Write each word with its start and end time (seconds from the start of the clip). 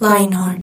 Lionheart. 0.00 0.63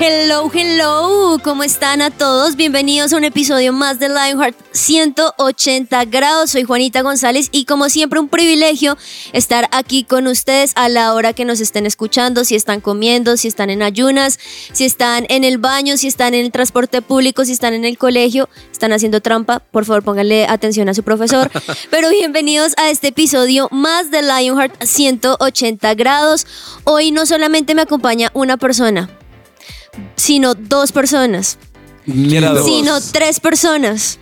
Hello, 0.00 0.48
hello, 0.54 1.40
¿cómo 1.42 1.64
están 1.64 2.02
a 2.02 2.12
todos? 2.12 2.54
Bienvenidos 2.54 3.12
a 3.12 3.16
un 3.16 3.24
episodio 3.24 3.72
más 3.72 3.98
de 3.98 4.08
Lionheart 4.08 4.56
180 4.70 6.04
grados. 6.04 6.52
Soy 6.52 6.62
Juanita 6.62 7.02
González 7.02 7.48
y 7.50 7.64
como 7.64 7.88
siempre 7.88 8.20
un 8.20 8.28
privilegio 8.28 8.96
estar 9.32 9.68
aquí 9.72 10.04
con 10.04 10.28
ustedes 10.28 10.70
a 10.76 10.88
la 10.88 11.14
hora 11.14 11.32
que 11.32 11.44
nos 11.44 11.60
estén 11.60 11.84
escuchando, 11.84 12.44
si 12.44 12.54
están 12.54 12.80
comiendo, 12.80 13.36
si 13.36 13.48
están 13.48 13.70
en 13.70 13.82
ayunas, 13.82 14.38
si 14.72 14.84
están 14.84 15.26
en 15.30 15.42
el 15.42 15.58
baño, 15.58 15.96
si 15.96 16.06
están 16.06 16.32
en 16.32 16.44
el 16.44 16.52
transporte 16.52 17.02
público, 17.02 17.44
si 17.44 17.50
están 17.50 17.74
en 17.74 17.84
el 17.84 17.98
colegio, 17.98 18.48
están 18.70 18.92
haciendo 18.92 19.20
trampa, 19.20 19.58
por 19.58 19.84
favor 19.84 20.04
pónganle 20.04 20.46
atención 20.46 20.88
a 20.88 20.94
su 20.94 21.02
profesor. 21.02 21.50
Pero 21.90 22.08
bienvenidos 22.10 22.74
a 22.76 22.88
este 22.88 23.08
episodio 23.08 23.66
más 23.72 24.12
de 24.12 24.22
Lionheart 24.22 24.80
180 24.80 25.94
grados. 25.94 26.46
Hoy 26.84 27.10
no 27.10 27.26
solamente 27.26 27.74
me 27.74 27.82
acompaña 27.82 28.30
una 28.32 28.58
persona, 28.58 29.10
sino 30.16 30.54
dos 30.54 30.92
personas, 30.92 31.58
sino 32.64 33.00
tres 33.12 33.40
personas, 33.40 34.18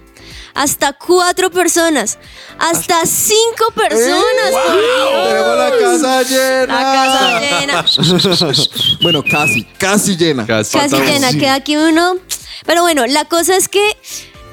hasta 0.55 0.93
cuatro 0.95 1.51
personas, 1.51 2.19
hasta 2.59 3.05
cinco 3.05 3.71
personas. 3.75 4.51
Dios. 4.51 5.29
Tenemos 5.29 5.59
la 5.59 5.73
casa 5.81 6.23
llena. 6.23 6.67
La 6.67 6.83
casa 6.93 7.41
llena, 7.41 7.85
Bueno, 9.03 9.23
casi, 9.23 9.65
casi 9.79 10.17
llena. 10.17 10.47
casi 10.47 10.79
llena, 10.97 11.33
queda 11.33 11.55
aquí 11.55 11.77
uno. 11.77 12.17
Pero 12.65 12.83
bueno, 12.83 13.07
la 13.07 13.25
cosa 13.27 13.57
es 13.57 13.69
que 13.69 13.97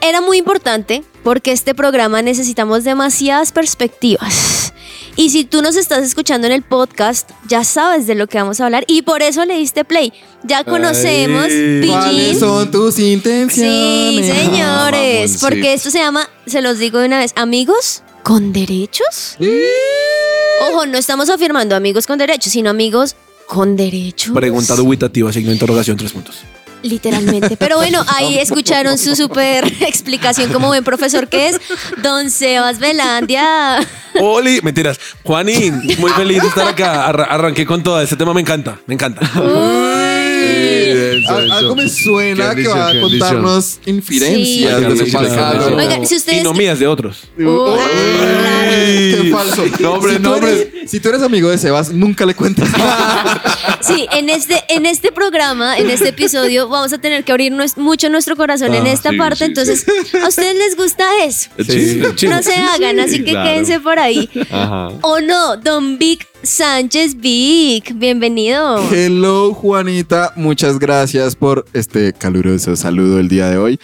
era 0.02 0.21
muy 0.21 0.37
importante 0.37 1.03
porque 1.23 1.52
este 1.53 1.73
programa 1.73 2.21
necesitamos 2.21 2.83
demasiadas 2.83 3.52
perspectivas. 3.52 4.72
Y 5.16 5.30
si 5.30 5.44
tú 5.45 5.61
nos 5.61 5.75
estás 5.75 6.03
escuchando 6.03 6.47
en 6.47 6.53
el 6.53 6.64
podcast, 6.64 7.30
ya 7.47 7.64
sabes 7.64 8.08
de 8.08 8.16
lo 8.16 8.28
que 8.28 8.39
vamos 8.39 8.59
a 8.59 8.66
hablar 8.66 8.83
y 8.88 9.03
por 9.03 9.22
eso 9.22 9.45
le 9.45 9.55
diste 9.58 9.86
play. 9.86 10.11
Ya 10.44 10.64
conocemos 10.64 11.45
¿Cuáles 11.47 12.09
Pillín. 12.30 12.39
son 12.39 12.72
tus 12.72 12.97
intenciones? 13.00 13.53
Sí, 13.53 14.23
señores, 14.23 15.31
Mamoncito. 15.31 15.39
porque 15.47 15.73
esto 15.73 15.92
se 15.92 16.00
llama, 16.00 16.28
se 16.47 16.61
los 16.61 16.80
digo 16.80 17.00
de 17.00 17.05
una 17.05 17.20
vez, 17.20 17.31
amigos 17.36 18.02
con 18.23 18.53
derechos. 18.53 19.38
Ojo, 20.72 20.86
no 20.88 20.97
estamos 20.97 21.30
afirmando 21.30 21.75
amigos 21.75 22.08
con 22.08 22.17
derechos, 22.17 22.52
sino 22.53 22.70
amigos 22.72 23.16
con 23.48 23.75
derechos. 23.75 24.33
Pregunta 24.33 24.75
dubitativa, 24.75 25.31
signo 25.31 25.50
de 25.50 25.55
interrogación, 25.55 25.95
tres 25.98 26.11
puntos. 26.11 26.38
Literalmente. 26.84 27.58
Pero 27.58 27.78
bueno, 27.78 28.03
ahí 28.16 28.38
escucharon 28.38 28.98
su 28.98 29.16
super 29.16 29.66
explicación 29.81 30.52
como 30.53 30.67
buen 30.67 30.84
profesor 30.84 31.28
que 31.28 31.50
es 31.50 31.59
Don 32.03 32.30
Sebas 32.30 32.78
Velandia. 32.80 33.80
Oli, 34.20 34.59
mentiras. 34.62 35.00
Juanín, 35.23 35.81
muy 35.98 36.11
feliz 36.11 36.42
de 36.42 36.48
estar 36.50 36.67
acá. 36.67 37.08
Arra- 37.08 37.23
arranqué 37.26 37.66
con 37.66 37.81
todo. 37.81 38.00
Este 38.02 38.16
tema 38.16 38.34
me 38.34 38.42
encanta, 38.42 38.78
me 38.86 38.94
encanta. 38.94 39.22
Al- 41.27 41.52
Algo 41.52 41.76
me 41.76 41.89
suena 41.89 42.54
que 42.55 42.67
va 42.67 42.89
a 42.89 42.99
contarnos 42.99 43.80
infidencias 43.86 44.80
Sí. 44.80 44.86
de 44.86 45.05
su 45.05 45.11
pasado. 45.11 45.76
Oigan, 45.76 46.05
si 46.05 46.15
ustedes- 46.15 46.39
Y 46.42 46.43
no 46.43 46.54
mías, 46.54 46.80
de 46.80 46.87
otros. 46.87 47.23
Uy. 47.37 47.45
Qué 47.45 49.30
falso. 49.31 49.64
Nombre, 49.80 50.14
si, 50.14 50.17
tú 50.17 50.23
nombre. 50.30 50.52
eres, 50.52 50.92
si 50.92 50.99
tú 50.99 51.09
eres 51.09 51.21
amigo 51.21 51.49
de 51.49 51.58
Sebas, 51.58 51.92
nunca 51.92 52.26
le 52.26 52.36
cuentes 52.36 52.70
nada. 52.77 53.42
Sí, 53.81 54.08
en 54.11 54.30
este, 54.30 54.64
en 54.70 54.86
este 54.86 55.11
programa, 55.11 55.77
en 55.77 55.89
este 55.89 56.09
episodio, 56.09 56.67
vamos 56.67 56.93
a 56.93 56.98
tener 56.98 57.23
que 57.23 57.31
abrir 57.31 57.52
nues- 57.54 57.77
mucho 57.77 58.10
nuestro 58.10 58.36
corazón 58.36 58.73
en 58.73 58.86
Ah, 58.87 58.92
esta 58.92 59.10
sí, 59.11 59.17
parte. 59.17 59.37
sí, 59.39 59.43
Entonces, 59.45 59.86
¿a 60.23 60.27
ustedes 60.27 60.55
les 60.55 60.75
gusta 60.75 61.05
eso? 61.23 61.49
No 62.27 62.42
se 62.43 62.55
hagan, 62.55 62.99
así 62.99 63.23
que 63.23 63.31
claro. 63.31 63.49
quédense 63.49 63.80
por 63.80 63.99
ahí. 63.99 64.30
Ajá. 64.49 64.89
¿O 65.02 65.20
no? 65.21 65.58
Don 65.58 65.98
Vic 65.98 66.27
Sánchez 66.43 67.15
Vic, 67.21 67.93
bienvenido. 67.95 68.77
Hello, 68.92 69.54
Juanita. 69.54 70.33
Muchas 70.36 70.77
gracias 70.77 71.37
por 71.37 71.65
este 71.73 72.11
caluroso 72.11 72.76
saludo 72.76 73.20
el 73.20 73.30
día 73.30 73.49
de 73.49 73.58
hoy. 73.58 73.80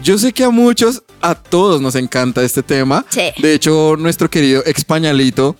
Yo 0.00 0.16
sé 0.16 0.32
que 0.32 0.44
a 0.44 0.50
muchos, 0.50 1.02
a 1.20 1.34
todos 1.34 1.80
nos 1.80 1.96
encanta 1.96 2.44
este 2.44 2.62
tema. 2.62 3.04
Sí. 3.08 3.32
De 3.42 3.52
hecho, 3.52 3.96
nuestro 3.98 4.30
querido 4.30 4.62
expañalito 4.64 5.56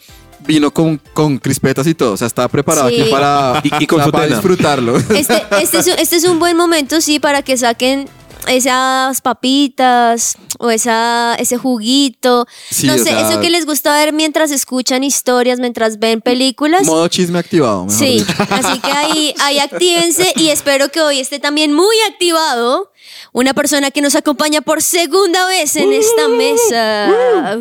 vino 0.46 0.70
con, 0.70 1.00
con 1.12 1.38
crispetas 1.38 1.88
y 1.88 1.94
todo. 1.94 2.12
O 2.12 2.16
sea, 2.16 2.28
estaba 2.28 2.46
preparado 2.46 2.88
Sí. 2.88 3.00
aquí 3.00 3.10
para, 3.10 3.60
Y- 3.64 3.82
y 3.82 3.86
con 3.88 3.96
o 3.98 4.02
sea, 4.02 4.06
su 4.06 4.12
para 4.12 4.26
disfrutarlo. 4.28 4.96
Este, 4.96 5.42
este, 5.60 5.78
es, 5.78 5.86
este 5.88 6.16
es 6.16 6.24
un 6.24 6.38
buen 6.38 6.56
momento, 6.56 7.00
sí, 7.00 7.18
para 7.18 7.42
que 7.42 7.56
saquen 7.56 8.08
esas 8.48 9.20
papitas 9.20 10.36
o 10.58 10.70
esa, 10.70 11.34
ese 11.38 11.56
juguito. 11.58 12.46
Sí, 12.70 12.86
no 12.86 12.94
sé, 12.98 13.04
sea- 13.04 13.28
eso 13.30 13.40
que 13.40 13.50
les 13.50 13.66
gusta 13.66 13.92
ver 13.92 14.12
mientras 14.12 14.50
escuchan 14.50 15.04
historias, 15.04 15.60
mientras 15.60 15.98
ven 15.98 16.20
películas. 16.20 16.84
Modo 16.86 17.08
chisme 17.08 17.38
activado. 17.38 17.84
mejor 17.84 17.98
Sí, 17.98 18.18
dicho. 18.20 18.32
así 18.50 18.78
que 18.80 18.90
ahí, 18.92 19.34
ahí 19.40 19.58
actívense 19.58 20.32
y 20.36 20.48
espero 20.48 20.90
que 20.90 21.00
hoy 21.00 21.20
esté 21.20 21.38
también 21.38 21.72
muy 21.72 21.96
activado 22.10 22.92
una 23.32 23.54
persona 23.54 23.90
que 23.90 24.00
nos 24.00 24.14
acompaña 24.14 24.60
por 24.62 24.82
segunda 24.82 25.46
vez 25.46 25.76
en 25.76 25.92
esta 25.92 26.28
mesa. 26.28 27.58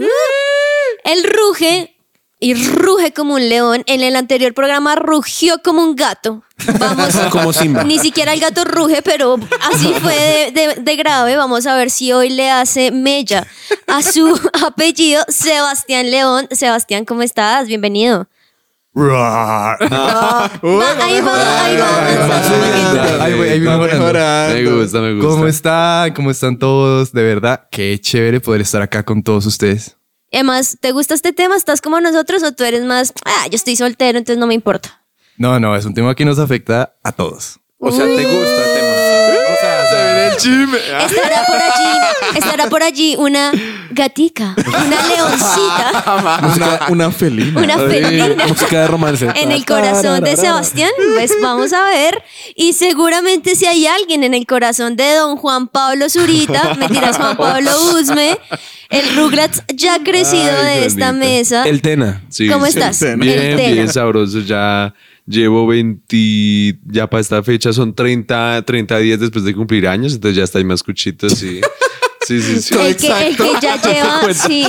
Él 1.03 1.23
ruge 1.23 1.95
y 2.39 2.53
ruge 2.53 3.13
como 3.13 3.35
un 3.35 3.49
león. 3.49 3.83
En 3.87 4.01
el 4.01 4.15
anterior 4.15 4.53
programa 4.53 4.95
rugió 4.95 5.61
como 5.63 5.83
un 5.83 5.95
gato. 5.95 6.43
Vamos, 6.79 7.16
Como 7.31 7.53
Simba. 7.53 7.84
ni 7.84 8.00
siquiera 8.00 8.34
el 8.34 8.40
gato 8.40 8.63
ruge, 8.66 9.01
pero 9.01 9.38
así 9.72 9.94
fue 10.01 10.51
de, 10.53 10.62
de- 10.75 10.81
de 10.81 10.95
grave. 10.95 11.35
Vamos 11.38 11.66
a 11.68 11.75
ver 11.75 11.90
si 11.91 12.12
hoy 12.13 12.29
le 12.29 12.50
hace 12.50 12.91
mella 12.91 13.45
a 13.88 14.01
su 14.01 14.40
apellido, 14.66 15.23
Sebastián 15.28 16.09
León. 16.12 16.47
Sebastián, 16.51 17.06
¿cómo 17.06 17.22
estás? 17.23 17.68
Bienvenido. 17.68 18.28
Va, 19.00 19.75
ahí 19.75 21.22
va, 21.22 21.63
ahí 21.63 21.78
va. 21.78 23.24
Ahí 23.24 23.59
mejorando. 23.59 24.53
Me 24.56 24.66
gusta, 24.66 25.00
me 25.01 25.13
gusta. 25.13 25.29
¿Cómo 25.29 25.45
están? 25.47 26.13
¿Cómo 26.16 26.31
están 26.31 26.57
todos? 26.57 27.12
De 27.12 27.22
verdad, 27.24 27.68
qué 27.72 28.00
chévere 28.01 28.39
poder 28.39 28.62
estar 28.62 28.81
acá 28.81 29.03
con 29.03 29.22
todos 29.22 29.45
ustedes. 29.45 29.95
Además, 30.34 30.78
¿te 30.81 30.91
gusta 30.94 31.13
este 31.13 31.31
tema? 31.31 31.56
¿Estás 31.56 31.79
como 31.81 32.01
nosotros 32.01 32.41
o 32.44 32.51
tú 32.53 32.63
eres 32.63 32.84
más, 32.84 33.13
ah, 33.25 33.45
yo 33.50 33.56
estoy 33.56 33.75
soltero, 33.75 34.18
entonces 34.18 34.39
no 34.39 34.47
me 34.47 34.56
importa? 34.56 35.03
No, 35.37 35.59
no, 35.59 35.75
es 35.75 35.85
un 35.85 35.93
tema 35.93 36.15
que 36.15 36.25
nos 36.25 36.39
afecta 36.39 36.93
a 37.03 37.11
todos. 37.11 37.59
O 37.79 37.91
sea, 37.91 38.05
¿te 38.05 38.23
gusta 38.25 38.65
el 38.65 38.73
tema? 38.73 38.87
O 39.53 39.59
sea, 39.59 39.89
Se 39.89 39.95
viene 39.95 40.27
el 40.27 40.37
chisme. 40.37 40.77
Estará 41.05 41.45
por 41.45 41.55
allí, 41.55 42.37
estará 42.37 42.69
por 42.69 42.83
allí 42.83 43.15
una 43.19 43.51
gatica, 43.91 44.55
una 44.57 45.07
leoncita, 45.07 46.41
Una, 46.55 46.79
una 46.89 47.11
felina. 47.11 47.59
una 47.61 47.77
felina. 47.77 48.45
música 48.47 48.81
de 48.81 48.87
romance. 48.87 49.27
En 49.35 49.51
el 49.51 49.63
corazón 49.65 50.23
de 50.23 50.35
Sebastián, 50.35 50.91
pues 51.15 51.31
vamos 51.41 51.71
a 51.73 51.83
ver. 51.85 52.23
Y 52.55 52.73
seguramente 52.73 53.55
si 53.55 53.65
hay 53.67 53.85
alguien 53.85 54.23
en 54.23 54.33
el 54.33 54.45
corazón 54.47 54.95
de 54.95 55.13
don 55.13 55.37
Juan 55.37 55.67
Pablo 55.67 56.09
Zurita, 56.09 56.73
me 56.79 56.89
tiras 56.89 57.17
Juan 57.17 57.37
Pablo 57.37 57.71
Uzme, 57.93 58.37
el 58.89 59.15
Rugrats 59.15 59.63
ya 59.73 59.99
crecido 60.03 60.51
Ay, 60.63 60.79
de 60.79 60.85
esta 60.87 61.11
mesa. 61.13 61.63
El 61.67 61.81
Tena. 61.83 62.23
Sí, 62.29 62.47
¿Cómo 62.50 62.65
sí. 62.65 62.71
estás? 62.71 63.00
Bien, 63.01 63.12
El 63.13 63.19
Bien, 63.19 63.57
Tena. 63.57 63.71
bien 63.73 63.89
sabroso. 63.94 64.39
Ya 64.41 64.94
llevo 65.27 65.68
20, 65.68 66.79
ya 66.85 67.07
para 67.07 67.21
esta 67.21 67.44
fecha 67.44 67.74
son 67.74 67.94
30, 67.94 68.63
30 68.65 68.97
días 69.00 69.19
después 69.19 69.44
de 69.44 69.53
cumplir 69.53 69.88
años, 69.88 70.15
entonces 70.15 70.38
ya 70.38 70.44
está 70.44 70.57
ahí 70.57 70.65
más 70.65 70.81
cuchitos, 70.81 71.33
sí. 71.33 71.62
Sí, 72.27 72.41
sí, 72.41 72.62
sí. 72.62 72.75
El 72.77 72.95
que, 72.97 73.07
el 73.27 73.38
que 73.38 73.51
ya 73.62 73.81
lleva, 73.81 74.33
sí. 74.33 74.65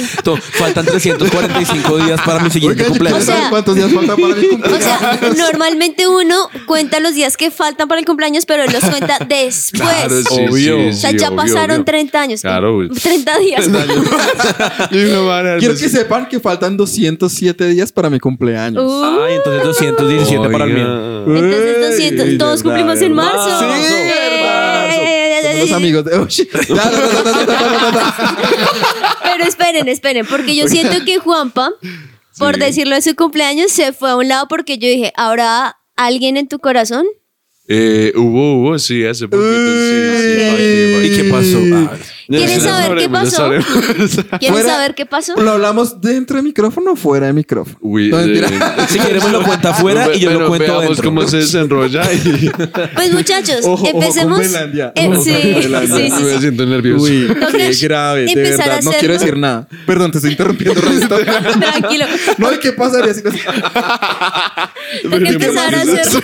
Faltan 0.52 0.86
345 0.86 1.96
días 1.98 2.20
para 2.24 2.38
mi 2.40 2.50
siguiente 2.50 2.82
Oiga, 2.82 2.90
cumpleaños. 2.90 3.22
O 3.22 3.26
sea- 3.26 3.50
cuántos 3.50 3.74
días 3.74 3.92
faltan 3.92 4.16
para 4.16 4.34
mi 4.36 4.46
O 4.46 4.50
cumpleaños. 4.50 4.84
sea, 4.84 5.20
normalmente 5.36 6.06
uno 6.06 6.48
cuenta 6.66 7.00
los 7.00 7.14
días 7.14 7.36
que 7.36 7.50
faltan 7.50 7.88
para 7.88 7.98
el 8.00 8.06
cumpleaños, 8.06 8.46
pero 8.46 8.62
él 8.62 8.70
los 8.72 8.84
cuenta 8.84 9.18
después. 9.28 9.70
Claro, 9.72 10.22
sí, 10.22 10.46
Obvio. 10.48 10.76
sí, 10.76 10.88
O 10.88 10.92
sea, 10.92 11.10
sí, 11.10 11.18
ya 11.18 11.28
obvio, 11.28 11.36
pasaron 11.36 11.70
obvio. 11.76 11.84
30 11.84 12.20
años. 12.20 12.40
Claro, 12.42 12.74
güey. 12.76 12.88
30 12.90 13.38
días. 13.38 13.68
Quiero 14.90 15.74
que 15.76 15.88
sepan 15.88 16.28
que 16.28 16.40
faltan 16.40 16.76
207 16.76 17.66
días 17.68 17.92
para 17.92 18.10
mi 18.10 18.18
cumpleaños. 18.20 18.82
Uh, 18.84 19.04
Ay, 19.26 19.34
entonces 19.36 19.62
217 19.64 20.48
para 20.50 20.64
el 20.64 20.74
mío. 20.74 21.24
Oiga. 21.26 21.38
entonces 21.46 21.90
200. 21.90 22.38
Todos 22.38 22.62
cumplimos 22.62 23.00
en 23.00 23.12
marzo. 23.12 23.58
Sí, 23.58 23.64
los 25.60 25.72
amigos 25.72 26.04
de 26.04 26.10
Pero 29.22 29.44
esperen, 29.44 29.88
esperen, 29.88 30.26
porque 30.26 30.54
yo 30.56 30.68
siento 30.68 31.04
que 31.04 31.18
Juanpa, 31.18 31.72
por 32.38 32.54
Sí. 32.54 32.60
decirlo 32.60 32.94
de 32.94 33.02
su 33.02 33.14
cumpleaños, 33.14 33.70
se 33.72 33.92
fue 33.92 34.10
a 34.10 34.16
un 34.16 34.28
lado 34.28 34.46
porque 34.48 34.78
yo 34.78 34.88
dije, 34.88 35.12
¿habrá 35.16 35.76
alguien 35.96 36.36
en 36.36 36.48
tu 36.48 36.58
corazón? 36.58 37.04
Eh, 37.68 38.12
hubo, 38.16 38.60
hubo, 38.62 38.78
sí, 38.78 39.04
hace 39.04 39.28
poquito. 39.28 39.46
sí, 39.46 40.30
sí, 41.02 41.06
¿Y 41.12 41.16
qué 41.16 41.24
pasó? 41.30 41.58
Ah, 41.74 41.96
ya, 42.30 42.38
¿Quieres 42.40 42.62
ya 42.62 42.70
saber 42.74 42.98
qué 42.98 43.04
ya 43.04 43.10
pasó? 43.10 43.48
¿Quieren 44.38 44.62
saber 44.62 44.94
qué 44.94 45.06
pasó? 45.06 45.34
¿Lo 45.40 45.52
hablamos 45.52 45.98
dentro 45.98 46.36
de 46.36 46.42
micrófono 46.42 46.92
o 46.92 46.96
fuera 46.96 47.26
de 47.26 47.32
micrófono? 47.32 47.78
Uy, 47.80 48.10
No, 48.10 48.20
eh, 48.20 48.42
Si 48.88 48.98
queremos 48.98 49.32
lo 49.32 49.42
cuenta 49.42 49.70
afuera 49.70 50.14
y 50.14 50.20
yo 50.20 50.28
Pero 50.28 50.40
lo 50.40 50.48
cuento 50.48 50.66
veamos 50.66 50.88
dentro. 50.88 51.04
cómo 51.04 51.26
se 51.26 51.38
desenrolla 51.38 52.12
y 52.12 52.50
Pues 52.94 53.12
muchachos, 53.14 53.60
Ojo, 53.62 53.72
ojo 53.72 53.92
con 53.92 54.02
empecemos. 54.02 54.40
Eh, 54.40 55.08
Ojo 55.08 55.24
sí, 55.24 55.32
con 55.32 55.86
sí, 55.86 55.96
sí, 55.96 56.10
sí. 56.10 56.22
me 56.24 56.38
siento 56.38 56.66
nervioso. 56.66 57.04
Uy, 57.04 57.34
qué 57.50 57.74
grave, 57.80 58.24
de 58.26 58.34
verdad. 58.34 58.82
No 58.82 58.90
quiero 58.92 59.14
decir 59.14 59.36
nada. 59.36 59.66
Perdón, 59.86 60.10
te 60.10 60.18
estoy 60.18 60.32
interrumpiendo. 60.32 60.78
Tranquilo. 60.80 62.04
No, 62.36 62.52
¿y 62.52 62.58
qué 62.58 62.72
pasaría 62.72 63.14
si 63.14 63.22
no 63.22 63.30
Toca 65.02 65.28
empezar 65.28 65.74
a 65.74 65.80
hacerlo. 65.80 66.20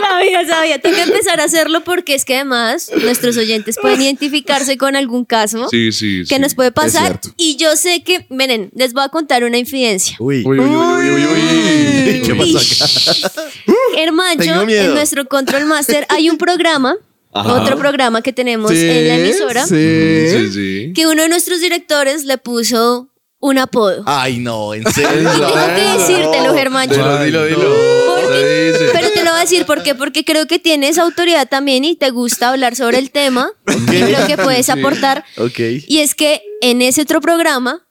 Sabía, 0.00 0.46
sabía. 0.46 0.80
Toca 0.80 1.02
empezar 1.02 1.40
a 1.40 1.44
hacerlo 1.44 1.84
porque 1.84 2.14
es 2.14 2.24
que 2.24 2.34
además 2.36 2.90
nuestros 3.02 3.36
oyentes 3.36 3.76
pueden 3.80 4.02
identificarse 4.02 4.76
con 4.76 4.87
algún 4.96 5.24
caso 5.24 5.68
Sí, 5.70 5.92
sí, 5.92 6.20
que 6.28 6.34
sí. 6.36 6.40
nos 6.40 6.54
puede 6.54 6.72
pasar. 6.72 7.20
Y 7.36 7.56
yo 7.56 7.76
sé 7.76 8.02
que, 8.02 8.26
miren, 8.30 8.70
les 8.74 8.92
voy 8.92 9.02
a 9.04 9.08
contar 9.08 9.44
una 9.44 9.58
infidencia. 9.58 10.16
Uy. 10.20 10.42
Uy, 10.46 10.58
uy, 10.58 10.66
uy, 10.66 11.10
uy, 11.10 11.24
uy, 11.24 11.24
uy. 11.24 12.22
¿Qué 12.24 12.34
pasó 12.34 12.58
acá? 12.58 13.42
Miedo. 14.66 14.84
en 14.84 14.94
nuestro 14.94 15.26
Control 15.26 15.64
Master 15.66 16.06
hay 16.08 16.30
un 16.30 16.38
programa, 16.38 16.96
Ajá. 17.32 17.54
otro 17.62 17.76
programa 17.78 18.22
que 18.22 18.32
tenemos 18.32 18.70
en 18.72 19.08
la 19.08 19.16
emisora, 19.16 19.66
Sí. 19.66 20.28
Sí, 20.30 20.52
sí. 20.52 20.92
que 20.94 21.06
uno 21.06 21.22
de 21.22 21.28
nuestros 21.28 21.60
directores 21.60 22.24
le 22.24 22.38
puso 22.38 23.08
un 23.40 23.58
apodo. 23.58 24.02
Ay, 24.06 24.38
no, 24.38 24.74
en 24.74 24.82
Y 24.86 24.90
serio. 24.92 25.30
tengo 25.30 25.56
que 25.76 25.98
decírtelo, 25.98 26.54
Germancho. 26.54 26.94
Dilo, 26.94 27.24
dilo, 27.24 27.44
dilo. 27.46 27.74
Porque- 28.22 28.87
a 29.38 29.42
decir 29.42 29.64
¿por 29.66 29.82
qué? 29.82 29.94
porque 29.94 30.24
creo 30.24 30.46
que 30.46 30.58
tienes 30.58 30.98
autoridad 30.98 31.48
también 31.48 31.84
y 31.84 31.96
te 31.96 32.10
gusta 32.10 32.50
hablar 32.50 32.76
sobre 32.76 32.98
el 32.98 33.10
tema. 33.10 33.50
Y 33.68 33.86
creo 33.86 34.26
que 34.26 34.36
puedes 34.36 34.68
aportar. 34.68 35.24
Ok. 35.36 35.58
Y 35.86 35.98
es 36.00 36.14
que 36.14 36.42
en 36.60 36.82
ese 36.82 37.02
otro 37.02 37.20
programa 37.20 37.86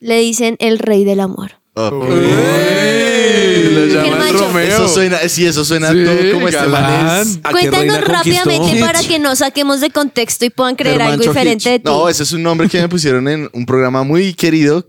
le 0.00 0.18
dicen 0.20 0.56
el 0.60 0.78
rey 0.78 1.04
del 1.04 1.20
amor. 1.20 1.52
Oh. 1.74 1.90
Uy, 1.90 3.62
Lo 3.72 3.86
llaman. 3.86 4.32
Romeo. 4.32 4.62
Eso 4.68 4.88
suena, 4.88 5.18
sí, 5.28 5.46
eso 5.46 5.64
suena 5.64 5.92
Sí, 5.92 6.04
todo 6.04 6.32
como 6.34 6.48
este 6.48 6.62
man 6.66 6.82
galán. 6.82 7.22
es- 7.22 7.38
¿A 7.42 7.48
qué 7.48 7.52
Cuéntanos 7.52 7.96
conquistó? 7.98 8.12
rápidamente 8.12 8.80
para 8.80 9.02
que 9.02 9.18
no 9.18 9.36
saquemos 9.36 9.80
de 9.80 9.90
contexto 9.90 10.44
y 10.44 10.50
puedan 10.50 10.76
creer 10.76 11.02
algo 11.02 11.22
diferente 11.22 11.70
de 11.70 11.78
ti. 11.78 11.84
No, 11.84 12.08
ese 12.08 12.22
es 12.22 12.32
un 12.32 12.42
nombre 12.42 12.68
que 12.68 12.80
me 12.80 12.88
pusieron 12.88 13.28
en 13.28 13.48
un 13.52 13.66
programa 13.66 14.02
muy 14.04 14.34
querido 14.34 14.86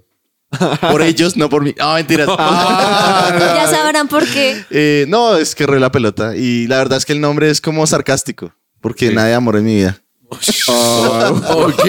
por 0.81 1.01
ellos, 1.01 1.37
no 1.37 1.49
por 1.49 1.63
mí. 1.63 1.75
No, 1.77 1.93
mentiras. 1.93 2.27
Ah, 2.39 3.31
no. 3.33 3.39
Ya 3.55 3.67
sabrán 3.67 4.07
por 4.07 4.25
qué. 4.27 4.63
Eh, 4.71 5.05
no, 5.07 5.35
es 5.37 5.53
que 5.55 5.65
re 5.67 5.79
la 5.79 5.91
pelota. 5.91 6.35
Y 6.35 6.67
la 6.67 6.77
verdad 6.77 6.97
es 6.97 7.05
que 7.05 7.13
el 7.13 7.21
nombre 7.21 7.49
es 7.49 7.61
como 7.61 7.85
sarcástico, 7.87 8.53
porque 8.81 9.11
nadie 9.11 9.33
amor 9.35 9.57
en 9.57 9.65
mi 9.65 9.75
vida. 9.75 9.97
Ok. 10.69 11.85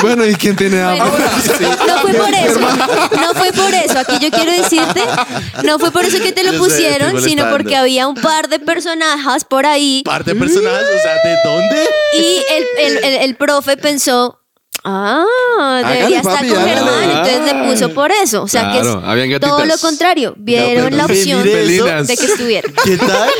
Bueno, 0.00 0.26
¿y 0.26 0.34
quién 0.34 0.56
tiene 0.56 0.80
hambre? 0.82 1.06
Bueno, 1.10 1.76
no 1.86 1.98
fue 2.00 2.14
por 2.14 2.34
eso, 2.34 2.60
no 2.60 3.34
fue 3.34 3.52
por 3.52 3.74
eso. 3.74 3.98
Aquí 3.98 4.14
yo 4.20 4.30
quiero 4.30 4.50
decirte, 4.50 5.02
no 5.64 5.78
fue 5.78 5.90
por 5.90 6.04
eso 6.04 6.18
que 6.22 6.32
te 6.32 6.42
lo 6.44 6.58
pusieron, 6.58 7.20
sino 7.22 7.50
porque 7.50 7.76
había 7.76 8.06
un 8.08 8.14
par 8.16 8.48
de 8.48 8.58
personajes 8.58 9.44
por 9.44 9.66
ahí 9.66 10.02
Parte 10.04 10.32
de 10.34 10.40
personajes, 10.40 10.86
o 10.98 11.02
sea, 11.02 11.14
¿de 11.22 11.36
dónde? 11.44 11.86
y 12.18 12.42
el, 12.50 12.66
el, 12.96 13.04
el- 13.04 13.14
el 13.22 13.34
profe 13.36 13.76
pensó, 13.76 14.40
ah, 14.84 15.82
debería 15.86 16.18
estar 16.18 16.34
papi, 16.36 16.48
con. 16.48 16.64
Germán, 16.64 17.10
entonces 17.10 17.44
le 17.44 17.70
puso 17.70 17.88
por 17.94 18.10
eso. 18.10 18.42
O 18.42 18.48
sea 18.48 18.62
Claro, 18.62 19.02
que 19.14 19.34
es 19.34 19.40
todo 19.40 19.64
lo 19.64 19.78
contrario, 19.78 20.34
vieron 20.36 20.96
la 20.96 21.06
opción 21.06 21.42
de 21.42 22.16
que 22.18 22.24
estuviera. 22.26 22.68
¿Qué 22.84 22.96
tal? 22.96 23.30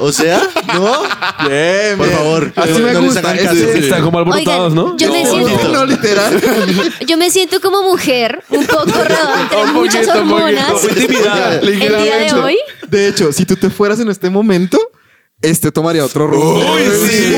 O 0.00 0.10
sea, 0.10 0.42
¿no? 0.74 1.02
Bien, 1.48 1.96
Por 1.96 2.10
favor, 2.10 2.52
Así 2.56 2.72
no- 2.72 2.78
me 2.80 2.92
no 2.92 3.02
gusta. 3.02 3.34
Están 3.34 4.02
como 4.02 4.18
alborotados, 4.18 4.74
¿no? 4.74 4.96
yo 4.96 5.12
me 5.12 5.22
No, 5.22 5.30
siento, 5.30 5.68
No, 5.68 5.86
literal. 5.86 6.40
yo 7.06 7.16
me 7.16 7.30
siento 7.30 7.60
como 7.60 7.82
mujer, 7.82 8.42
un 8.48 8.66
poco 8.66 8.84
rodada 8.92 9.40
entre 9.42 9.62
Un 9.62 9.72
muchas 9.74 10.06
poquito, 10.06 10.18
hormonas. 10.18 10.84
El 10.84 11.06
día 12.02 12.16
de 12.16 12.32
hoy. 12.34 12.58
De 12.88 13.08
hecho, 13.08 13.32
si 13.32 13.44
tú 13.46 13.54
te 13.56 13.70
fueras 13.70 14.00
en 14.00 14.08
este 14.10 14.28
momento, 14.28 14.78
este 15.40 15.70
tomaría 15.70 16.04
otro 16.04 16.26
rumbo. 16.26 16.72
Uy, 16.74 16.82
sí. 17.08 17.34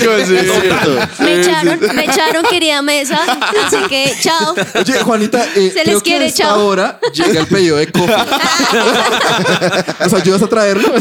Es 0.00 0.28
cierto. 0.28 0.98
Me 1.18 1.40
echaron, 1.40 1.80
me 1.94 2.04
echaron, 2.04 2.44
querida 2.48 2.82
mesa. 2.82 3.18
Así 3.66 3.76
que, 3.88 4.14
chao. 4.20 4.54
Oye, 4.74 5.00
Juanita, 5.02 5.46
eh, 5.56 5.70
Se 5.72 5.84
les 5.84 6.02
quiere, 6.02 6.32
chao. 6.32 6.66
hora 6.66 6.98
llega 7.12 7.40
el 7.40 7.46
pedido 7.46 7.76
de 7.76 7.90
coffee. 7.90 8.14
¿Nos 10.00 10.14
ayudas 10.14 10.42
a 10.42 10.48
traerlo? 10.48 10.92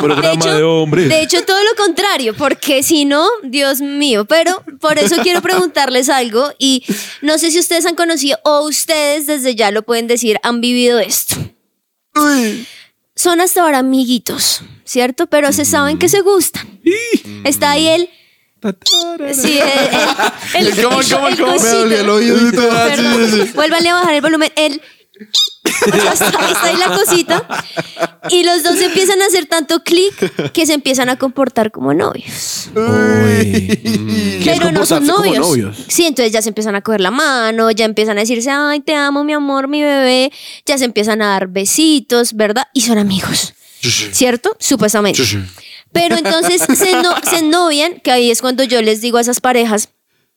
Programa 0.00 0.46
de, 0.54 0.62
hombres. 0.62 1.08
de 1.08 1.22
hecho, 1.22 1.44
todo 1.44 1.62
lo 1.62 1.74
contrario, 1.76 2.34
porque 2.34 2.82
si 2.82 3.04
no, 3.04 3.26
Dios 3.42 3.80
mío. 3.80 4.24
Pero 4.24 4.62
por 4.80 4.98
eso 4.98 5.16
quiero 5.22 5.42
preguntarles 5.42 6.08
algo 6.08 6.52
y 6.58 6.84
no 7.22 7.38
sé 7.38 7.50
si 7.50 7.58
ustedes 7.58 7.86
han 7.86 7.94
conocido 7.94 8.38
o 8.44 8.62
ustedes 8.62 9.26
desde 9.26 9.54
ya 9.54 9.70
lo 9.70 9.82
pueden 9.82 10.06
decir, 10.06 10.38
han 10.42 10.60
vivido 10.60 10.98
esto. 10.98 11.36
Son 13.16 13.40
hasta 13.40 13.62
ahora 13.62 13.78
amiguitos, 13.78 14.62
¿cierto? 14.84 15.26
Pero 15.26 15.52
se 15.52 15.64
saben 15.64 15.98
que 15.98 16.08
se 16.08 16.20
gustan. 16.20 16.80
Está 17.44 17.72
ahí 17.72 17.88
el... 17.88 18.10
Sí, 19.34 19.58
el... 19.58 20.60
el, 20.66 20.78
el- 20.78 20.84
¿Cómo, 20.84 21.00
el- 21.00 21.08
cómo, 21.10 21.28
el 21.28 21.36
cómo? 21.36 21.52
Me 21.52 21.58
cosito. 21.58 21.78
dolió 21.78 22.00
el 22.00 22.10
oído. 22.10 22.36
Vuélvanle 23.54 23.88
a 23.90 23.94
bajar 23.94 24.14
el 24.14 24.20
volumen. 24.22 24.52
El... 24.56 24.80
Está, 25.86 26.12
está 26.28 26.64
ahí 26.64 26.76
la 26.76 26.94
cosita. 26.96 27.46
Y 28.30 28.42
los 28.44 28.62
dos 28.62 28.80
empiezan 28.80 29.20
a 29.22 29.26
hacer 29.26 29.46
tanto 29.46 29.82
clic 29.82 30.52
que 30.52 30.66
se 30.66 30.72
empiezan 30.74 31.08
a 31.08 31.16
comportar 31.16 31.70
como 31.70 31.94
novios. 31.94 32.68
Uy. 32.74 34.40
Pero 34.44 34.72
no 34.72 34.84
son 34.86 35.06
novios. 35.06 35.38
novios. 35.46 35.76
Sí, 35.88 36.06
entonces 36.06 36.32
ya 36.32 36.42
se 36.42 36.48
empiezan 36.50 36.74
a 36.74 36.80
coger 36.82 37.00
la 37.00 37.10
mano, 37.10 37.70
ya 37.70 37.84
empiezan 37.84 38.16
a 38.18 38.20
decirse, 38.22 38.50
ay, 38.50 38.80
te 38.80 38.94
amo, 38.94 39.24
mi 39.24 39.32
amor, 39.32 39.68
mi 39.68 39.82
bebé. 39.82 40.32
Ya 40.66 40.78
se 40.78 40.84
empiezan 40.84 41.22
a 41.22 41.28
dar 41.28 41.48
besitos, 41.48 42.34
¿verdad? 42.34 42.64
Y 42.74 42.82
son 42.82 42.98
amigos. 42.98 43.54
¿Cierto? 43.80 44.56
Supuestamente. 44.60 45.22
Pero 45.94 46.16
entonces 46.16 46.60
se, 46.76 46.92
no- 47.02 47.14
se 47.22 47.40
novian, 47.42 48.00
que 48.00 48.10
ahí 48.10 48.30
es 48.30 48.42
cuando 48.42 48.62
yo 48.64 48.82
les 48.82 49.00
digo 49.00 49.16
a 49.16 49.22
esas 49.22 49.40
parejas, 49.40 49.88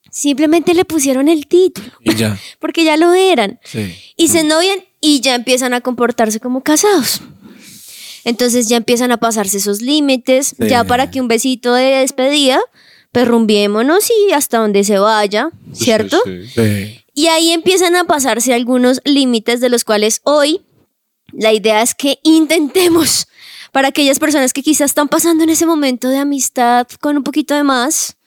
simplemente 0.10 0.74
le 0.74 0.86
pusieron 0.86 1.28
el 1.28 1.48
título, 1.48 1.92
Y 2.02 2.16
ya. 2.16 2.40
porque 2.60 2.86
ya 2.86 2.96
lo 2.96 3.14
eran. 3.14 3.60
Sí. 3.66 3.94
Y 4.16 4.30
se 4.30 4.44
novian 4.44 4.80
y 5.02 5.20
ya 5.20 5.36
empiezan 5.36 5.74
a 5.74 5.82
comportarse 5.82 6.40
como 6.40 6.64
casados. 6.64 7.20
Entonces 8.24 8.68
ya 8.70 8.78
empiezan 8.78 9.12
a 9.12 9.18
pasarse 9.18 9.58
esos 9.58 9.82
límites, 9.82 10.56
Sí. 10.60 10.68
ya 10.70 10.84
para 10.86 11.12
que 11.12 11.20
un 11.22 11.28
besito 11.28 11.74
de 11.74 11.84
despedida, 11.98 12.60
perrumbiémonos 13.12 14.10
y 14.10 14.32
hasta 14.34 14.60
donde 14.60 14.84
se 14.84 15.00
vaya, 15.00 15.50
¿cierto? 15.74 16.22
Sí, 16.26 16.48
sí. 16.48 16.54
Sí. 16.56 17.00
Y 17.14 17.28
ahí 17.28 17.52
empiezan 17.52 17.96
a 17.96 18.04
pasarse 18.04 18.54
algunos 18.54 19.02
límites 19.06 19.60
de 19.60 19.70
los 19.70 19.84
cuales 19.84 20.22
hoy 20.24 20.62
la 21.32 21.52
idea 21.52 21.82
es 21.82 21.96
que 21.96 22.20
intentemos 22.24 23.28
para 23.72 23.90
aquellas 23.90 24.20
personas 24.20 24.54
que 24.54 24.64
quizás 24.64 24.92
están 24.92 25.08
pasando 25.08 25.44
en 25.44 25.50
ese 25.50 25.66
momento 25.66 26.10
de 26.10 26.18
amistad 26.18 26.88
con 27.00 27.18
un 27.18 27.24
poquito 27.24 27.54
de 27.56 27.64
más, 27.64 28.18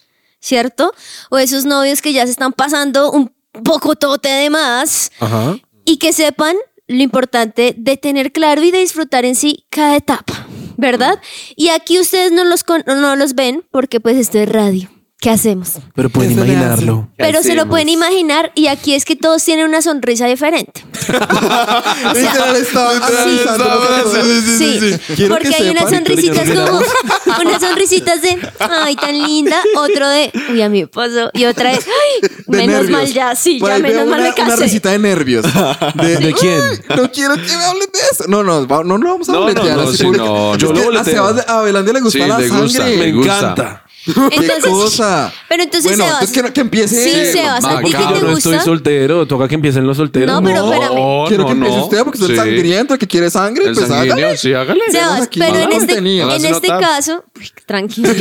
¿cierto? 0.40 0.92
O 1.30 1.38
esos 1.38 1.64
novios 1.64 2.02
que 2.02 2.12
ya 2.12 2.25
se 2.26 2.32
están 2.32 2.52
pasando 2.52 3.11
un 3.11 3.32
poco 3.64 3.97
tote 3.97 4.28
de 4.28 4.50
más 4.50 5.11
Ajá. 5.20 5.56
y 5.85 5.97
que 5.99 6.12
sepan 6.12 6.56
lo 6.87 7.02
importante 7.02 7.75
de 7.76 7.97
tener 7.97 8.32
claro 8.32 8.62
y 8.62 8.70
de 8.70 8.78
disfrutar 8.78 9.25
en 9.25 9.35
sí 9.37 9.64
cada 9.70 9.97
etapa, 9.97 10.47
¿verdad? 10.76 11.20
Y 11.56 11.68
aquí 11.68 11.99
ustedes 12.00 12.32
no 12.32 12.44
los, 12.44 12.64
con- 12.64 12.85
no 12.87 13.16
los 13.16 13.35
ven 13.35 13.64
porque 13.70 14.00
pues 14.00 14.16
esto 14.16 14.38
es 14.38 14.49
radio. 14.49 14.90
¿Qué 15.20 15.28
hacemos? 15.28 15.72
Pero 15.94 16.08
pueden 16.08 16.32
Eso 16.32 16.44
le 16.46 16.52
imaginarlo. 16.54 17.10
Pero 17.18 17.42
se 17.42 17.54
lo 17.54 17.66
pueden 17.68 17.90
imaginar 17.90 18.52
y 18.54 18.68
aquí 18.68 18.94
es 18.94 19.04
que 19.04 19.16
todos 19.16 19.44
tienen 19.44 19.66
una 19.66 19.82
sonrisa 19.82 20.24
diferente. 20.26 20.82
O 20.82 21.12
sea, 22.14 22.14
Literal 22.14 22.56
estaba 22.56 22.90
analizando 22.96 23.64
estaba- 23.64 23.98
lo 23.98 24.12
que- 24.12 24.22
sí, 24.22 24.40
sí, 24.40 24.56
Sí, 24.58 24.80
sí, 24.80 24.92
sí. 25.06 25.14
Quiero 25.16 25.34
porque 25.34 25.50
que 25.50 25.54
hay 25.56 25.68
unas 25.68 25.90
sepan 25.90 26.04
que 26.04 26.10
sonrisitas 26.14 26.48
yo 26.48 26.54
no 26.54 26.66
como, 26.66 26.80
unas 27.50 27.60
sonrisitas 27.60 28.22
de, 28.22 28.38
ay, 28.60 28.96
tan 28.96 29.18
linda, 29.22 29.56
otro 29.76 30.08
de, 30.08 30.32
uy, 30.52 30.62
a 30.62 30.70
mí 30.70 30.80
me 30.80 30.86
pasó, 30.86 31.30
y 31.34 31.44
otra 31.44 31.68
de, 31.72 31.76
ay, 31.76 32.30
de 32.46 32.56
menos 32.56 32.76
nervios. 32.86 32.90
mal 32.90 33.12
ya, 33.12 33.36
sí, 33.36 33.58
Por 33.58 33.68
ya 33.68 33.74
ahí 33.76 33.82
menos 33.82 34.06
mal 34.06 34.20
una, 34.20 34.28
me 34.30 34.34
casé. 34.34 34.42
Una 34.54 34.56
risita 34.56 34.90
de 34.90 34.98
nervios. 35.00 35.44
De, 35.96 36.16
¿De 36.16 36.32
quién? 36.32 36.60
No 36.96 37.10
quiero 37.12 37.34
que 37.34 37.42
me 37.42 37.64
hablen 37.66 37.88
de 37.92 37.98
eso. 38.10 38.24
No, 38.26 38.42
no, 38.42 38.66
va- 38.66 38.84
no, 38.84 38.96
no 38.96 39.06
vamos 39.10 39.28
a 39.28 39.32
No, 39.32 39.38
no, 39.40 39.44
boletear 39.44 39.76
no, 39.76 39.82
así 39.82 39.98
sí, 39.98 40.04
público. 40.04 40.24
no, 40.24 40.54
Es 40.54 40.58
yo 40.62 40.68
que 40.68 40.74
lo 40.74 40.80
a 40.80 40.84
boleteo. 40.84 41.12
Sebas 41.14 41.36
de 41.36 41.52
Abelandia 41.52 41.92
le 41.92 42.00
gusta 42.00 42.18
Sí, 42.22 42.26
la 42.26 42.38
le 42.38 42.48
sangre. 42.48 42.62
gusta, 42.64 42.84
Me 42.84 42.96
me 42.96 43.12
gusta. 43.12 43.38
encanta. 43.38 43.84
¿Qué 44.30 44.36
Entonces, 44.36 44.70
cosa? 44.70 45.32
pero 45.48 45.62
entonces 45.62 45.90
bueno, 45.90 46.04
Sebas. 46.04 46.22
entonces 46.22 46.42
que, 46.44 46.52
que 46.52 46.60
empiece 46.60 47.04
Sí, 47.04 47.10
él. 47.20 47.32
Sebas, 47.32 47.64
¿a 47.64 47.78
ti 47.80 47.90
qué 47.90 47.96
te 47.96 48.02
Yo 48.02 48.10
no 48.10 48.14
gusta? 48.32 48.50
estoy 48.50 48.60
soltero, 48.64 49.26
toca 49.26 49.48
que 49.48 49.54
empiecen 49.54 49.86
los 49.86 49.96
solteros. 49.96 50.34
No, 50.34 50.42
pero 50.46 50.64
espérame. 50.72 51.28
Quiero 51.28 51.46
que 51.46 51.52
empiece 51.52 51.76
no. 51.76 51.84
usted 51.84 52.04
porque 52.04 52.18
usted 52.18 52.34
es 52.34 52.40
sangriento, 52.40 52.98
que 52.98 53.06
quiere 53.06 53.30
sangre, 53.30 53.66
El 53.66 53.74
pues 53.74 53.88
sanguíneo, 53.88 54.14
hágale. 54.16 54.36
sí, 54.36 54.52
hágale. 54.54 54.80
Sebas, 54.90 55.22
aquí. 55.22 55.40
pero 55.40 55.56
en 55.58 55.72
este, 55.72 55.94
tenía. 55.94 56.22
en 56.24 56.30
Hágase 56.30 56.50
este 56.50 56.68
notar. 56.68 56.80
caso, 56.80 57.24
Uy, 57.38 57.50
tranquilo. 57.66 58.08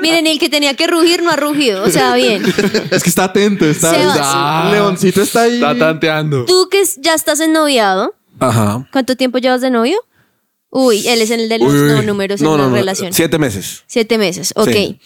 Miren, 0.00 0.26
el 0.26 0.38
que 0.38 0.48
tenía 0.48 0.74
que 0.74 0.86
rugir 0.86 1.22
no 1.22 1.30
ha 1.30 1.36
rugido, 1.36 1.84
o 1.84 1.90
sea, 1.90 2.14
bien. 2.14 2.42
Es 2.90 3.02
que 3.02 3.08
está 3.10 3.24
atento, 3.24 3.64
está. 3.64 3.90
Sebas. 3.94 4.18
Ah, 4.20 4.68
Leoncito 4.72 5.22
está 5.22 5.42
ahí. 5.42 5.54
Está 5.54 5.76
tanteando. 5.78 6.44
Tú 6.44 6.68
que 6.70 6.82
ya 6.98 7.14
estás 7.14 7.40
ennoviado, 7.40 8.14
Ajá. 8.40 8.86
¿cuánto 8.92 9.16
tiempo 9.16 9.38
llevas 9.38 9.60
de 9.60 9.70
novio? 9.70 9.96
Uy, 10.74 11.06
él 11.06 11.20
es 11.20 11.30
el 11.30 11.50
de 11.50 11.58
los 11.58 11.70
Uy, 11.70 11.80
uy, 11.80 11.88
no 11.88 12.02
números 12.02 12.40
No, 12.40 12.52
en 12.54 12.58
no, 12.58 12.64
la 12.64 12.70
no, 12.70 12.74
relación. 12.74 13.12
Siete 13.12 13.38
meses. 13.38 13.84
Siete 13.86 14.16
meses, 14.16 14.54
ok. 14.56 14.70
Sí. 14.70 14.98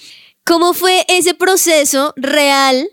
¿Cómo 0.45 0.75
fue 0.75 1.05
ese 1.09 1.35
proceso 1.35 2.15
real 2.17 2.89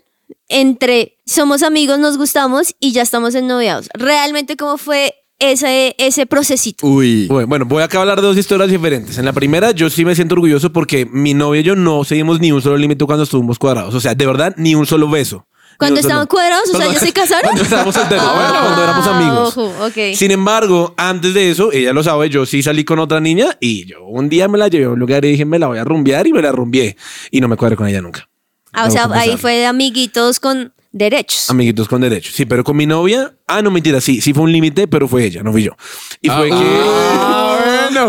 entre 0.48 1.18
somos 1.24 1.62
amigos, 1.62 2.00
nos 2.00 2.18
gustamos 2.18 2.74
y 2.80 2.90
ya 2.90 3.02
estamos 3.02 3.36
ennoviados? 3.36 3.88
¿Realmente 3.94 4.56
cómo 4.56 4.76
fue 4.76 5.14
ese, 5.38 5.94
ese 5.98 6.26
procesito? 6.26 6.84
Uy. 6.84 7.28
Bueno, 7.28 7.46
bueno, 7.46 7.64
voy 7.64 7.84
acá 7.84 7.98
a 7.98 8.00
hablar 8.00 8.20
de 8.20 8.26
dos 8.26 8.36
historias 8.36 8.68
diferentes. 8.68 9.18
En 9.18 9.24
la 9.24 9.32
primera, 9.32 9.70
yo 9.70 9.88
sí 9.88 10.04
me 10.04 10.16
siento 10.16 10.34
orgulloso 10.34 10.72
porque 10.72 11.06
mi 11.06 11.32
novia 11.32 11.60
y 11.60 11.64
yo 11.64 11.76
no 11.76 12.02
seguimos 12.02 12.40
ni 12.40 12.50
un 12.50 12.60
solo 12.60 12.76
límite 12.76 13.04
cuando 13.04 13.22
estuvimos 13.22 13.56
cuadrados. 13.60 13.94
O 13.94 14.00
sea, 14.00 14.16
de 14.16 14.26
verdad, 14.26 14.52
ni 14.56 14.74
un 14.74 14.84
solo 14.84 15.08
beso. 15.08 15.46
Cuando 15.78 16.00
estaban 16.00 16.26
cuadrados, 16.26 16.68
o 16.72 16.76
sea, 16.78 16.92
¿ya 16.92 16.98
se 17.00 17.12
casaron? 17.14 17.42
Cuando 17.44 17.62
estábamos 17.62 17.94
solteros, 17.94 18.24
Ah, 18.26 18.32
bueno, 18.34 18.60
cuando 18.62 18.82
éramos 18.84 19.06
amigos. 19.06 19.56
ojo, 19.56 19.86
ok. 19.86 20.14
Sin 20.16 20.30
embargo, 20.30 20.94
antes 20.96 21.34
de 21.34 21.50
eso, 21.50 21.72
ella 21.72 21.92
lo 21.92 22.02
sabe, 22.02 22.28
yo 22.30 22.46
sí 22.46 22.62
salí 22.62 22.84
con 22.84 22.98
otra 22.98 23.20
niña 23.20 23.56
y 23.60 23.86
yo 23.86 24.04
un 24.04 24.28
día 24.28 24.48
me 24.48 24.58
la 24.58 24.68
llevé 24.68 24.84
a 24.86 24.90
un 24.90 24.98
lugar 24.98 25.24
y 25.24 25.32
dije, 25.32 25.44
me 25.44 25.58
la 25.58 25.66
voy 25.66 25.78
a 25.78 25.84
rumbear 25.84 26.26
y 26.26 26.32
me 26.32 26.42
la 26.42 26.52
rumbié. 26.52 26.96
Y 27.30 27.40
no 27.40 27.48
me 27.48 27.56
cuadré 27.56 27.76
con 27.76 27.86
ella 27.88 28.00
nunca. 28.00 28.28
Ah, 28.72 28.86
o 28.86 28.90
sea, 28.90 29.08
ahí 29.12 29.36
fue 29.36 29.54
de 29.54 29.66
amiguitos 29.66 30.40
con 30.40 30.72
derechos. 30.90 31.48
Amiguitos 31.50 31.88
con 31.88 32.00
derechos. 32.00 32.34
Sí, 32.34 32.44
pero 32.44 32.64
con 32.64 32.76
mi 32.76 32.86
novia, 32.86 33.34
ah, 33.46 33.62
no 33.62 33.70
mentira, 33.70 34.00
sí, 34.00 34.20
sí 34.20 34.32
fue 34.32 34.42
un 34.44 34.52
límite, 34.52 34.88
pero 34.88 35.06
fue 35.08 35.24
ella, 35.24 35.42
no 35.42 35.52
fui 35.52 35.62
yo. 35.62 35.72
Y 36.20 36.28
fue 36.28 36.48
que... 36.50 36.54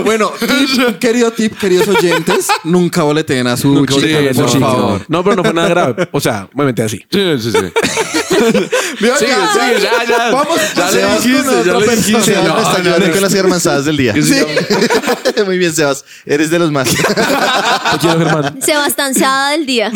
Bueno, 0.04 0.32
tip, 0.39 0.98
querido 1.00 1.32
tip, 1.32 1.58
queridos 1.58 1.88
oyentes, 1.88 2.48
nunca 2.63 3.04
boleteen 3.04 3.48
a 3.48 3.58
su 3.58 3.74
Nunca 3.74 3.94
chica, 3.94 4.20
por 4.34 4.50
favor. 4.60 5.06
No, 5.08 5.24
pero 5.24 5.36
no 5.36 5.44
fue 5.44 5.54
nada 5.54 5.70
grave. 5.70 6.08
O 6.12 6.20
sea, 6.20 6.50
me 6.54 6.65
metí 6.65 6.82
así. 6.82 7.06
Sí, 7.10 7.39
sí, 7.39 7.51
sí. 7.51 7.58
Mira, 9.00 9.17
Sigue, 9.17 9.32
ya, 9.32 9.53
sigue, 9.53 9.82
ya, 9.82 10.03
ya. 10.08 10.32
Vamos, 10.32 10.60
Ya 10.75 10.91
le 10.91 11.05
dijiste, 11.15 11.44
con 11.44 11.63
ya 11.65 11.74
le 11.79 11.96
dijiste. 11.96 12.32
Está 12.32 12.75
ayudando 12.77 13.12
con 13.12 13.22
las 13.22 13.34
hermanzadas 13.34 13.86
del 13.86 13.98
día. 13.98 14.13
Sí. 14.13 14.41
Muy 15.46 15.58
bien, 15.58 15.74
Sebas. 15.74 16.03
Eres 16.25 16.50
de 16.50 16.60
los 16.60 16.72
más. 16.72 16.89
Te 16.89 17.98
quiero, 18.00 18.20
Germán. 18.20 18.62
Sebastanciada 18.62 19.51
del 19.51 19.65
día. 19.65 19.91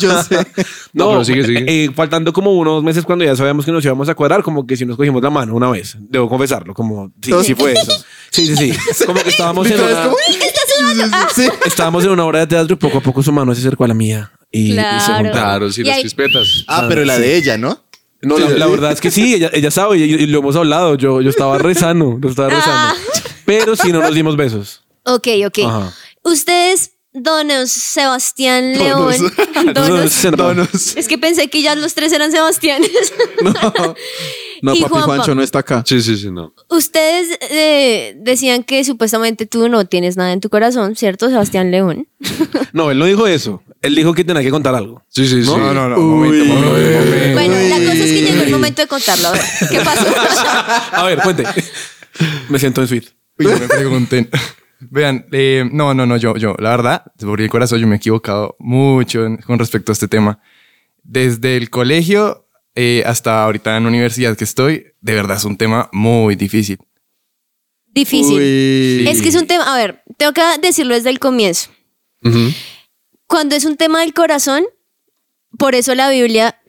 Yo 0.00 0.22
sé. 0.22 0.46
No, 0.92 1.10
pero 1.10 1.24
sigue, 1.24 1.44
sigue. 1.46 1.64
eh, 1.84 1.90
faltando 1.94 2.32
como 2.32 2.52
unos 2.52 2.82
meses 2.82 3.04
cuando 3.04 3.24
ya 3.24 3.36
sabíamos 3.36 3.64
que 3.64 3.72
nos 3.72 3.84
íbamos 3.84 4.08
a 4.08 4.14
cuadrar, 4.14 4.42
como 4.42 4.66
que 4.66 4.76
si 4.76 4.84
nos 4.84 4.96
cogimos 4.96 5.22
la 5.22 5.30
mano 5.30 5.54
una 5.54 5.70
vez. 5.70 5.96
Debo 6.00 6.28
confesarlo, 6.28 6.74
como 6.74 7.12
sí, 7.22 7.32
sí 7.44 7.54
fue 7.54 7.72
eso. 7.72 7.92
Sí, 8.30 8.46
sí, 8.46 8.56
sí. 8.56 9.04
Como 9.06 9.20
que 9.22 9.30
estábamos 9.30 9.66
en 9.66 9.72
Victoria 9.74 10.10
Sí. 11.34 11.48
estábamos 11.64 12.04
en 12.04 12.10
una 12.10 12.24
obra 12.24 12.40
de 12.40 12.46
teatro 12.46 12.74
y 12.74 12.76
poco 12.76 12.98
a 12.98 13.00
poco 13.00 13.22
su 13.22 13.32
mano 13.32 13.54
se 13.54 13.60
acercó 13.60 13.84
a 13.84 13.88
la 13.88 13.94
mía 13.94 14.32
y, 14.50 14.72
y 14.72 14.76
se 14.76 14.82
juntaron. 14.82 15.32
Claro, 15.32 15.72
sí, 15.72 15.80
Y 15.82 15.84
las 15.84 15.96
ahí- 15.96 16.02
crispetas. 16.02 16.64
Ah, 16.68 16.86
pero 16.88 17.04
la 17.04 17.18
de 17.18 17.36
ella, 17.36 17.56
¿no? 17.56 17.82
No, 18.22 18.38
la, 18.38 18.50
la 18.50 18.66
verdad 18.66 18.92
es 18.92 19.00
que 19.00 19.10
sí, 19.10 19.34
ella, 19.34 19.50
ella 19.54 19.70
sabe 19.70 19.96
y, 19.96 20.02
y 20.02 20.26
lo 20.26 20.40
hemos 20.40 20.54
hablado. 20.54 20.94
Yo, 20.96 21.22
yo 21.22 21.30
estaba 21.30 21.56
rezando, 21.58 22.18
estaba 22.28 22.50
rezando. 22.50 22.72
Ah. 22.72 22.94
Pero 23.46 23.76
sí 23.76 23.92
no 23.92 24.00
nos 24.00 24.14
dimos 24.14 24.36
besos. 24.36 24.82
Ok, 25.04 25.28
ok. 25.46 25.58
Ajá. 25.66 25.92
Ustedes, 26.22 26.92
donos 27.12 27.70
Sebastián 27.70 28.78
León. 28.78 29.14
Donos. 29.74 30.22
Donos. 30.36 30.96
Es 30.96 31.08
que 31.08 31.18
pensé 31.18 31.48
que 31.48 31.62
ya 31.62 31.74
los 31.74 31.94
tres 31.94 32.12
eran 32.12 32.30
Sebastianes. 32.32 32.90
No, 34.62 34.74
Y 34.74 34.82
papi 34.82 34.90
Juanpa. 34.90 35.06
Juancho 35.06 35.34
no 35.34 35.42
está 35.42 35.60
acá. 35.60 35.82
Sí, 35.86 36.02
sí, 36.02 36.18
sí, 36.18 36.30
no. 36.30 36.52
Ustedes 36.68 37.38
eh, 37.48 38.14
decían 38.18 38.62
que 38.62 38.84
supuestamente 38.84 39.46
tú 39.46 39.70
no 39.70 39.86
tienes 39.86 40.18
nada 40.18 40.34
en 40.34 40.40
tu 40.40 40.50
corazón, 40.50 40.96
¿cierto, 40.96 41.30
Sebastián 41.30 41.70
León? 41.70 42.06
No, 42.74 42.90
él 42.90 42.98
no 42.98 43.06
dijo 43.06 43.26
eso. 43.26 43.62
Él 43.80 43.94
dijo 43.94 44.12
que 44.12 44.22
tenía 44.22 44.42
que 44.42 44.50
contar 44.50 44.74
algo. 44.74 45.02
Sí, 45.08 45.26
sí, 45.26 45.42
sí. 45.42 45.48
No, 45.50 45.72
no, 45.72 45.88
no. 45.88 45.96
Uy. 45.96 46.44
momento, 46.44 46.44
momento, 46.44 46.68
momento. 46.68 47.32
Bueno, 47.32 47.54
la 47.54 47.76
cosa 47.78 48.04
es 48.04 48.12
que 48.12 48.22
llegó 48.22 48.42
el 48.42 48.50
momento 48.50 48.82
de 48.82 48.88
contarlo. 48.88 49.28
A 49.28 49.32
ver, 49.32 49.42
¿qué 49.70 49.80
pasó? 49.80 50.06
A 50.92 51.04
ver, 51.04 51.18
cuente. 51.20 51.44
Me 52.50 52.58
siento 52.58 52.82
en 52.82 52.88
suite. 52.88 53.08
Uy, 53.38 53.46
yo 53.46 53.58
me 53.58 53.66
pregunté. 53.66 54.28
Vean, 54.80 55.26
eh, 55.32 55.68
no, 55.70 55.92
no, 55.94 56.06
no, 56.06 56.16
yo, 56.16 56.36
yo, 56.36 56.54
la 56.58 56.70
verdad, 56.70 57.04
por 57.20 57.40
el 57.40 57.50
corazón, 57.50 57.80
yo 57.80 57.86
me 57.86 57.96
he 57.96 57.98
equivocado 57.98 58.56
mucho 58.58 59.26
en- 59.26 59.36
con 59.36 59.58
respecto 59.58 59.92
a 59.92 59.94
este 59.94 60.08
tema. 60.08 60.40
Desde 61.02 61.56
el 61.56 61.68
colegio 61.70 62.46
eh, 62.76 63.02
hasta 63.04 63.42
ahorita 63.44 63.76
en 63.76 63.82
la 63.82 63.88
universidad 63.88 64.36
que 64.36 64.44
estoy, 64.44 64.86
de 65.00 65.14
verdad 65.14 65.36
es 65.36 65.44
un 65.44 65.56
tema 65.56 65.88
muy 65.92 66.36
difícil. 66.36 66.78
Difícil. 67.88 68.36
Uy. 68.38 69.08
Es 69.08 69.20
que 69.20 69.28
es 69.30 69.34
un 69.34 69.46
tema, 69.46 69.64
a 69.74 69.76
ver, 69.76 70.02
tengo 70.16 70.32
que 70.32 70.42
decirlo 70.62 70.94
desde 70.94 71.10
el 71.10 71.18
comienzo. 71.18 71.70
Ujú. 72.22 72.52
Cuando 73.26 73.56
es 73.56 73.64
un 73.64 73.76
tema 73.76 74.00
del 74.00 74.14
corazón, 74.14 74.64
por 75.58 75.74
eso 75.74 75.94
la 75.96 76.08
Biblia, 76.10 76.59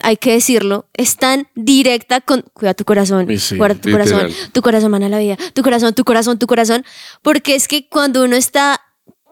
hay 0.00 0.16
que 0.16 0.32
decirlo, 0.32 0.86
es 0.94 1.16
tan 1.16 1.48
directa 1.54 2.20
con 2.20 2.42
cuida 2.52 2.74
tu 2.74 2.84
corazón, 2.84 3.26
sí, 3.38 3.56
guarda 3.56 3.80
tu 3.80 3.88
literal. 3.88 4.08
corazón, 4.08 4.50
tu 4.52 4.62
corazón 4.62 4.90
mana 4.90 5.08
la 5.08 5.18
vida, 5.18 5.36
tu 5.54 5.62
corazón, 5.62 5.94
tu 5.94 6.04
corazón, 6.04 6.38
tu 6.38 6.46
corazón, 6.46 6.84
porque 7.22 7.54
es 7.54 7.66
que 7.68 7.88
cuando 7.88 8.24
uno 8.24 8.36
está 8.36 8.80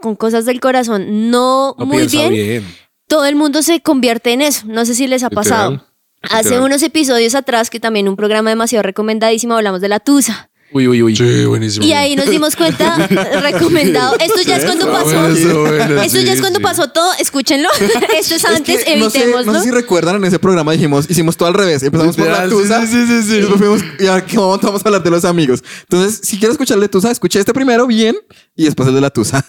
con 0.00 0.16
cosas 0.16 0.44
del 0.44 0.60
corazón 0.60 1.30
no, 1.30 1.74
No 1.78 1.86
muy 1.86 2.06
bien, 2.06 2.64
todo 3.06 3.26
el 3.26 3.36
mundo 3.36 3.62
se 3.62 3.80
convierte 3.80 4.32
en 4.32 4.42
eso. 4.42 4.66
No 4.66 4.84
sé 4.84 4.94
si 4.94 5.06
les 5.06 5.22
ha 5.22 5.28
Literal, 5.28 5.44
pasado. 5.44 5.86
Hace 6.30 6.58
unos 6.60 6.82
episodios 6.82 7.34
atrás, 7.34 7.68
que 7.68 7.80
también 7.80 8.08
un 8.08 8.16
programa 8.16 8.50
demasiado 8.50 8.82
recomendadísimo, 8.82 9.54
hablamos 9.54 9.80
de 9.80 9.88
la 9.88 10.00
tusa. 10.00 10.50
Uy, 10.72 10.88
uy, 10.88 11.02
uy. 11.02 11.14
Sí, 11.14 11.44
buenísimo. 11.44 11.86
Y 11.86 11.92
ahí 11.92 12.16
nos 12.16 12.28
dimos 12.28 12.56
cuenta, 12.56 12.96
recomendado. 13.42 14.16
Esto 14.18 14.42
ya 14.42 14.56
es 14.56 14.64
cuando 14.64 14.90
pasó. 14.90 15.04
bueno, 15.04 15.28
eso 15.28 15.60
bueno, 15.60 16.02
Esto 16.02 16.20
ya 16.20 16.32
es 16.32 16.40
cuando 16.40 16.58
sí. 16.58 16.62
pasó 16.62 16.88
todo. 16.88 17.12
Escúchenlo. 17.18 17.68
Esto 18.18 18.34
es 18.34 18.42
Es 18.42 18.44
antes, 18.44 18.84
que 18.84 18.96
no 18.96 19.08
sé, 19.08 19.26
no 19.30 19.54
sé 19.54 19.60
si 19.62 19.70
recuerdan 19.70 20.16
en 20.16 20.24
ese 20.24 20.38
programa 20.38 20.72
dijimos, 20.72 21.06
hicimos 21.08 21.36
todo 21.36 21.48
al 21.48 21.54
revés. 21.54 21.82
Empezamos 21.82 22.16
por 22.16 22.26
la 22.26 22.48
tusa. 22.48 22.86
sí, 22.86 23.06
sí, 23.06 23.22
sí. 23.22 23.34
Y 23.34 23.40
después 23.40 23.58
fuimos, 23.58 23.82
y 24.00 24.06
ahora 24.06 24.26
que 24.26 24.36
vamos, 24.36 24.60
vamos 24.62 24.84
a 24.84 24.88
hablar 24.88 25.02
de 25.02 25.10
los 25.10 25.24
amigos. 25.24 25.62
Entonces, 25.82 26.20
si 26.26 26.38
quieres 26.38 26.54
escuchar 26.54 26.76
el 26.76 26.80
de 26.82 26.88
tusa, 26.88 27.10
escuché 27.10 27.38
este 27.38 27.54
primero 27.54 27.86
bien 27.86 28.16
y 28.56 28.64
después 28.64 28.88
el 28.88 28.94
de 28.94 29.00
la 29.00 29.10
tusa. 29.10 29.44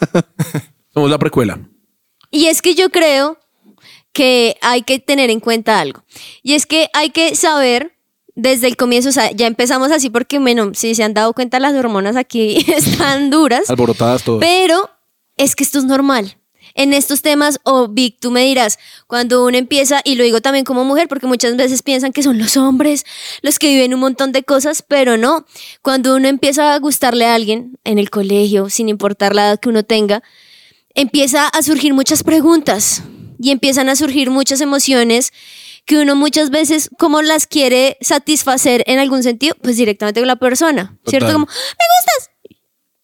Somos 0.94 1.10
la 1.10 1.18
precuela. 1.18 1.58
Y 2.30 2.46
es 2.46 2.62
que 2.62 2.74
yo 2.74 2.90
creo 2.90 3.38
que 4.12 4.56
hay 4.62 4.82
que 4.82 4.98
tener 4.98 5.30
en 5.30 5.40
cuenta 5.40 5.80
algo. 5.80 6.04
Y 6.42 6.54
es 6.54 6.66
que 6.66 6.88
hay 6.94 7.10
que 7.10 7.34
saber 7.34 7.95
desde 8.36 8.68
el 8.68 8.76
comienzo, 8.76 9.08
o 9.08 9.12
sea, 9.12 9.32
ya 9.32 9.46
empezamos 9.46 9.90
así 9.90 10.10
porque, 10.10 10.38
bueno, 10.38 10.72
si 10.74 10.94
se 10.94 11.02
han 11.02 11.14
dado 11.14 11.32
cuenta, 11.32 11.58
las 11.58 11.74
hormonas 11.74 12.16
aquí 12.16 12.58
están 12.68 13.30
duras. 13.30 13.68
Alborotadas 13.68 14.22
todo. 14.22 14.38
Pero 14.38 14.90
es 15.36 15.56
que 15.56 15.64
esto 15.64 15.78
es 15.78 15.84
normal. 15.84 16.36
En 16.74 16.92
estos 16.92 17.22
temas, 17.22 17.58
o 17.62 17.88
Vic, 17.88 18.18
tú 18.20 18.30
me 18.30 18.42
dirás, 18.42 18.78
cuando 19.06 19.46
uno 19.46 19.56
empieza, 19.56 20.02
y 20.04 20.16
lo 20.16 20.24
digo 20.24 20.42
también 20.42 20.66
como 20.66 20.84
mujer, 20.84 21.08
porque 21.08 21.26
muchas 21.26 21.56
veces 21.56 21.82
piensan 21.82 22.12
que 22.12 22.22
son 22.22 22.38
los 22.38 22.58
hombres 22.58 23.06
los 23.40 23.58
que 23.58 23.68
viven 23.68 23.94
un 23.94 24.00
montón 24.00 24.32
de 24.32 24.42
cosas, 24.42 24.84
pero 24.86 25.16
no. 25.16 25.46
Cuando 25.80 26.14
uno 26.14 26.28
empieza 26.28 26.74
a 26.74 26.78
gustarle 26.78 27.24
a 27.24 27.34
alguien 27.34 27.78
en 27.84 27.98
el 27.98 28.10
colegio, 28.10 28.68
sin 28.68 28.90
importar 28.90 29.34
la 29.34 29.46
edad 29.46 29.60
que 29.60 29.70
uno 29.70 29.84
tenga, 29.84 30.22
empieza 30.94 31.48
a 31.48 31.62
surgir 31.62 31.94
muchas 31.94 32.22
preguntas 32.22 33.02
y 33.40 33.50
empiezan 33.50 33.88
a 33.88 33.96
surgir 33.96 34.28
muchas 34.28 34.60
emociones 34.60 35.32
que 35.86 35.98
uno 35.98 36.16
muchas 36.16 36.50
veces, 36.50 36.90
como 36.98 37.22
las 37.22 37.46
quiere 37.46 37.96
satisfacer 38.00 38.82
en 38.86 38.98
algún 38.98 39.22
sentido, 39.22 39.54
pues 39.62 39.76
directamente 39.76 40.20
con 40.20 40.26
la 40.26 40.36
persona, 40.36 40.98
¿cierto? 41.06 41.28
Total. 41.28 41.32
Como, 41.32 41.46
me 41.46 41.52
gustas. 41.52 42.30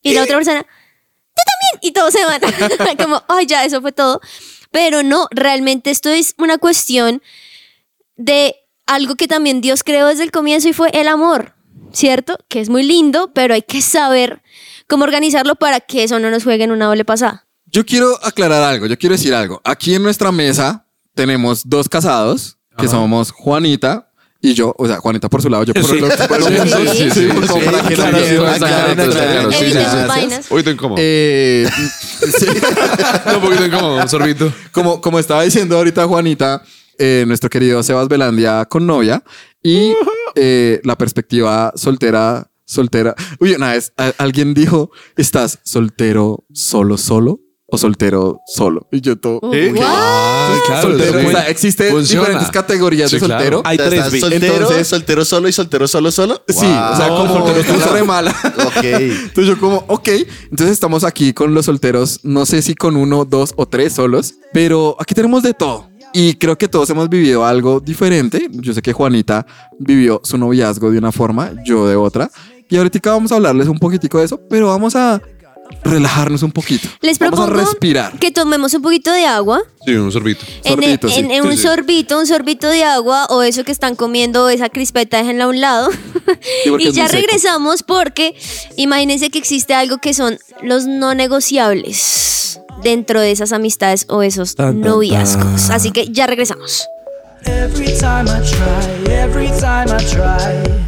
Y 0.02 0.14
la 0.14 0.24
otra 0.24 0.36
persona, 0.36 0.62
tú 0.62 1.42
también. 1.46 1.80
Y 1.80 1.92
todos 1.92 2.12
se 2.12 2.24
van. 2.24 2.40
como, 2.98 3.22
ay, 3.28 3.46
ya, 3.46 3.64
eso 3.64 3.80
fue 3.80 3.92
todo. 3.92 4.20
Pero 4.72 5.04
no, 5.04 5.28
realmente 5.30 5.90
esto 5.90 6.10
es 6.10 6.34
una 6.38 6.58
cuestión 6.58 7.22
de 8.16 8.56
algo 8.86 9.14
que 9.14 9.28
también 9.28 9.60
Dios 9.60 9.84
creó 9.84 10.08
desde 10.08 10.24
el 10.24 10.32
comienzo 10.32 10.68
y 10.68 10.72
fue 10.72 10.90
el 10.92 11.06
amor, 11.06 11.54
¿cierto? 11.92 12.36
Que 12.48 12.60
es 12.60 12.68
muy 12.68 12.82
lindo, 12.82 13.30
pero 13.32 13.54
hay 13.54 13.62
que 13.62 13.80
saber 13.80 14.42
cómo 14.88 15.04
organizarlo 15.04 15.54
para 15.54 15.78
que 15.78 16.02
eso 16.02 16.18
no 16.18 16.30
nos 16.30 16.42
juegue 16.42 16.64
en 16.64 16.72
una 16.72 16.86
doble 16.86 17.04
pasada. 17.04 17.46
Yo 17.66 17.86
quiero 17.86 18.18
aclarar 18.24 18.62
algo, 18.64 18.86
yo 18.86 18.98
quiero 18.98 19.14
decir 19.14 19.34
algo. 19.34 19.60
Aquí 19.64 19.94
en 19.94 20.02
nuestra 20.02 20.32
mesa 20.32 20.86
tenemos 21.14 21.62
dos 21.64 21.88
casados, 21.88 22.58
que 22.82 22.88
somos 22.88 23.30
Juanita 23.32 24.08
y 24.40 24.54
yo. 24.54 24.74
O 24.76 24.86
sea, 24.86 24.96
Juanita 24.98 25.28
por 25.28 25.40
su 25.42 25.48
lado, 25.48 25.64
yo 25.64 25.72
por 25.74 25.84
Sí. 25.84 25.98
el 25.98 26.04
otro. 26.04 26.16
Sí, 26.92 27.10
sí, 27.10 27.10
sí, 27.10 27.28
para 27.64 27.82
que 27.88 27.96
vainas. 30.08 30.46
Hoy 30.50 30.62
tengo 30.62 30.74
incómodo. 30.74 30.96
Eh, 31.00 31.68
sí. 32.38 32.46
un 33.34 33.40
poquito 33.40 33.64
incómodo, 33.66 33.96
un 34.02 34.08
sorbito. 34.08 34.52
como, 34.72 35.00
como 35.00 35.18
estaba 35.18 35.42
diciendo 35.42 35.76
ahorita 35.76 36.06
Juanita, 36.06 36.62
eh, 36.98 37.24
nuestro 37.26 37.48
querido 37.50 37.82
Sebas 37.82 38.08
Belandia 38.08 38.64
con 38.66 38.86
novia 38.86 39.22
y 39.62 39.94
eh, 40.34 40.80
la 40.84 40.96
perspectiva 40.96 41.72
soltera, 41.76 42.50
soltera. 42.64 43.14
Uy, 43.40 43.52
una 43.54 43.72
vez 43.72 43.92
a- 43.96 44.12
alguien 44.18 44.54
dijo, 44.54 44.90
¿estás 45.16 45.58
soltero 45.62 46.44
solo, 46.52 46.96
solo 46.98 47.40
o 47.75 47.79
soltero 47.79 48.43
solo. 48.47 48.87
Y 48.93 49.00
yo 49.00 49.17
todo. 49.19 49.41
¿Eh? 49.52 49.73
Ah, 49.83 50.55
claro, 50.67 50.88
soltero, 50.91 51.21
sí. 51.21 51.26
o 51.26 51.31
sea, 51.31 51.49
existe 51.49 51.91
Funciona. 51.91 52.21
diferentes 52.26 52.50
categorías 52.52 53.11
Sí, 53.11 53.17
de 53.19 53.25
claro. 53.25 53.41
soltero. 53.41 53.62
Hay 53.64 53.76
O 53.76 53.81
sea, 53.81 53.88
tres 53.88 53.99
¿estás 54.00 54.12
vi- 54.12 54.21
soltero, 54.21 54.55
Entonces- 54.55 54.87
soltero 54.88 55.25
solo 55.25 55.49
y 55.49 55.52
soltero 55.52 55.88
solo 55.88 56.11
solo. 56.12 56.43
Sí, 56.49 56.57
o 56.59 56.97
sea, 56.97 57.09
No, 57.09 57.17
como 57.17 57.35
soltero 57.47 57.73
tú 57.75 57.81
solo. 57.81 57.93
re 57.95 58.02
mala. 58.05 58.31
Ok. 58.67 58.85
Entonces 58.85 59.47
yo 59.47 59.59
como, 59.59 59.85
ok, 59.88 60.09
entonces 60.50 60.71
estamos 60.71 61.02
aquí 61.05 61.33
con 61.33 61.55
los 61.55 61.64
solteros, 61.67 62.21
no 62.25 62.45
sé 62.47 62.61
si 62.62 62.75
con 62.75 62.97
uno, 62.97 63.25
dos 63.25 63.55
o 63.57 63.67
tres 63.67 63.95
solos, 63.95 64.35
pero 64.52 64.95
aquí 65.00 65.14
tenemos 65.14 65.43
de 65.43 65.55
todo. 65.55 65.88
Y 66.12 66.35
creo 66.35 66.59
que 66.59 66.69
todos 66.69 66.91
hemos 66.91 67.09
vivido 67.09 67.47
algo 67.47 67.81
diferente. 67.81 68.49
Yo 68.52 68.75
sé 68.75 68.83
que 68.83 68.93
Juanita 68.93 69.47
vivió 69.79 70.21
su 70.25 70.37
noviazgo 70.37 70.91
de 70.91 70.99
una 70.99 71.11
forma, 71.11 71.52
yo 71.64 71.87
de 71.88 71.97
otra. 71.97 72.31
Y 72.69 72.76
ahorita 72.76 73.00
vamos 73.11 73.33
a 73.33 73.37
hablarles 73.37 73.67
un 73.69 73.79
poquitico 73.79 74.19
de 74.19 74.26
eso, 74.26 74.38
pero 74.50 74.69
vamos 74.69 74.95
a 74.95 75.21
relajarnos 75.85 76.43
un 76.43 76.52
poquito. 76.52 76.88
Les 77.00 77.19
vamos 77.19 77.38
propongo 77.41 77.61
a 77.61 77.64
respirar. 77.64 78.19
que 78.19 78.31
tomemos 78.31 78.73
un 78.75 78.83
poquito 78.83 79.12
de 79.12 79.26
agua. 79.26 79.61
Sí, 79.85 79.93
un 79.95 80.12
sorbito. 80.12 80.45
En, 80.64 80.73
Sorbito, 80.73 81.07
en- 81.09 81.12
sí. 81.12 81.21
en 81.21 81.45
un 81.45 81.50
Sí, 81.52 81.57
sí. 81.59 81.62
sorbito, 81.64 82.19
un 82.19 82.26
sorbito 82.26 82.69
de 82.69 82.85
agua 82.85 83.26
o 83.31 83.43
eso 83.43 83.64
que 83.64 83.73
están 83.73 83.97
comiendo, 83.97 84.49
esa 84.49 84.69
crispeta, 84.69 85.19
déjenla 85.19 85.45
a 85.45 85.49
un 85.49 85.61
lado. 85.61 85.88
Y 86.79 86.93
ya 86.93 87.09
regresamos 87.09 87.83
porque 87.83 88.35
imagínense 88.76 89.29
que 89.31 89.38
existe 89.38 89.75
algo 89.75 89.99
que 89.99 90.14
son 90.14 90.38
los 90.62 90.87
no 90.87 91.14
negociables 91.14 92.61
dentro 92.83 93.21
de 93.21 93.31
esas 93.33 93.52
amistades 93.52 94.07
o 94.09 94.23
esos 94.23 94.55
Tan, 94.55 94.81
tan, 94.81 94.91
noviazgos. 94.91 95.67
tan. 95.67 95.76
Así 95.76 95.91
que 95.91 96.09
ya 96.09 96.26
regresamos. 96.26 96.87
Every 97.45 97.87
time 97.99 98.31
I 98.31 98.41
try, 98.49 99.12
every 99.12 99.49
time 99.59 99.91
I 99.91 100.05
try, 100.05 100.83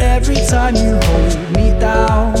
every 0.00 0.36
time 0.46 0.74
you 0.76 0.94
hold 0.94 1.36
me 1.56 1.70
down, 1.80 2.34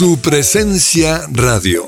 su 0.00 0.18
presencia 0.18 1.26
radio. 1.30 1.86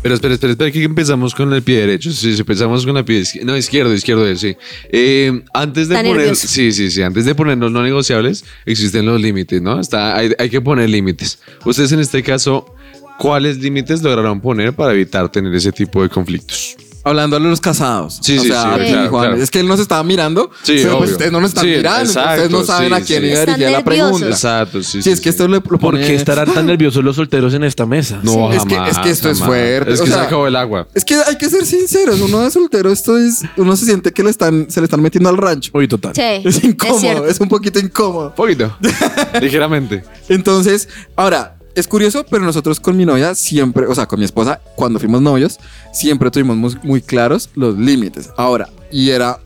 Pero 0.00 0.14
espera, 0.14 0.32
espera, 0.32 0.52
espera, 0.52 0.70
que 0.70 0.82
empezamos 0.82 1.34
con 1.34 1.52
el 1.52 1.62
pie 1.62 1.80
derecho. 1.80 2.10
Sí, 2.12 2.32
sí, 2.32 2.40
empezamos 2.40 2.86
con 2.86 2.96
el 2.96 3.04
pie 3.04 3.18
izquierdo. 3.18 3.46
No, 3.52 3.58
izquierdo, 3.58 3.92
izquierdo, 3.92 4.36
sí. 4.36 4.56
Eh, 4.90 5.42
antes 5.52 5.88
de 5.88 5.96
Está 5.96 6.02
poner. 6.02 6.16
nervioso. 6.22 6.48
Sí, 6.48 6.72
sí, 6.72 6.90
sí. 6.90 7.02
Antes 7.02 7.26
de 7.26 7.34
poner 7.34 7.58
los 7.58 7.70
no 7.70 7.82
negociables, 7.82 8.46
existen 8.64 9.04
los 9.04 9.20
límites, 9.20 9.60
¿no? 9.60 9.80
Está, 9.80 10.16
hay, 10.16 10.32
hay 10.38 10.48
que 10.48 10.62
poner 10.62 10.88
límites. 10.88 11.40
Ustedes 11.66 11.92
en 11.92 12.00
este 12.00 12.22
caso, 12.22 12.74
¿cuáles 13.18 13.58
límites 13.58 14.02
lograron 14.02 14.40
poner 14.40 14.72
para 14.72 14.94
evitar 14.94 15.30
tener 15.30 15.54
ese 15.54 15.72
tipo 15.72 16.02
de 16.02 16.08
conflictos? 16.08 16.78
Hablando 17.04 17.38
de 17.38 17.44
los 17.48 17.60
casados. 17.60 18.18
Sí, 18.22 18.38
o 18.38 18.42
sí, 18.42 18.48
sea, 18.48 18.62
sí, 18.62 18.80
aquí, 18.80 18.90
claro, 18.92 19.10
Juan, 19.10 19.26
claro. 19.28 19.42
Es 19.42 19.50
que 19.50 19.60
él 19.60 19.66
nos 19.68 19.80
estaba 19.80 20.02
mirando. 20.04 20.50
Sí, 20.62 20.74
pero 20.82 20.98
pues 20.98 21.10
ustedes 21.12 21.32
no 21.32 21.40
nos 21.40 21.50
están 21.50 21.64
Sí, 21.64 21.70
mirando. 21.70 22.02
ustedes 22.08 22.50
no 22.50 22.58
exacto, 22.60 22.64
saben 22.64 22.88
sí, 22.88 22.94
a 22.94 23.00
quién 23.04 23.20
sí. 23.22 23.26
iba 23.28 23.40
Están 23.40 23.54
dirigida 23.56 23.78
la 23.78 23.84
pregunta. 23.84 24.26
Exacto, 24.28 24.82
sí. 24.82 25.02
Sí, 25.02 25.10
es 25.10 25.20
que 25.20 25.28
esto 25.30 25.48
le 25.48 25.56
lo 25.56 25.62
¿Por 25.62 25.98
qué 25.98 26.14
estarán 26.14 26.52
tan 26.54 26.66
nerviosos 26.66 27.02
los 27.02 27.16
solteros 27.16 27.54
en 27.54 27.64
esta 27.64 27.86
mesa? 27.86 28.20
No, 28.22 28.52
Es 28.52 28.64
que- 28.64 28.74
jamás, 28.76 28.92
es 28.92 28.98
que 28.98 29.10
esto 29.10 29.30
es 29.30 29.40
fuerte, 29.40 29.92
Es 29.92 30.00
o 30.00 30.04
que 30.04 30.10
se 30.10 30.14
sea, 30.16 30.24
acabó 30.24 30.46
el 30.46 30.54
agua. 30.56 30.86
Es 30.94 31.04
que 31.04 31.14
hay 31.14 31.36
que 31.36 31.48
ser 31.50 31.66
sinceros. 31.66 32.20
Uno 32.20 32.40
de 32.42 32.50
soltero, 32.50 32.90
esto 32.92 33.18
es. 33.18 33.42
Uno 33.56 33.74
se 33.76 33.84
siente 33.84 34.12
que 34.12 34.22
le 34.22 34.30
están, 34.30 34.70
se 34.70 34.80
le 34.80 34.84
están 34.84 35.02
metiendo 35.02 35.28
al 35.28 35.36
rancho. 35.38 35.70
Uy, 35.74 35.88
total. 35.88 36.12
Sí, 36.14 36.22
Es 36.44 36.62
incómodo, 36.62 37.00
cierto. 37.00 37.26
es, 37.26 37.40
un 37.40 37.48
poquito 37.48 37.78
incómodo. 37.80 38.34
Poquito. 38.34 38.76
Ligeramente. 39.40 40.04
Entonces, 40.28 40.88
ahora, 41.16 41.56
es 41.74 41.88
curioso, 41.88 42.24
pero 42.28 42.44
nosotros 42.44 42.80
con 42.80 42.96
mi 42.96 43.04
novia 43.04 43.34
siempre, 43.34 43.86
o 43.86 43.94
sea, 43.94 44.06
con 44.06 44.18
mi 44.18 44.24
esposa, 44.24 44.60
cuando 44.76 44.98
fuimos 44.98 45.22
novios, 45.22 45.58
siempre 45.92 46.30
tuvimos 46.30 46.56
muy, 46.56 46.76
muy 46.82 47.00
claros 47.00 47.50
los 47.54 47.78
límites. 47.78 48.30
Ahora, 48.36 48.68
y 48.90 49.10
era, 49.10 49.38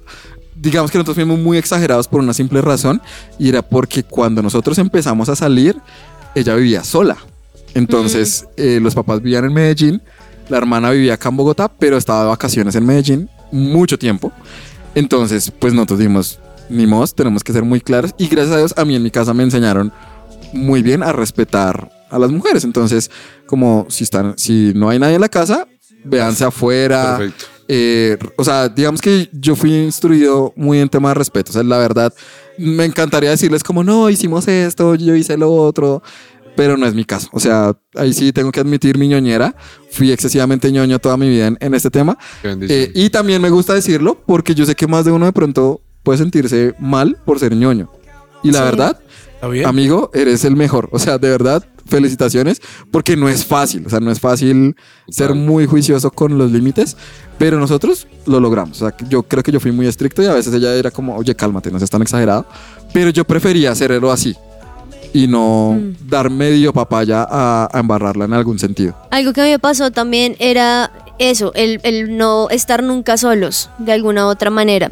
digamos 0.56 0.90
que 0.90 0.98
nosotros 0.98 1.14
fuimos 1.14 1.38
muy 1.38 1.58
exagerados 1.58 2.08
por 2.08 2.20
una 2.20 2.34
simple 2.34 2.60
razón, 2.62 3.00
y 3.38 3.48
era 3.48 3.62
porque 3.62 4.02
cuando 4.02 4.42
nosotros 4.42 4.78
empezamos 4.78 5.28
a 5.28 5.36
salir, 5.36 5.76
ella 6.34 6.54
vivía 6.54 6.82
sola. 6.82 7.16
Entonces, 7.74 8.46
eh, 8.56 8.80
los 8.80 8.94
papás 8.94 9.22
vivían 9.22 9.44
en 9.44 9.52
Medellín, 9.52 10.02
la 10.48 10.58
hermana 10.58 10.90
vivía 10.90 11.14
acá 11.14 11.28
en 11.28 11.36
Bogotá, 11.36 11.68
pero 11.68 11.96
estaba 11.96 12.22
de 12.22 12.28
vacaciones 12.28 12.74
en 12.74 12.86
Medellín 12.86 13.28
mucho 13.52 13.98
tiempo. 13.98 14.32
Entonces, 14.94 15.52
pues 15.58 15.74
nosotros 15.74 15.98
dijimos, 15.98 16.40
ni 16.68 16.86
modo, 16.86 17.06
tenemos 17.08 17.44
que 17.44 17.52
ser 17.52 17.62
muy 17.62 17.80
claros. 17.80 18.14
Y 18.18 18.28
gracias 18.28 18.54
a 18.54 18.58
Dios, 18.58 18.74
a 18.76 18.84
mí 18.84 18.96
en 18.96 19.02
mi 19.02 19.10
casa 19.10 19.34
me 19.34 19.42
enseñaron 19.42 19.92
muy 20.52 20.82
bien 20.82 21.02
a 21.02 21.12
respetar 21.12 21.95
a 22.10 22.18
las 22.18 22.30
mujeres. 22.30 22.64
Entonces, 22.64 23.10
como 23.46 23.86
si 23.88 24.04
están, 24.04 24.34
si 24.38 24.72
no 24.74 24.88
hay 24.88 24.98
nadie 24.98 25.14
en 25.16 25.20
la 25.20 25.28
casa, 25.28 25.66
véanse 26.04 26.44
afuera. 26.44 27.16
Perfecto. 27.18 27.44
Eh, 27.68 28.16
o 28.36 28.44
sea, 28.44 28.68
digamos 28.68 29.00
que 29.00 29.28
yo 29.32 29.56
fui 29.56 29.74
instruido 29.74 30.52
muy 30.56 30.78
en 30.78 30.88
tema 30.88 31.08
de 31.08 31.14
respeto. 31.14 31.50
O 31.50 31.52
sea, 31.52 31.62
la 31.64 31.78
verdad, 31.78 32.14
me 32.58 32.84
encantaría 32.84 33.30
decirles 33.30 33.62
como, 33.64 33.82
no, 33.82 34.08
hicimos 34.08 34.46
esto, 34.48 34.94
yo 34.94 35.14
hice 35.16 35.36
lo 35.36 35.52
otro. 35.52 36.02
Pero 36.54 36.78
no 36.78 36.86
es 36.86 36.94
mi 36.94 37.04
caso. 37.04 37.28
O 37.32 37.40
sea, 37.40 37.76
ahí 37.96 38.14
sí 38.14 38.32
tengo 38.32 38.50
que 38.50 38.60
admitir 38.60 38.96
mi 38.96 39.08
ñoñera. 39.08 39.54
Fui 39.90 40.10
excesivamente 40.10 40.72
ñoño 40.72 40.98
toda 40.98 41.18
mi 41.18 41.28
vida 41.28 41.48
en, 41.48 41.58
en 41.60 41.74
este 41.74 41.90
tema. 41.90 42.16
Eh, 42.42 42.92
y 42.94 43.10
también 43.10 43.42
me 43.42 43.50
gusta 43.50 43.74
decirlo 43.74 44.22
porque 44.24 44.54
yo 44.54 44.64
sé 44.64 44.74
que 44.74 44.86
más 44.86 45.04
de 45.04 45.10
uno 45.12 45.26
de 45.26 45.32
pronto 45.32 45.82
puede 46.02 46.16
sentirse 46.18 46.74
mal 46.78 47.18
por 47.26 47.38
ser 47.40 47.54
ñoño. 47.54 47.90
Y 48.42 48.52
la 48.52 48.60
Sí. 48.60 48.64
verdad, 48.64 49.00
amigo, 49.66 50.10
eres 50.14 50.44
el 50.46 50.56
mejor. 50.56 50.88
O 50.92 50.98
sea, 50.98 51.18
de 51.18 51.28
verdad, 51.28 51.62
felicitaciones 51.86 52.60
porque 52.90 53.16
no 53.16 53.28
es 53.28 53.44
fácil. 53.44 53.86
O 53.86 53.90
sea, 53.90 54.00
no 54.00 54.10
es 54.10 54.20
fácil 54.20 54.76
ser 55.08 55.34
muy 55.34 55.66
juicioso 55.66 56.10
con 56.10 56.36
los 56.38 56.50
límites, 56.52 56.96
pero 57.38 57.58
nosotros 57.58 58.06
lo 58.26 58.40
logramos. 58.40 58.82
O 58.82 58.88
sea, 58.88 58.96
yo 59.08 59.22
creo 59.22 59.42
que 59.42 59.52
yo 59.52 59.60
fui 59.60 59.72
muy 59.72 59.86
estricto 59.86 60.22
y 60.22 60.26
a 60.26 60.32
veces 60.32 60.52
ella 60.54 60.74
era 60.74 60.90
como, 60.90 61.16
oye, 61.16 61.34
cálmate, 61.34 61.70
no 61.70 61.78
seas 61.78 61.90
tan 61.90 62.02
exagerado. 62.02 62.46
Pero 62.92 63.10
yo 63.10 63.24
prefería 63.24 63.72
hacerlo 63.72 64.10
así 64.10 64.34
y 65.12 65.26
no 65.26 65.78
dar 66.08 66.30
medio 66.30 66.72
papaya 66.72 67.26
a, 67.28 67.68
a 67.72 67.80
embarrarla 67.80 68.26
en 68.26 68.34
algún 68.34 68.58
sentido. 68.58 68.96
Algo 69.10 69.32
que 69.32 69.40
a 69.40 69.44
mí 69.44 69.50
me 69.50 69.58
pasó 69.58 69.90
también 69.90 70.36
era 70.38 70.90
eso, 71.18 71.52
el, 71.54 71.80
el 71.82 72.16
no 72.16 72.50
estar 72.50 72.82
nunca 72.82 73.16
solos, 73.16 73.70
de 73.78 73.92
alguna 73.92 74.26
u 74.26 74.28
otra 74.28 74.50
manera. 74.50 74.90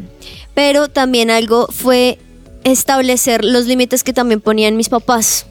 Pero 0.53 0.87
también 0.87 1.29
algo 1.29 1.67
fue 1.71 2.17
establecer 2.63 3.45
los 3.45 3.67
límites 3.67 4.03
que 4.03 4.13
también 4.13 4.41
ponían 4.41 4.75
mis 4.75 4.89
papás. 4.89 5.45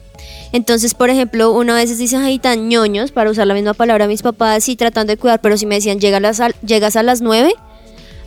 Entonces, 0.55 0.93
por 0.93 1.09
ejemplo, 1.09 1.51
una 1.51 1.75
vez 1.75 1.97
dicen, 1.97 2.21
ay, 2.21 2.39
tan 2.39 2.69
ñoños, 2.69 3.11
para 3.11 3.29
usar 3.29 3.45
la 3.45 3.53
misma 3.53 3.73
palabra, 3.73 4.07
mis 4.07 4.21
papás, 4.21 4.69
y 4.69 4.77
tratando 4.77 5.11
de 5.11 5.17
cuidar, 5.17 5.41
pero 5.41 5.57
si 5.57 5.65
me 5.65 5.75
decían, 5.75 5.99
"Llega 5.99 6.17
a 6.17 6.49
llegas 6.65 6.95
a 6.95 7.03
las 7.03 7.19
nueve, 7.19 7.53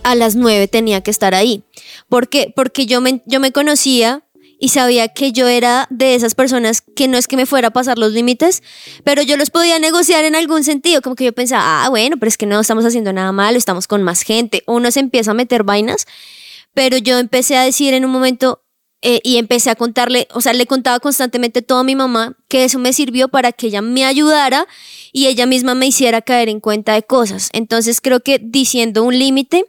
a 0.02 0.14
las 0.14 0.36
nueve 0.36 0.68
tenía 0.68 1.00
que 1.00 1.10
estar 1.10 1.34
ahí. 1.34 1.62
¿Por 2.10 2.28
qué? 2.28 2.52
Porque 2.54 2.84
yo 2.84 3.00
me, 3.00 3.22
yo 3.24 3.40
me 3.40 3.50
conocía 3.50 4.24
y 4.60 4.68
sabía 4.68 5.08
que 5.08 5.32
yo 5.32 5.48
era 5.48 5.86
de 5.88 6.14
esas 6.14 6.34
personas 6.34 6.82
que 6.82 7.08
no 7.08 7.16
es 7.16 7.28
que 7.28 7.38
me 7.38 7.46
fuera 7.46 7.68
a 7.68 7.70
pasar 7.70 7.98
los 7.98 8.12
límites, 8.12 8.62
pero 9.04 9.22
yo 9.22 9.38
los 9.38 9.48
podía 9.48 9.78
negociar 9.78 10.26
en 10.26 10.34
algún 10.34 10.64
sentido, 10.64 11.00
como 11.00 11.16
que 11.16 11.24
yo 11.24 11.32
pensaba, 11.32 11.86
ah, 11.86 11.88
bueno, 11.88 12.18
pero 12.18 12.28
es 12.28 12.36
que 12.36 12.44
no 12.44 12.60
estamos 12.60 12.84
haciendo 12.84 13.10
nada 13.10 13.32
malo, 13.32 13.56
estamos 13.56 13.86
con 13.86 14.02
más 14.02 14.20
gente, 14.20 14.62
uno 14.66 14.90
se 14.90 15.00
empieza 15.00 15.30
a 15.30 15.34
meter 15.34 15.62
vainas, 15.62 16.04
pero 16.74 16.98
yo 16.98 17.18
empecé 17.18 17.56
a 17.56 17.62
decir 17.62 17.94
en 17.94 18.04
un 18.04 18.10
momento 18.10 18.60
eh, 19.00 19.20
y 19.22 19.36
empecé 19.36 19.70
a 19.70 19.76
contarle, 19.76 20.26
o 20.32 20.40
sea, 20.40 20.52
le 20.52 20.66
contaba 20.66 20.98
constantemente 20.98 21.62
todo 21.62 21.78
a 21.78 21.84
mi 21.84 21.94
mamá, 21.94 22.36
que 22.48 22.64
eso 22.64 22.78
me 22.78 22.92
sirvió 22.92 23.28
para 23.28 23.52
que 23.52 23.68
ella 23.68 23.80
me 23.80 24.04
ayudara 24.04 24.66
y 25.12 25.26
ella 25.26 25.46
misma 25.46 25.74
me 25.74 25.86
hiciera 25.86 26.20
caer 26.20 26.48
en 26.48 26.60
cuenta 26.60 26.94
de 26.94 27.02
cosas. 27.04 27.48
Entonces 27.52 28.00
creo 28.00 28.20
que 28.20 28.40
diciendo 28.42 29.04
un 29.04 29.18
límite 29.18 29.66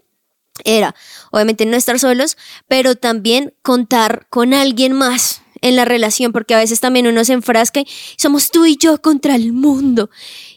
era, 0.63 0.95
obviamente, 1.31 1.65
no 1.65 1.77
estar 1.77 1.99
solos, 1.99 2.37
pero 2.67 2.95
también 2.95 3.53
contar 3.61 4.27
con 4.29 4.53
alguien 4.53 4.93
más 4.93 5.41
en 5.61 5.75
la 5.75 5.85
relación, 5.85 6.31
porque 6.31 6.55
a 6.55 6.57
veces 6.57 6.79
también 6.79 7.07
uno 7.07 7.23
se 7.23 7.33
enfrasca 7.33 7.81
y 7.81 7.87
somos 8.17 8.49
tú 8.49 8.65
y 8.65 8.77
yo 8.77 9.01
contra 9.01 9.35
el 9.35 9.53
mundo. 9.53 10.09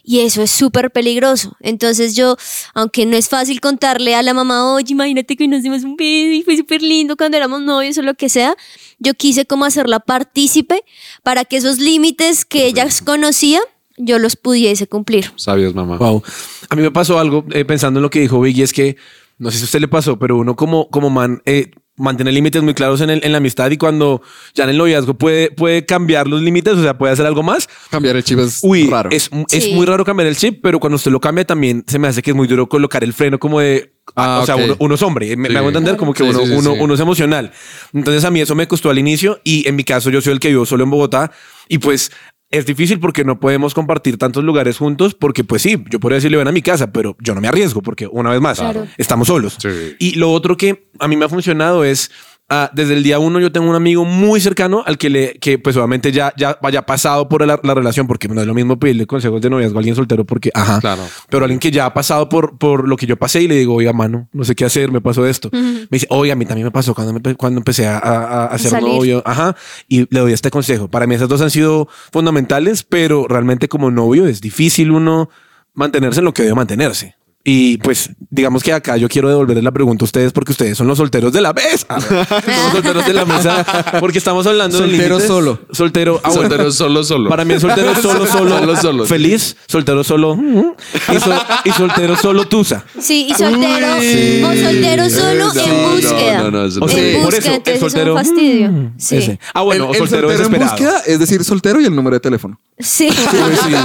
Y 0.03 0.19
eso 0.19 0.41
es 0.41 0.51
súper 0.51 0.91
peligroso. 0.91 1.55
Entonces 1.61 2.13
yo, 2.15 2.35
aunque 2.73 3.05
no 3.05 3.15
es 3.15 3.29
fácil 3.29 3.61
contarle 3.61 4.15
a 4.15 4.21
la 4.21 4.33
mamá, 4.33 4.73
oye, 4.73 4.91
imagínate 4.91 5.37
que 5.37 5.47
nos 5.47 5.63
dimos 5.63 5.83
un 5.83 5.95
beso 5.95 6.33
y 6.33 6.43
fue 6.43 6.57
súper 6.57 6.81
lindo 6.81 7.15
cuando 7.15 7.37
éramos 7.37 7.61
novios 7.61 7.97
o 7.97 8.01
lo 8.01 8.13
que 8.13 8.27
sea, 8.27 8.55
yo 8.99 9.13
quise 9.13 9.45
como 9.45 9.63
hacerla 9.63 10.01
partícipe 10.01 10.83
para 11.23 11.45
que 11.45 11.57
esos 11.57 11.79
límites 11.79 12.43
que 12.43 12.65
ella 12.65 12.87
conocía, 13.05 13.61
yo 13.97 14.19
los 14.19 14.35
pudiese 14.35 14.87
cumplir. 14.87 15.31
Sabios, 15.37 15.73
mamá. 15.73 15.97
Wow. 15.97 16.21
A 16.69 16.75
mí 16.75 16.81
me 16.81 16.91
pasó 16.91 17.17
algo 17.17 17.45
eh, 17.51 17.63
pensando 17.63 17.99
en 17.99 18.03
lo 18.03 18.09
que 18.09 18.19
dijo 18.19 18.41
Biggie, 18.41 18.63
es 18.63 18.73
que 18.73 18.97
no 19.37 19.51
sé 19.51 19.57
si 19.57 19.63
a 19.63 19.65
usted 19.65 19.81
le 19.81 19.87
pasó, 19.87 20.19
pero 20.19 20.37
uno 20.37 20.55
como, 20.55 20.89
como 20.89 21.09
man, 21.09 21.41
eh, 21.45 21.71
mantener 21.95 22.33
límites 22.33 22.63
muy 22.63 22.73
claros 22.73 23.01
en, 23.01 23.09
el- 23.11 23.23
en 23.23 23.31
la 23.31 23.37
amistad 23.37 23.69
y 23.69 23.77
cuando 23.77 24.21
ya 24.55 24.63
en 24.63 24.71
el 24.71 24.77
noviazgo 24.77 25.13
puede, 25.13 25.51
puede 25.51 25.85
cambiar 25.85 26.27
los 26.27 26.41
límites, 26.41 26.73
o 26.73 26.81
sea, 26.81 26.97
puede 26.97 27.13
hacer 27.13 27.25
algo 27.25 27.43
más. 27.43 27.69
Cambiar 27.91 28.15
el 28.15 28.23
chip 28.23 28.39
es 28.39 28.59
Uy, 28.63 28.87
raro. 28.89 29.09
es, 29.11 29.29
es 29.51 29.63
Sí. 29.65 29.73
muy 29.73 29.85
raro 29.85 30.03
cambiar 30.03 30.27
el 30.27 30.35
chip, 30.35 30.59
pero 30.63 30.79
cuando 30.79 30.95
usted 30.95 31.11
lo 31.11 31.19
cambia 31.19 31.45
también 31.45 31.83
se 31.87 31.99
me 31.99 32.07
hace 32.07 32.21
que 32.21 32.31
es 32.31 32.35
muy 32.35 32.47
duro 32.47 32.67
colocar 32.67 33.03
el 33.03 33.13
freno 33.13 33.37
como 33.39 33.59
de... 33.59 33.93
Ah, 34.15 34.39
o 34.43 34.45
sea, 34.45 34.57
uno, 34.57 34.75
uno 34.79 34.95
es 34.95 35.01
hombre, 35.01 35.37
me, 35.37 35.47
me 35.47 35.57
hago 35.57 35.69
entender 35.69 35.95
como 35.95 36.13
que 36.13 36.23
Sí, 36.23 36.29
uno, 36.29 36.39
sí, 36.41 36.47
sí, 36.47 36.51
uno, 36.53 36.73
sí. 36.73 36.77
uno 36.81 36.93
es 36.95 36.99
emocional. 36.99 37.53
Entonces 37.93 38.25
a 38.25 38.31
mí 38.31 38.41
eso 38.41 38.53
me 38.53 38.67
costó 38.67 38.89
al 38.89 38.99
inicio 38.99 39.39
y 39.45 39.65
en 39.67 39.77
mi 39.77 39.85
caso 39.85 40.09
yo 40.09 40.19
soy 40.19 40.33
el 40.33 40.39
que 40.41 40.49
vivo 40.49 40.65
solo 40.65 40.83
en 40.83 40.89
Bogotá 40.89 41.31
y 41.69 41.77
pues 41.77 42.11
es 42.53 42.65
difícil 42.65 42.99
porque 42.99 43.25
no 43.25 43.39
podemos 43.39 43.73
compartir 43.73 44.17
tantos 44.17 44.43
lugares 44.43 44.77
juntos 44.77 45.15
porque 45.15 45.43
pues 45.43 45.61
sí, 45.63 45.83
yo 45.89 45.99
podría 45.99 46.15
decirle 46.17 46.37
ven 46.37 46.47
a 46.47 46.51
mi 46.51 46.61
casa, 46.61 46.91
pero 46.91 47.17
yo 47.19 47.33
no 47.35 47.41
me 47.41 47.47
arriesgo 47.47 47.81
porque 47.81 48.07
una 48.07 48.29
vez 48.29 48.39
más 48.41 48.59
Claro. 48.59 48.87
estamos 48.97 49.27
solos. 49.27 49.57
Sí. 49.59 49.69
Y 49.99 50.15
lo 50.15 50.31
otro 50.31 50.55
que 50.55 50.87
a 50.99 51.07
mí 51.07 51.17
me 51.17 51.25
ha 51.25 51.29
funcionado 51.29 51.83
es 51.83 52.11
ah, 52.49 52.69
desde 52.73 52.93
el 52.93 53.03
día 53.03 53.19
uno 53.19 53.39
yo 53.39 53.51
tengo 53.51 53.69
un 53.69 53.75
amigo 53.75 54.05
muy 54.05 54.39
cercano 54.41 54.83
al 54.85 54.97
que 54.97 55.09
le 55.09 55.33
que 55.39 55.57
pues 55.59 55.75
obviamente 55.77 56.11
ya 56.11 56.33
ya 56.37 56.57
vaya 56.61 56.85
pasado 56.85 57.27
por 57.29 57.45
la, 57.47 57.59
la 57.63 57.73
relación 57.73 58.05
porque 58.07 58.27
no 58.27 58.39
es 58.41 58.45
lo 58.47 58.53
mismo 58.53 58.77
pedirle 58.77 59.07
consejos 59.07 59.41
de 59.41 59.49
noviazgo 59.49 59.77
a 59.77 59.79
alguien 59.79 59.95
soltero 59.95 60.25
porque 60.25 60.51
ajá. 60.53 60.79
Claro. 60.81 61.01
pero 61.29 61.45
alguien 61.45 61.59
que 61.59 61.71
ya 61.71 61.85
ha 61.85 61.93
pasado 61.93 62.29
por 62.29 62.57
por 62.57 62.87
lo 62.87 62.95
que 62.97 63.05
yo 63.07 63.17
pasé 63.17 63.41
y 63.41 63.47
le 63.47 63.55
digo 63.55 63.73
oiga 63.75 63.93
mano 63.93 64.27
no 64.33 64.43
sé 64.43 64.55
qué 64.55 64.65
hacer 64.65 64.91
me 64.91 65.01
pasó 65.01 65.25
esto 65.25 65.49
me 65.51 65.87
dice 65.91 66.07
oiga 66.09 66.33
a 66.33 66.35
mí 66.35 66.45
también 66.45 66.65
me 66.65 66.71
pasó 66.71 66.93
cuando 66.93 67.13
me- 67.13 67.35
cuando 67.35 67.59
empecé 67.59 67.87
a, 67.87 67.97
a, 67.97 68.45
a 68.45 68.57
ser 68.57 68.71
salir. 68.71 68.87
novio 68.89 69.23
ajá 69.25 69.55
y 69.87 70.01
le 70.13 70.19
doy 70.19 70.33
este 70.33 70.49
consejo. 70.51 70.87
Para 70.89 71.07
mí 71.07 71.15
esas 71.15 71.29
dos 71.29 71.41
han 71.41 71.49
sido 71.51 71.87
fundamentales 72.11 72.83
pero 72.83 73.25
realmente 73.27 73.67
como 73.67 73.89
novio 73.91 74.27
es 74.27 74.41
difícil 74.41 74.91
uno 74.91 75.29
mantenerse 75.73 76.19
en 76.19 76.25
lo 76.25 76.33
que 76.33 76.43
debe 76.43 76.55
mantenerse 76.55 77.15
y 77.45 77.77
pues 77.79 78.09
digamos 78.29 78.63
que 78.63 78.71
acá 78.71 78.95
yo 78.95 79.09
quiero 79.09 79.27
devolverles 79.27 79.63
la 79.65 79.71
pregunta 79.71 80.03
a 80.03 80.05
ustedes 80.05 80.31
porque 80.31 80.53
ustedes 80.53 80.77
son 80.77 80.87
los 80.87 80.97
solteros 80.97 81.33
de 81.33 81.41
la 81.41 81.51
mesa. 81.53 81.87
Son 81.99 82.17
los 82.23 82.71
solteros 82.73 83.05
de 83.05 83.13
la 83.13 83.25
mesa 83.25 83.65
porque 83.99 84.17
estamos 84.17 84.47
hablando 84.47 84.77
de 84.77 84.83
Soltero 84.83 85.07
límites. 85.15 85.27
solo. 85.27 85.59
Soltero. 85.71 86.21
ah, 86.23 86.29
bueno. 86.29 86.41
Soltero 86.49 86.71
solo, 86.71 87.03
solo. 87.03 87.29
Para 87.29 87.43
mí 87.45 87.53
el 87.53 87.59
soltero 87.59 87.91
es 87.91 87.97
solo, 87.99 88.25
solo, 88.27 88.57
Solo, 88.59 88.75
solo. 88.77 89.05
Feliz, 89.05 89.57
soltero 89.67 90.03
solo. 90.03 90.35
mm, 90.37 90.71
Y, 91.15 91.19
sol- 91.19 91.41
y 91.65 91.71
soltero 91.71 92.15
solo 92.15 92.47
tusa. 92.47 92.85
Sí, 92.99 93.27
y 93.29 93.33
soltero 93.33 93.87
o 93.87 94.55
soltero 94.55 95.09
solo 95.09 95.53
No, 95.53 95.61
en 95.61 95.81
no, 95.83 95.89
búsqueda. 95.91 96.37
no, 96.43 96.51
no, 96.51 96.65
eso 96.65 96.79
O 96.83 96.87
sea, 96.87 96.99
en 96.99 97.21
por 97.23 97.25
búsqueda, 97.25 97.39
eso, 97.39 97.49
el 97.49 97.55
entonces 97.55 97.79
soltero, 97.81 98.19
es 98.19 98.27
un 98.29 98.35
fastidio. 98.35 98.71
mm, 98.71 98.93
Sí. 98.97 99.17
ese. 99.17 99.39
Ah, 99.53 99.61
bueno, 99.63 99.83
el, 99.85 99.89
o 99.89 99.93
el 99.93 99.99
soltero, 99.99 100.21
soltero 100.29 100.45
en 100.45 100.51
desesperado. 100.51 100.71
búsqueda 100.71 101.13
es 101.13 101.19
decir 101.19 101.43
soltero 101.43 101.81
y 101.81 101.85
el 101.85 101.95
número 101.95 102.15
de 102.15 102.19
teléfono. 102.21 102.59
Sí. 102.79 103.09
Uy, 103.09 103.55
sí. 103.63 103.75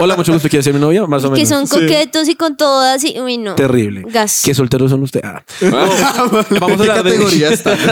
Hola, 0.00 0.16
mucho 0.16 0.32
gusto. 0.32 0.48
¿Quieres 0.48 0.64
ser 0.64 0.74
mi 0.74 0.80
novia? 0.80 1.06
Más 1.06 1.22
o 1.24 1.30
menos. 1.30 1.38
que 1.38 1.46
son 1.46 1.66
coquetos 1.66 2.28
y 2.28 2.34
con 2.34 2.56
todas 2.56 3.03
y 3.04 3.20
uy 3.20 3.38
no. 3.38 3.54
Terrible. 3.54 4.04
Gas. 4.06 4.42
¿Qué 4.44 4.54
solteros 4.54 4.90
son 4.90 5.02
ustedes? 5.02 5.24
Ah. 5.26 5.42
Vamos 6.60 6.80
a 6.80 6.84
¿Qué 6.84 6.90
hablar 6.90 7.04
de 7.04 7.10
categoría 7.10 7.50
está? 7.50 7.76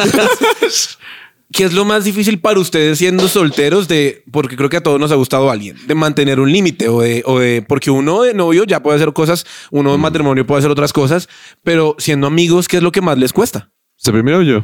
¿Qué 1.52 1.64
es 1.64 1.74
lo 1.74 1.84
más 1.84 2.04
difícil 2.04 2.40
para 2.40 2.58
ustedes 2.58 2.98
siendo 2.98 3.28
solteros 3.28 3.86
de, 3.86 4.24
porque 4.30 4.56
creo 4.56 4.70
que 4.70 4.78
a 4.78 4.82
todos 4.82 4.98
nos 4.98 5.12
ha 5.12 5.16
gustado 5.16 5.50
alguien, 5.50 5.76
de 5.86 5.94
mantener 5.94 6.40
un 6.40 6.50
límite 6.50 6.88
o 6.88 7.02
de, 7.02 7.22
o 7.26 7.40
de, 7.40 7.60
porque 7.60 7.90
uno 7.90 8.22
de 8.22 8.32
novio 8.32 8.64
ya 8.64 8.82
puede 8.82 8.96
hacer 8.96 9.12
cosas, 9.12 9.44
uno 9.70 9.92
de 9.92 9.98
matrimonio 9.98 10.46
puede 10.46 10.60
hacer 10.60 10.70
otras 10.70 10.94
cosas, 10.94 11.28
pero 11.62 11.94
siendo 11.98 12.26
amigos, 12.26 12.68
¿qué 12.68 12.78
es 12.78 12.82
lo 12.82 12.90
que 12.90 13.02
más 13.02 13.18
les 13.18 13.34
cuesta? 13.34 13.70
¿Se 13.96 14.12
primero 14.12 14.40
yo? 14.40 14.62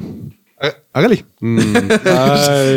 Há- 0.61 0.75
Hágale. 0.93 1.25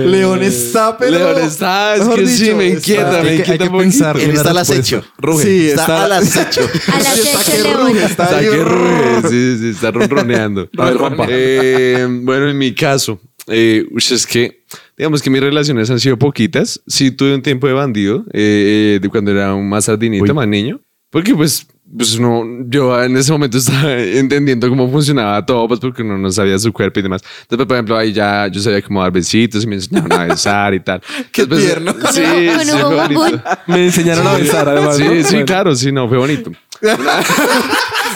León 0.08 0.44
está, 0.44 0.98
pero... 0.98 1.12
León 1.18 1.42
está, 1.42 1.96
es 1.96 2.02
mejor 2.02 2.20
que 2.20 2.28
sí, 2.28 2.44
dicho, 2.46 2.56
me 2.58 2.68
está- 2.68 2.78
inquieta, 2.92 3.10
hay 3.10 3.16
me 3.16 3.22
que- 3.24 3.30
hay 3.32 3.40
inquieta 3.40 3.64
que 3.72 3.78
pensar. 3.78 4.20
Él 4.20 4.32
está 4.32 4.50
al 4.52 4.58
acecho. 4.58 5.04
Ruge. 5.18 5.44
Sí, 5.44 5.70
Está, 5.70 5.82
está, 5.82 6.04
al 6.06 6.12
acecho. 6.14 6.62
Al 6.94 7.02
acecho 7.02 7.38
está 7.40 7.52
que 7.52 7.64
león. 7.64 7.78
ruge, 7.88 8.04
está 8.04 8.24
Está 8.26 8.38
ahí, 8.38 8.46
que 8.50 8.64
ruge, 8.64 9.30
sí, 9.30 9.58
sí, 9.60 9.70
está 9.70 9.92
ronroneando. 9.92 10.70
A 10.78 10.86
ver, 10.86 10.98
Juanpa. 10.98 11.26
Eh, 11.30 12.08
bueno, 12.10 12.50
en 12.50 12.58
mi 12.58 12.74
caso, 12.76 13.20
eh, 13.48 13.86
ush, 13.92 14.14
es 14.14 14.28
que, 14.28 14.64
digamos 14.98 15.22
que 15.22 15.30
mis 15.30 15.42
relaciones 15.42 15.90
han 15.90 16.00
sido 16.00 16.18
poquitas. 16.18 16.82
Sí 16.88 17.12
tuve 17.12 17.34
un 17.34 17.42
tiempo 17.42 17.68
de 17.68 17.74
bandido, 17.74 18.26
eh, 18.34 19.00
de 19.02 19.10
cuando 19.10 19.32
era 19.32 19.54
un 19.56 19.68
más 19.68 19.86
sardinito, 19.86 20.34
más 20.36 20.48
niño. 20.48 20.80
Porque 21.10 21.34
pues, 21.36 21.66
pues 21.98 22.20
no, 22.20 22.44
yo 22.68 23.02
en 23.04 23.18
ese 23.18 23.32
momento 23.32 23.58
estaba 23.58 23.94
entendiendo 24.00 24.70
cómo 24.70 24.90
funcionaba 24.90 25.46
todo, 25.46 25.68
pues 25.68 25.80
porque 25.80 26.02
uno 26.04 26.18
no 26.18 26.32
sabía 26.32 26.58
su 26.60 26.72
cuerpo 26.72 27.00
y 27.00 27.04
demás. 27.04 27.22
Entonces, 27.42 27.66
por 27.68 27.76
ejemplo, 27.76 27.98
ahí 27.98 28.14
ya 28.14 28.48
yo 28.48 28.62
sabía 28.62 28.82
cómo 28.82 29.02
dar 29.02 29.12
besitos 29.12 29.64
y 29.64 29.68
me 29.68 29.76
enseñaban 29.76 30.12
a 30.14 30.26
besar 30.26 30.74
y 30.74 30.80
tal. 30.80 31.02
Qué 31.32 31.42
Después- 31.46 31.66
tierno. 31.66 31.94
Sí, 32.12 32.22
Con 32.56 32.66
sí, 32.66 32.72
un 32.72 32.80
fue 32.82 32.96
bonito. 32.96 33.44
Me 33.68 33.86
enseñaron 33.86 34.28
a 34.28 34.34
besar, 34.34 34.70
además. 34.70 34.98
Sí, 34.98 35.04
¿no? 35.04 35.12
sí, 35.16 35.22
Bueno. 35.32 35.46
claro, 35.46 35.76
sí, 35.76 35.92
no, 35.92 36.08
fue 36.08 36.18
bonito. 36.18 36.52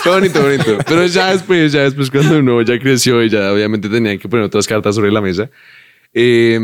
fue 0.03 0.11
bonito, 0.13 0.41
bonito. 0.41 0.77
Pero 0.87 1.05
ya 1.07 1.31
después, 1.31 1.71
ya 1.71 1.81
después 1.81 2.09
cuando 2.11 2.39
uno 2.39 2.61
ya 2.61 2.79
creció 2.79 3.23
y 3.23 3.29
ya 3.29 3.51
obviamente 3.51 3.89
tenía 3.89 4.17
que 4.17 4.27
poner 4.29 4.45
otras 4.45 4.67
cartas 4.67 4.95
sobre 4.95 5.11
la 5.11 5.21
mesa. 5.21 5.49
eh, 6.13 6.59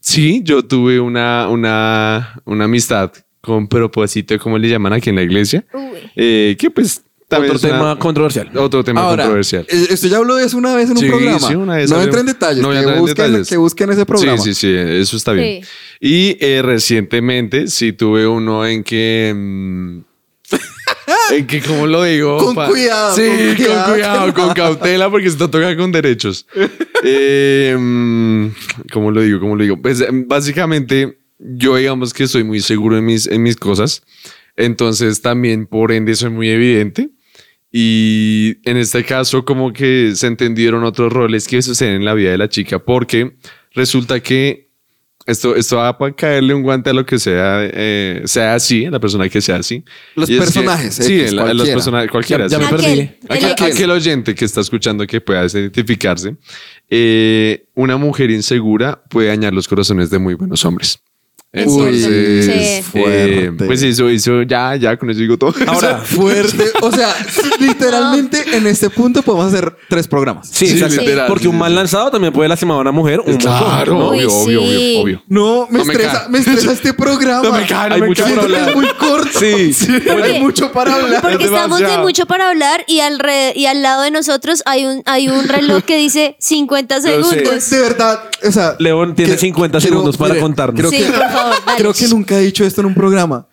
sí, 0.00 0.42
yo 0.44 0.64
tuve 0.64 0.98
una, 1.00 1.48
una, 1.48 2.40
una 2.44 2.64
amistad 2.64 3.12
con 3.40 3.68
propósito, 3.68 4.38
como 4.38 4.58
le 4.58 4.68
llaman 4.68 4.92
aquí 4.92 5.10
en 5.10 5.16
la 5.16 5.22
iglesia, 5.22 5.64
Uy. 5.72 6.10
eh, 6.16 6.56
que 6.58 6.70
pues 6.70 7.02
también 7.28 7.54
Otro 7.54 7.68
una- 7.68 7.78
tema 7.78 7.98
controversial. 7.98 8.50
otro 8.56 8.82
tema 8.82 9.02
Ahora, 9.02 9.22
controversial. 9.22 9.64
eh, 9.68 9.86
esto 9.90 10.08
ya 10.08 10.16
habló 10.16 10.34
de 10.34 10.44
eso 10.46 10.58
una 10.58 10.74
vez 10.74 10.90
en 10.90 10.96
Sí, 10.96 11.04
un 11.04 11.10
programa. 11.12 11.38
sí, 11.48 11.54
una 11.54 11.76
vez 11.76 11.88
no 11.90 12.02
entra 12.02 12.20
en 12.20 12.26
detalles, 12.26 12.60
No 12.62 12.70
que, 12.70 12.76
entrar 12.78 12.94
en 12.96 13.00
busquen, 13.00 13.24
detalles. 13.26 13.48
que 13.48 13.56
busquen 13.56 13.90
ese 13.90 14.04
programa. 14.04 14.36
Sí, 14.38 14.52
sí, 14.52 14.60
sí, 14.62 14.74
eso 14.76 15.16
está 15.16 15.32
bien. 15.32 15.62
Sí. 15.62 15.68
Y 16.00 16.36
eh, 16.44 16.60
recientemente 16.62 17.68
sí 17.68 17.92
tuve 17.92 18.26
uno 18.26 18.66
en 18.66 18.82
que... 18.82 19.32
mm, 19.34 19.98
en 21.34 21.46
que, 21.46 21.60
¿cómo 21.62 21.86
lo 21.86 22.02
digo? 22.02 22.38
Con 22.38 22.54
cuidado, 22.54 23.14
Sí, 23.14 23.22
con 23.56 23.66
con 23.66 23.92
cuidado. 23.92 24.34
con 24.34 24.48
cautela, 24.54 25.08
porque 25.08 25.28
esto 25.28 25.48
toca 25.48 25.76
con 25.76 25.92
derechos. 25.92 26.46
Eh, 27.02 27.74
mm, 27.78 28.48
¿Cómo 28.92 29.10
lo 29.10 29.22
digo? 29.22 29.40
¿Cómo 29.40 29.56
lo 29.56 29.62
digo? 29.62 29.80
Pues 29.80 30.04
básicamente 30.26 31.16
yo 31.40 31.76
digamos 31.76 32.12
que 32.12 32.26
soy 32.26 32.44
muy 32.44 32.60
seguro 32.60 32.98
en 32.98 33.04
mis, 33.06 33.26
en 33.26 33.42
mis 33.42 33.56
cosas. 33.56 34.02
Entonces 34.56 35.22
también 35.22 35.66
por 35.66 35.90
ende 35.92 36.14
soy 36.14 36.30
muy 36.30 36.48
evidente. 36.50 37.10
Y 37.72 38.56
en 38.68 38.76
este 38.76 39.04
caso 39.04 39.44
como 39.44 39.72
que 39.72 40.12
se 40.16 40.26
entendieron 40.26 40.82
otros 40.84 41.12
roles 41.12 41.46
que 41.46 41.62
suceden 41.62 41.94
en 41.96 42.04
la 42.04 42.14
vida 42.14 42.30
de 42.32 42.38
la 42.38 42.48
chica 42.48 42.80
porque 42.80 43.36
resulta 43.74 44.20
que 44.20 44.68
esto, 45.26 45.54
esto 45.54 45.76
va 45.76 45.96
para 45.96 46.12
caerle 46.12 46.54
un 46.54 46.62
guante 46.62 46.90
a 46.90 46.92
lo 46.92 47.06
que 47.06 47.18
sea, 47.20 47.60
eh, 47.62 48.22
sea 48.24 48.54
así, 48.54 48.86
a 48.86 48.90
la 48.90 48.98
persona 48.98 49.28
que 49.28 49.40
sea 49.40 49.56
así. 49.56 49.84
Los 50.16 50.28
Y 50.28 50.32
es 50.32 50.38
que- 50.40 50.44
personajes, 50.44 50.94
sí, 50.96 51.20
los 51.30 51.68
personajes, 51.68 52.10
cualquiera. 52.10 52.48
Ya- 52.48 52.58
ya 52.58 52.58
me 52.58 52.64
Aquel, 52.66 52.80
perdí. 52.80 53.00
el 53.00 53.16
Aquel, 53.28 53.50
X. 53.52 53.74
aquel 53.76 53.90
oyente 53.92 54.34
que 54.34 54.44
está 54.44 54.60
escuchando 54.62 55.06
que 55.06 55.20
pueda 55.20 55.44
identificarse, 55.46 56.34
eh, 56.88 57.66
una 57.74 57.96
mujer 57.98 58.30
insegura 58.32 59.04
puede 59.08 59.28
dañar 59.28 59.52
los 59.54 59.68
corazones 59.68 60.10
de 60.10 60.18
muy 60.18 60.34
buenos 60.34 60.64
hombres. 60.64 60.98
Es 61.52 61.64
Entonces, 61.66 62.06
eh, 62.46 62.84
Fuerte. 62.88 63.64
pues 63.66 63.82
eso, 63.82 64.08
eso, 64.08 64.42
ya, 64.42 64.76
ya, 64.76 64.96
con 64.96 65.10
eso 65.10 65.18
digo 65.18 65.36
todo. 65.36 65.52
Ahora, 65.66 65.98
Fuerte. 66.04 66.66
O 66.80 66.92
sea, 66.92 67.12
literalmente 67.58 68.44
en 68.56 68.68
este 68.68 68.88
punto 68.88 69.20
podemos 69.22 69.52
hacer 69.52 69.74
tres 69.88 70.06
programas. 70.06 70.48
sí, 70.48 70.68
Sí, 70.68 70.74
literal, 70.76 71.26
porque 71.26 71.42
sí, 71.44 71.48
un 71.48 71.58
mal 71.58 71.74
lanzado 71.74 72.08
también 72.12 72.32
puede 72.32 72.48
lastimar 72.48 72.76
a 72.76 72.80
una 72.82 72.92
mujer. 72.92 73.20
Un 73.26 73.36
claro, 73.36 73.94
montón, 73.96 73.98
¿no? 73.98 74.10
Uy, 74.10 74.24
obvio, 74.24 74.62
obvio, 74.62 74.62
obvio, 74.62 75.00
obvio. 75.00 75.22
No, 75.26 75.66
me 75.70 75.78
No 75.84 75.90
estresa, 75.90 76.26
me 76.28 76.38
estresa 76.38 76.72
este 76.72 76.94
programa. 76.94 77.42
No 77.42 77.52
me 77.52 77.66
cae, 77.66 77.88
no 77.88 77.94
Hay 77.96 78.00
me 78.02 78.06
mucho 78.06 78.22
cae. 78.24 78.34
que 78.34 78.40
hablar. 78.40 78.68
es 78.68 78.76
muy 78.76 78.86
corto. 78.96 79.38
Sí. 79.40 79.74
Hay 80.22 80.40
mucho 80.40 80.70
para 80.70 80.94
hablar. 80.94 81.20
Porque 81.20 81.44
Es 81.44 81.50
estamos 81.50 81.80
de 81.80 81.98
mucho 81.98 82.26
para 82.26 82.48
hablar 82.50 82.84
y, 82.86 83.00
alre- 83.00 83.52
y 83.56 83.66
al 83.66 83.82
lado 83.82 84.02
de 84.02 84.12
nosotros 84.12 84.62
hay 84.66 84.86
un, 84.86 85.02
hay 85.06 85.28
un 85.28 85.48
reloj 85.48 85.82
que 85.82 85.96
dice 85.96 86.36
50 86.38 87.00
sé. 87.00 87.08
segundos. 87.08 87.70
De 87.70 87.80
verdad, 87.80 88.20
o 88.46 88.52
sea, 88.52 88.76
León 88.78 89.16
tiene 89.16 89.36
50 89.36 89.80
segundos 89.80 90.16
para 90.16 90.38
contarnos. 90.38 90.78
Creo, 90.78 90.90
Sí, 90.90 90.98
que, 90.98 91.10
por 91.12 91.39
favor, 91.42 91.64
dale. 91.66 91.78
creo 91.78 91.92
que 91.94 92.08
nunca 92.08 92.38
he 92.38 92.42
dicho 92.42 92.64
esto 92.64 92.80
en 92.80 92.86
un 92.88 92.94
programa, 92.94 93.48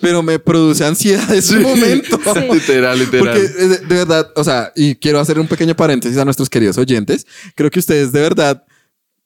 pero 0.00 0.22
me 0.22 0.38
produce 0.38 0.84
ansiedad 0.84 1.32
ese 1.34 1.58
momento. 1.58 2.18
Literal, 2.52 2.98
literal. 2.98 3.26
Porque 3.26 3.40
eh, 3.40 3.68
de, 3.68 3.78
de 3.78 3.94
verdad, 3.94 4.28
o 4.36 4.44
sea, 4.44 4.72
y 4.74 4.94
quiero 4.96 5.20
hacer 5.20 5.38
un 5.38 5.46
pequeño 5.46 5.74
paréntesis 5.74 6.18
a 6.18 6.24
nuestros 6.24 6.50
queridos 6.50 6.78
oyentes. 6.78 7.26
Creo 7.54 7.70
que 7.70 7.78
ustedes 7.78 8.12
de 8.12 8.20
verdad 8.20 8.64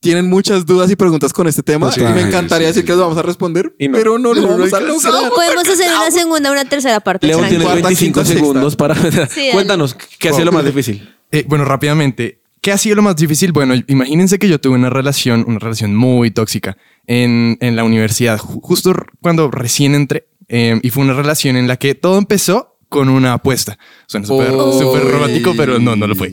tienen 0.01 0.29
muchas 0.29 0.67
dudas 0.67 0.91
y 0.91 0.97
preguntas 0.97 1.33
con 1.33 1.49
este 1.49 1.63
tema. 1.63 1.91
Sí, 1.91 2.01
y 2.01 2.05
me 2.05 2.23
sí, 2.23 2.29
encantaría 2.29 2.69
sí, 2.69 2.75
decir 2.75 2.85
que 2.85 2.93
los 2.93 3.01
vamos 3.01 3.19
a 3.19 3.23
responder, 3.23 3.75
Y 3.79 3.89
no. 3.89 3.97
pero 3.99 4.19
no 4.19 4.35
lo 4.35 4.43
no 4.43 4.49
vamos 4.49 4.73
a 4.73 4.81
lograr. 4.81 5.33
Podemos 5.35 5.69
hacer 5.69 5.91
una 5.91 6.11
segunda, 6.11 6.53
una 6.53 6.65
tercera 6.65 7.01
parte. 7.01 7.27
León 7.27 7.49
tiene 7.49 7.65
Cuarta, 7.65 7.89
25 7.89 8.21
quinta, 8.21 8.33
segundos 8.33 8.75
sexta. 8.75 8.89
para... 8.89 9.29
Cuéntanos, 9.53 9.95
¿qué 10.19 10.29
ha 10.29 10.33
sido 10.33 10.45
lo 10.45 10.53
más 10.53 10.65
difícil? 10.65 11.13
Eh, 11.33 11.45
bueno, 11.49 11.65
rápidamente, 11.65 12.41
¿qué 12.67 12.73
ha 12.73 12.79
sido 12.79 12.97
lo 12.97 13.03
más 13.03 13.15
difícil? 13.15 13.53
Bueno, 13.53 13.75
imagínense 13.87 14.41
que 14.41 14.49
yo 14.49 14.59
tuve 14.61 14.75
una 14.75 14.91
relación, 14.91 15.45
una 15.47 15.61
relación 15.61 15.95
muy 15.95 16.33
tóxica 16.33 16.77
en, 17.07 17.57
en 17.61 17.77
la 17.77 17.85
universidad, 17.85 18.41
ju- 18.41 18.59
justo 18.61 18.93
cuando 19.23 19.53
recién 19.53 19.95
entré. 19.95 20.27
eh, 20.49 20.81
y 20.83 20.91
fue 20.91 21.05
una 21.05 21.15
relación 21.15 21.57
en 21.57 21.69
la 21.69 21.77
que 21.77 21.95
todo 21.95 22.19
empezó 22.19 22.77
con 22.89 23.09
una 23.09 23.35
apuesta. 23.35 23.79
Suena 24.09 24.27
súper 24.27 24.51
romántico, 24.51 25.55
pero 25.57 25.79
no, 25.79 25.95
no 25.95 26.09
lo 26.09 26.17
fue. 26.17 26.33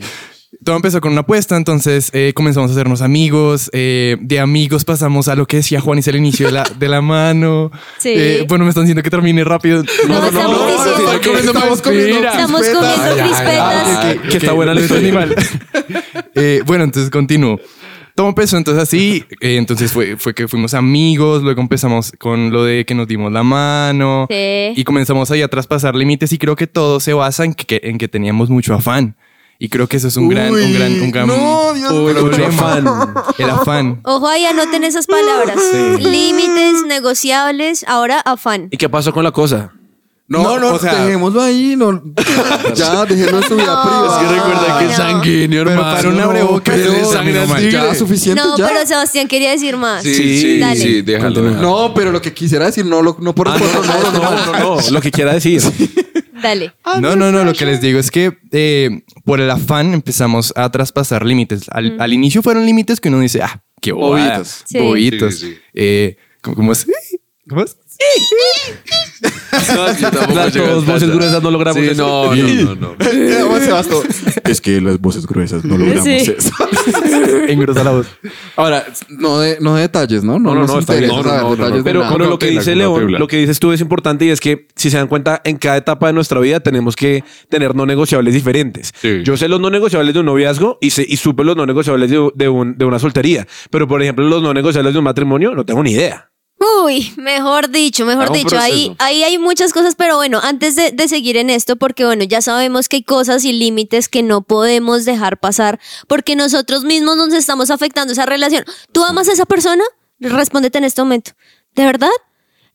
Todo 0.64 0.76
empezó 0.76 1.02
con 1.02 1.12
una 1.12 1.22
apuesta, 1.22 1.58
entonces 1.58 2.10
eh, 2.14 2.32
comenzamos 2.36 2.70
a 2.70 2.74
hacernos 2.74 3.02
amigos. 3.02 3.70
eh, 3.74 4.18
de 4.22 4.40
amigos 4.40 4.86
pasamos 4.86 5.28
a 5.28 5.36
lo 5.36 5.46
que 5.48 5.58
decía 5.58 5.82
Juan 5.82 6.00
y 6.00 6.10
el 6.10 6.16
inicio 6.16 6.46
de 6.46 6.52
la, 6.54 6.64
de 6.64 6.88
la 6.88 7.02
mano. 7.02 7.72
Sí. 7.98 8.14
Eh, 8.16 8.46
bueno, 8.48 8.64
me 8.64 8.70
están 8.70 8.84
diciendo 8.86 9.02
que 9.04 9.10
termine 9.10 9.44
rápido. 9.44 9.84
No, 10.08 10.26
estamos 10.26 10.68
diciendo 10.68 11.12
sí, 11.12 11.20
que 11.22 11.40
estamos 11.48 11.82
comiendo 11.82 12.28
estamos 12.28 12.62
crispetas. 12.62 12.98
comiendo 12.98 13.04
Ay, 13.04 13.20
ay, 13.20 13.30
crispetas. 13.30 14.22
Que- 14.24 14.30
que 14.30 14.38
está 14.38 14.52
buena 14.54 14.74
la 14.74 14.80
lo 14.80 14.86
entendí 14.86 15.08
historia. 15.10 15.36
mal. 15.36 16.23
Eh, 16.36 16.62
bueno, 16.66 16.84
entonces 16.84 17.10
continúo. 17.12 17.60
Todo 18.16 18.28
empezó 18.28 18.58
entonces 18.58 18.84
así, 18.84 19.26
eh, 19.42 19.58
entonces 19.58 19.92
fue, 19.92 20.18
fue 20.18 20.36
que 20.36 20.48
fuimos 20.48 20.76
amigos, 20.76 21.42
luego 21.42 21.62
empezamos 21.62 22.12
con 22.20 22.52
lo 22.52 22.64
de 22.64 22.86
que 22.86 22.94
nos 22.94 23.08
dimos 23.08 23.32
la 23.32 23.42
mano 23.42 24.28
Sí. 24.30 24.74
y 24.76 24.84
comenzamos 24.84 25.32
ahí 25.32 25.42
a 25.42 25.48
traspasar 25.48 25.96
límites 25.96 26.32
y 26.32 26.38
creo 26.38 26.56
que 26.56 26.68
todo 26.68 27.00
se 27.00 27.14
basa 27.14 27.44
en 27.44 27.56
que, 27.56 27.82
en 27.84 27.98
que 27.98 28.08
teníamos 28.08 28.50
mucho 28.52 28.76
afán. 28.76 29.16
Y 29.58 29.70
creo 29.70 29.88
que 29.88 29.98
eso 29.98 30.10
es 30.10 30.18
un 30.18 30.30
gran, 30.30 30.52
un 30.54 30.74
gran, 30.74 31.02
un 31.02 31.12
gran 31.12 31.28
no, 31.28 31.74
Dios 31.74 31.92
mío. 31.92 32.14
problema. 32.14 32.48
Afán. 32.74 33.14
El 33.38 33.50
afán. 33.50 34.02
Ojo 34.04 34.28
ahí, 34.28 34.46
anoten 34.46 34.84
esas 34.84 35.08
palabras. 35.08 35.58
Límites 36.00 36.84
negociables, 36.88 37.86
ahora 37.88 38.20
afán. 38.20 38.68
¿Y 38.72 38.78
qué 38.78 38.90
pasó 38.90 39.14
con 39.14 39.24
la 39.24 39.32
cosa? 39.32 39.72
No, 40.42 40.60
no, 40.60 40.70
No, 40.70 40.76
o 40.76 40.80
sea- 40.80 41.04
dejémoslo 41.04 41.42
ahí. 41.42 41.76
No. 41.78 42.02
ya, 42.76 43.06
déjenlo 43.06 43.38
en 43.38 43.44
su 43.44 43.56
vida 43.56 43.66
No. 43.76 43.84
privada. 43.84 44.22
Es 44.22 44.28
que 44.28 44.36
recuerda 44.36 44.80
que 44.80 44.86
no. 44.86 44.90
es 44.92 44.96
sanguíneo, 44.98 45.64
Pero 45.66 45.72
hermano. 45.72 45.96
para 45.98 46.10
un 46.10 46.20
abrebocas 46.22 46.76
pero 46.76 46.92
es 46.94 47.10
sangre 47.12 47.34
normal. 47.34 47.58
al 47.58 47.64
tigre. 47.64 47.72
Ya, 47.88 47.96
suficiente. 47.96 48.42
No, 48.42 48.58
ya. 48.58 48.68
pero 48.68 48.86
Sebastián 48.88 49.28
quería 49.28 49.52
decir 49.52 49.78
más. 49.78 50.04
Sí, 50.04 50.14
sí, 50.40 50.60
Dale. 50.60 50.76
sí, 50.80 51.02
déjalo. 51.02 51.34
Continúa. 51.36 51.50
déjalo. 51.52 51.88
No, 51.88 51.94
pero 51.94 52.12
lo 52.12 52.22
que 52.22 52.34
quisiera 52.34 52.66
decir, 52.66 52.86
no, 52.86 53.02
lo, 53.02 53.18
no 53.20 53.36
por 53.36 53.50
Ah, 53.50 53.58
no, 53.58 53.66
no, 53.66 53.82
no, 53.84 54.12
no, 54.12 54.46
no, 54.60 54.82
no, 54.82 54.90
lo 54.92 55.02
que 55.02 55.12
quiera 55.12 55.34
decir. 55.34 55.62
Dale. 56.42 56.74
No, 57.00 57.16
no, 57.16 57.32
no, 57.32 57.44
lo 57.44 57.54
que 57.54 57.66
les 57.66 57.80
digo 57.82 57.98
es 58.00 58.12
que 58.12 58.38
eh, 58.52 59.04
por 59.26 59.40
el 59.40 59.50
afán 59.50 59.94
empezamos 59.94 60.54
a 60.56 60.70
traspasar 60.72 61.26
límites. 61.26 61.64
Al, 61.72 61.96
al 62.00 62.14
inicio 62.14 62.44
fueron 62.44 62.66
límites 62.66 63.00
que 63.00 63.10
uno 63.10 63.20
dice, 63.22 63.42
ah, 63.42 63.64
qué 63.82 63.92
bobada. 63.94 64.38
Bobitos. 64.40 64.62
Sí. 64.66 64.78
Bobitos. 64.80 65.36
Sí, 65.36 65.40
sí, 65.48 65.54
sí. 65.54 65.60
Eh, 65.74 66.18
¿cómo, 66.42 66.56
cómo 66.58 66.72
es? 66.74 66.86
¿Cómo 67.50 67.62
es? 67.64 67.76
No, 69.76 69.98
yo 69.98 70.12
tampoco 70.12 70.34
Las 70.34 70.54
dos 70.54 70.86
voces 70.86 71.10
gruesas 71.12 71.44
no 71.44 71.52
logramos 71.52 71.82
Sí, 71.84 71.90
eso. 71.90 72.34
no, 72.34 72.36
no, 72.36 72.76
no, 72.76 72.76
no. 72.76 72.96
Es 74.50 74.60
que 74.62 74.82
las 74.82 75.00
voces 75.00 75.26
gruesas 75.28 75.64
no 75.64 75.78
logramos 75.78 76.04
Sí. 76.04 76.12
eso. 76.38 76.52
Engrosa 77.48 77.84
la 77.84 77.92
voz. 77.92 78.08
Ahora, 78.56 78.86
no 79.10 79.40
de, 79.40 79.58
no 79.62 79.76
de 79.76 79.84
detalles, 79.84 80.24
¿no? 80.24 80.40
No, 80.40 80.54
no, 80.54 80.62
nos 80.62 80.72
no, 80.74 80.80
está 80.80 80.94
bien. 80.94 81.06
interesa 81.12 81.24
No, 81.24 81.24
no, 81.24 81.30
saber 81.30 81.44
no, 81.44 81.50
no, 81.50 81.56
detalles 81.56 81.78
de 81.78 81.90
Pero, 81.90 82.00
nada. 82.02 82.12
pero 82.14 82.30
lo 82.30 82.40
que 82.40 82.48
dice 82.48 82.72
con 82.72 82.78
León, 82.80 83.12
lo 83.14 83.28
que 83.28 83.38
dices 83.38 83.60
tú 83.60 83.72
es 83.72 83.82
importante 83.82 84.26
y 84.26 84.30
es 84.30 84.40
que 84.40 84.68
si 84.76 84.90
se 84.90 84.98
dan 84.98 85.08
cuenta, 85.08 85.42
en 85.44 85.58
cada 85.58 85.78
etapa 85.78 86.08
de 86.08 86.14
nuestra 86.14 86.40
vida 86.40 86.60
tenemos 86.62 86.96
que 86.96 87.24
tener 87.50 87.76
no 87.76 87.86
negociables 87.86 88.34
diferentes. 88.34 88.94
Sí. 89.02 89.22
Yo 89.24 89.38
sé 89.38 89.48
los 89.48 89.60
no 89.60 89.70
negociables 89.70 90.14
de 90.14 90.20
un 90.22 90.26
noviazgo 90.28 90.78
y, 90.82 90.90
sé, 90.90 91.06
y 91.08 91.18
supe 91.18 91.44
los 91.44 91.56
no 91.56 91.66
negociables 91.66 92.10
de, 92.10 92.30
de 92.36 92.50
un- 92.50 92.78
de 92.78 92.86
una 92.86 93.00
soltería. 93.00 93.48
Pero, 93.70 93.88
por 93.88 94.02
ejemplo, 94.02 94.26
los 94.28 94.42
no 94.42 94.54
negociables 94.54 94.94
de 94.94 95.00
un 95.00 95.06
matrimonio, 95.06 95.54
no 95.56 95.66
tengo 95.66 95.84
ni 95.84 95.92
idea. 95.92 96.30
Uy, 96.84 97.14
mejor 97.18 97.70
dicho, 97.70 98.06
mejor 98.06 98.26
Haga 98.26 98.32
un 98.32 98.38
dicho. 98.38 98.58
Ahí, 98.58 98.96
ahí 99.00 99.24
hay 99.24 99.38
muchas 99.38 99.74
cosas, 99.74 99.96
pero 99.96 100.16
bueno, 100.16 100.40
antes 100.42 100.76
de, 100.76 100.92
de 100.92 101.08
seguir 101.08 101.38
en 101.38 101.50
esto, 101.50 101.76
porque 101.76 102.06
bueno, 102.06 102.24
ya 102.24 102.42
sabemos 102.42 102.90
que 102.90 102.98
hay 102.98 103.04
cosas 103.04 103.44
y 103.46 103.54
límites 103.54 104.08
que 104.08 104.24
no 104.24 104.42
podemos 104.42 105.06
dejar 105.06 105.40
pasar, 105.40 105.80
porque 106.08 106.36
nosotros 106.36 106.84
mismos 106.84 107.18
nos 107.18 107.34
estamos 107.34 107.70
afectando 107.72 108.14
esa 108.14 108.26
relación. 108.26 108.66
¿Tú 108.92 109.04
amas 109.04 109.30
a 109.30 109.34
esa 109.34 109.46
persona? 109.46 109.84
Respóndete 110.20 110.78
en 110.78 110.84
este 110.86 111.02
momento. 111.02 111.32
¿De 111.76 111.86
verdad? 111.86 112.10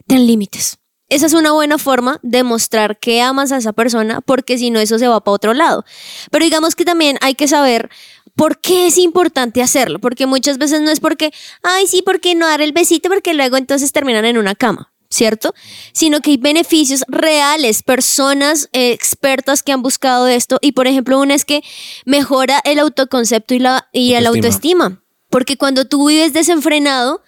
Ten 0.06 0.26
límites. 0.26 0.78
Esa 1.10 1.24
es 1.24 1.32
una 1.32 1.52
buena 1.52 1.78
forma 1.78 2.20
de 2.22 2.42
mostrar 2.42 2.98
que 2.98 3.22
amas 3.22 3.50
a 3.50 3.56
esa 3.56 3.72
persona, 3.72 4.20
porque 4.20 4.58
si 4.58 4.70
no, 4.70 4.78
eso 4.78 4.98
se 4.98 5.08
va 5.08 5.24
para 5.24 5.34
otro 5.34 5.54
lado. 5.54 5.86
Pero 6.30 6.44
digamos 6.44 6.76
que 6.76 6.84
también 6.84 7.16
hay 7.22 7.34
que 7.34 7.48
saber 7.48 7.88
por 8.38 8.60
qué 8.60 8.86
es 8.86 8.96
importante 8.96 9.60
hacerlo, 9.60 9.98
porque 9.98 10.26
muchas 10.26 10.56
veces 10.58 10.80
no 10.80 10.90
es 10.90 11.00
porque, 11.00 11.32
ay, 11.62 11.86
sí, 11.88 12.02
porque 12.02 12.34
no 12.36 12.46
dar 12.46 12.62
el 12.62 12.72
besito, 12.72 13.08
porque 13.10 13.34
luego 13.34 13.56
entonces 13.58 13.92
terminan 13.92 14.24
en 14.24 14.38
una 14.38 14.54
cama. 14.54 14.92
¿Cierto? 15.10 15.54
Sino 15.94 16.20
que 16.20 16.32
hay 16.32 16.36
beneficios 16.36 17.02
reales, 17.08 17.82
personas 17.82 18.68
eh, 18.74 18.92
expertas 18.92 19.62
que 19.62 19.72
han 19.72 19.80
buscado 19.80 20.26
esto. 20.28 20.58
Y 20.60 20.72
por 20.72 20.86
ejemplo, 20.86 21.18
una 21.18 21.34
es 21.34 21.46
que 21.46 21.62
mejora 22.04 22.60
el 22.62 22.78
autoconcepto 22.78 23.54
y 23.54 23.58
la, 23.58 23.88
y 23.90 24.10
la 24.10 24.28
Autoestima. 24.28 24.84
autoestima. 24.84 25.02
Porque 25.30 25.56
cuando 25.56 25.86
tú 25.86 26.08
vives 26.08 26.34
desenfrenado, 26.34 27.22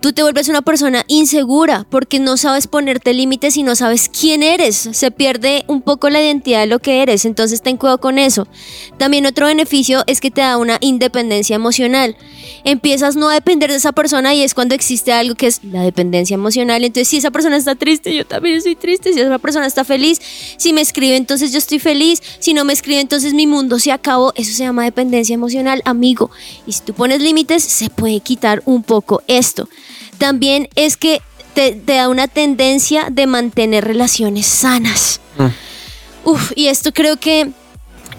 tú 0.00 0.12
te 0.12 0.22
vuelves 0.22 0.48
una 0.48 0.62
persona 0.62 1.04
insegura 1.08 1.86
porque 1.90 2.20
no 2.20 2.36
sabes 2.36 2.66
ponerte 2.66 3.12
límites 3.12 3.56
y 3.56 3.62
no 3.62 3.74
sabes 3.74 4.08
quién 4.08 4.42
eres. 4.42 4.88
Se 4.92 5.10
pierde 5.10 5.64
un 5.66 5.82
poco 5.82 6.10
la 6.10 6.22
identidad 6.22 6.60
de 6.60 6.66
lo 6.66 6.78
que 6.78 7.02
eres, 7.02 7.24
entonces 7.24 7.62
ten 7.62 7.76
cuidado 7.76 7.98
con 7.98 8.18
eso. 8.18 8.46
También 8.96 9.26
otro 9.26 9.46
beneficio 9.46 10.04
es 10.06 10.20
que 10.20 10.30
te 10.30 10.40
da 10.40 10.56
una 10.56 10.78
independencia 10.80 11.56
emocional. 11.56 12.16
Empiezas 12.64 13.16
no 13.16 13.28
a 13.28 13.34
depender 13.34 13.70
de 13.70 13.76
esa 13.76 13.92
persona 13.92 14.34
y 14.34 14.42
es 14.42 14.54
cuando 14.54 14.74
existe 14.74 15.12
algo 15.12 15.34
que 15.34 15.46
es 15.46 15.62
la 15.64 15.82
dependencia 15.82 16.34
emocional. 16.34 16.84
Entonces, 16.84 17.08
si 17.08 17.18
esa 17.18 17.30
persona 17.30 17.56
está 17.56 17.74
triste, 17.74 18.14
yo 18.14 18.26
también 18.26 18.56
estoy 18.56 18.76
triste. 18.76 19.12
Si 19.12 19.20
esa 19.20 19.38
persona 19.38 19.66
está 19.66 19.84
feliz, 19.84 20.20
si 20.56 20.72
me 20.72 20.80
escribe, 20.80 21.16
entonces 21.16 21.52
yo 21.52 21.58
estoy 21.58 21.78
feliz. 21.78 22.22
Si 22.38 22.54
no 22.54 22.64
me 22.64 22.72
escribe, 22.72 23.00
entonces 23.00 23.34
mi 23.34 23.46
mundo 23.46 23.78
se 23.78 23.92
acabó. 23.92 24.32
Eso 24.34 24.52
se 24.52 24.64
llama 24.64 24.84
dependencia 24.84 25.34
emocional, 25.34 25.82
amigo. 25.84 26.30
Y 26.66 26.72
si 26.72 26.82
tú 26.82 26.94
pones 26.94 27.22
límites, 27.22 27.62
se 27.62 27.90
puede 27.90 28.20
quitar 28.20 28.62
un 28.64 28.82
poco 28.82 29.22
esto. 29.26 29.68
También 30.18 30.68
es 30.74 30.96
que 30.96 31.22
te, 31.54 31.72
te 31.72 31.94
da 31.94 32.08
una 32.08 32.28
tendencia 32.28 33.08
de 33.10 33.26
mantener 33.26 33.84
relaciones 33.84 34.46
sanas. 34.46 35.20
Uf, 36.24 36.52
y 36.54 36.66
esto 36.66 36.92
creo 36.92 37.16
que 37.18 37.50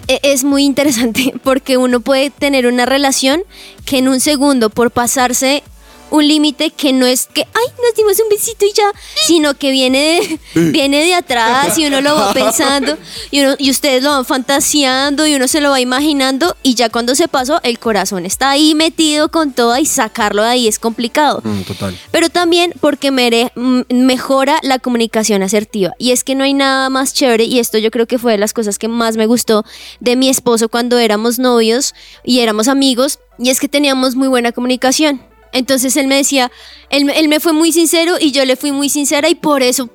e- 0.08 0.20
es 0.22 0.42
muy 0.44 0.64
interesante 0.64 1.32
porque 1.44 1.76
uno 1.76 2.00
puede 2.00 2.30
tener 2.30 2.66
una 2.66 2.86
relación 2.86 3.42
que 3.84 3.98
en 3.98 4.08
un 4.08 4.20
segundo 4.20 4.70
por 4.70 4.90
pasarse 4.90 5.62
un 6.10 6.26
límite 6.26 6.70
que 6.70 6.92
no 6.92 7.06
es 7.06 7.26
que, 7.26 7.42
ay, 7.42 7.66
nos 7.84 7.94
dimos 7.96 8.18
un 8.20 8.28
besito 8.28 8.64
y 8.64 8.72
ya, 8.72 8.90
sino 9.26 9.54
que 9.54 9.70
viene 9.70 10.38
de, 10.54 10.70
viene 10.70 11.04
de 11.04 11.14
atrás 11.14 11.78
y 11.78 11.86
uno 11.86 12.00
lo 12.00 12.14
va 12.14 12.32
pensando 12.34 12.96
y, 13.30 13.40
uno- 13.42 13.54
y 13.58 13.70
ustedes 13.70 14.02
lo 14.02 14.10
van 14.10 14.24
fantaseando 14.24 15.26
y 15.26 15.34
uno 15.34 15.46
se 15.48 15.60
lo 15.60 15.70
va 15.70 15.80
imaginando 15.80 16.56
y 16.62 16.74
ya 16.74 16.88
cuando 16.88 17.14
se 17.14 17.28
pasó 17.28 17.60
el 17.62 17.78
corazón 17.78 18.26
está 18.26 18.50
ahí 18.50 18.74
metido 18.74 19.30
con 19.30 19.52
todo 19.52 19.76
y 19.78 19.86
sacarlo 19.86 20.42
de 20.42 20.48
ahí 20.48 20.68
es 20.68 20.78
complicado 20.78 21.40
Mm, 21.44 21.62
total. 21.62 21.98
pero 22.10 22.28
también 22.28 22.72
porque 22.80 23.10
mere- 23.10 23.52
m- 23.56 23.84
mejora 23.88 24.58
la 24.62 24.78
comunicación 24.78 25.42
asertiva. 25.42 25.92
Y 25.98 26.10
es 26.12 26.24
que 26.24 26.34
no 26.34 26.44
hay 26.44 26.54
nada 26.54 26.90
más 26.90 27.14
chévere, 27.14 27.44
y 27.44 27.58
esto 27.58 27.78
yo 27.78 27.90
creo 27.90 28.06
que 28.06 28.18
fue 28.18 28.32
de 28.32 28.38
las 28.38 28.52
cosas 28.52 28.78
que 28.78 28.88
más 28.88 29.16
me 29.16 29.26
gustó 29.26 29.64
de 30.00 30.16
mi 30.16 30.28
esposo 30.28 30.68
cuando 30.68 30.98
éramos 30.98 31.38
novios 31.38 31.94
y 32.24 32.40
éramos 32.40 32.68
amigos, 32.68 33.18
y 33.38 33.50
es 33.50 33.60
que 33.60 33.68
teníamos 33.68 34.16
muy 34.16 34.28
buena 34.28 34.52
comunicación. 34.52 35.22
Entonces 35.52 35.96
él 35.96 36.06
me 36.06 36.16
decía, 36.16 36.50
él, 36.90 37.04
me- 37.04 37.18
él 37.18 37.28
me 37.28 37.40
fue 37.40 37.52
muy 37.52 37.72
sincero 37.72 38.16
y 38.20 38.30
yo 38.32 38.44
le 38.44 38.56
fui 38.56 38.72
muy 38.72 38.88
sincera 38.88 39.28
y 39.28 39.34
por 39.34 39.62
eso 39.62 39.88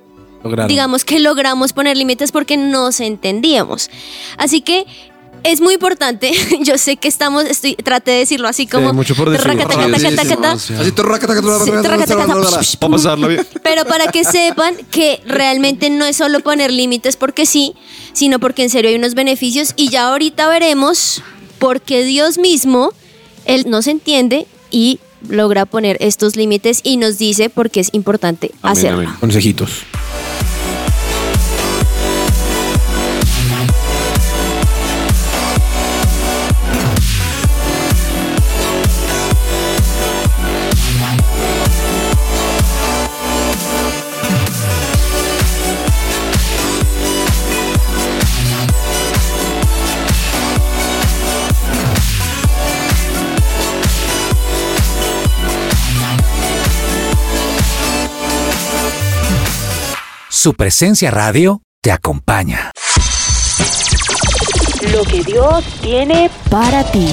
Lograron. 0.44 0.68
digamos 0.68 1.04
que 1.04 1.18
logramos 1.18 1.72
poner 1.72 1.96
límites 1.96 2.30
porque 2.32 2.56
nos 2.56 3.00
entendíamos. 3.00 3.90
Así 4.38 4.60
que 4.60 4.84
es 5.42 5.60
muy 5.60 5.74
importante. 5.74 6.32
Yo 6.62 6.76
sé 6.76 6.96
que 6.96 7.06
estamos, 7.08 7.44
estoy, 7.44 7.76
traté 7.76 8.10
de 8.12 8.18
decirlo 8.18 8.48
así 8.48 8.66
como. 8.66 8.92
mucho 8.92 9.14
por 9.14 9.28
Sí. 10.58 11.70
Para 12.78 12.92
pasarla 12.96 13.28
bien. 13.28 13.46
Pero 13.62 13.84
para 13.84 14.10
que 14.10 14.24
sepan 14.24 14.74
que 14.90 15.20
realmente 15.26 15.88
no 15.90 16.04
es 16.04 16.16
solo 16.16 16.40
poner 16.40 16.72
límites 16.72 17.16
porque 17.16 17.46
sí, 17.46 17.74
sino 18.12 18.40
porque 18.40 18.62
en 18.64 18.70
serio 18.70 18.90
hay 18.90 18.96
unos 18.96 19.14
beneficios 19.14 19.72
y 19.76 19.88
ya 19.88 20.08
ahorita 20.08 20.48
veremos 20.48 21.22
porque 21.58 22.02
Dios 22.04 22.38
mismo, 22.38 22.92
Él 23.44 23.66
nos 23.68 23.86
entiende 23.86 24.46
y 24.70 24.98
logra 25.28 25.66
poner 25.66 25.96
estos 26.00 26.36
límites 26.36 26.80
y 26.82 26.96
nos 26.96 27.18
dice 27.18 27.50
por 27.50 27.70
qué 27.70 27.80
es 27.80 27.90
importante 27.92 28.50
Amén, 28.62 28.72
hacerlo. 28.78 28.98
amén. 29.00 29.14
Consejitos. 29.20 29.82
Su 60.46 60.54
presencia 60.54 61.10
radio 61.10 61.60
te 61.82 61.90
acompaña. 61.90 62.70
Lo 64.92 65.02
que 65.02 65.24
Dios 65.24 65.64
tiene 65.82 66.30
Para 66.48 66.84
ti. 66.92 67.08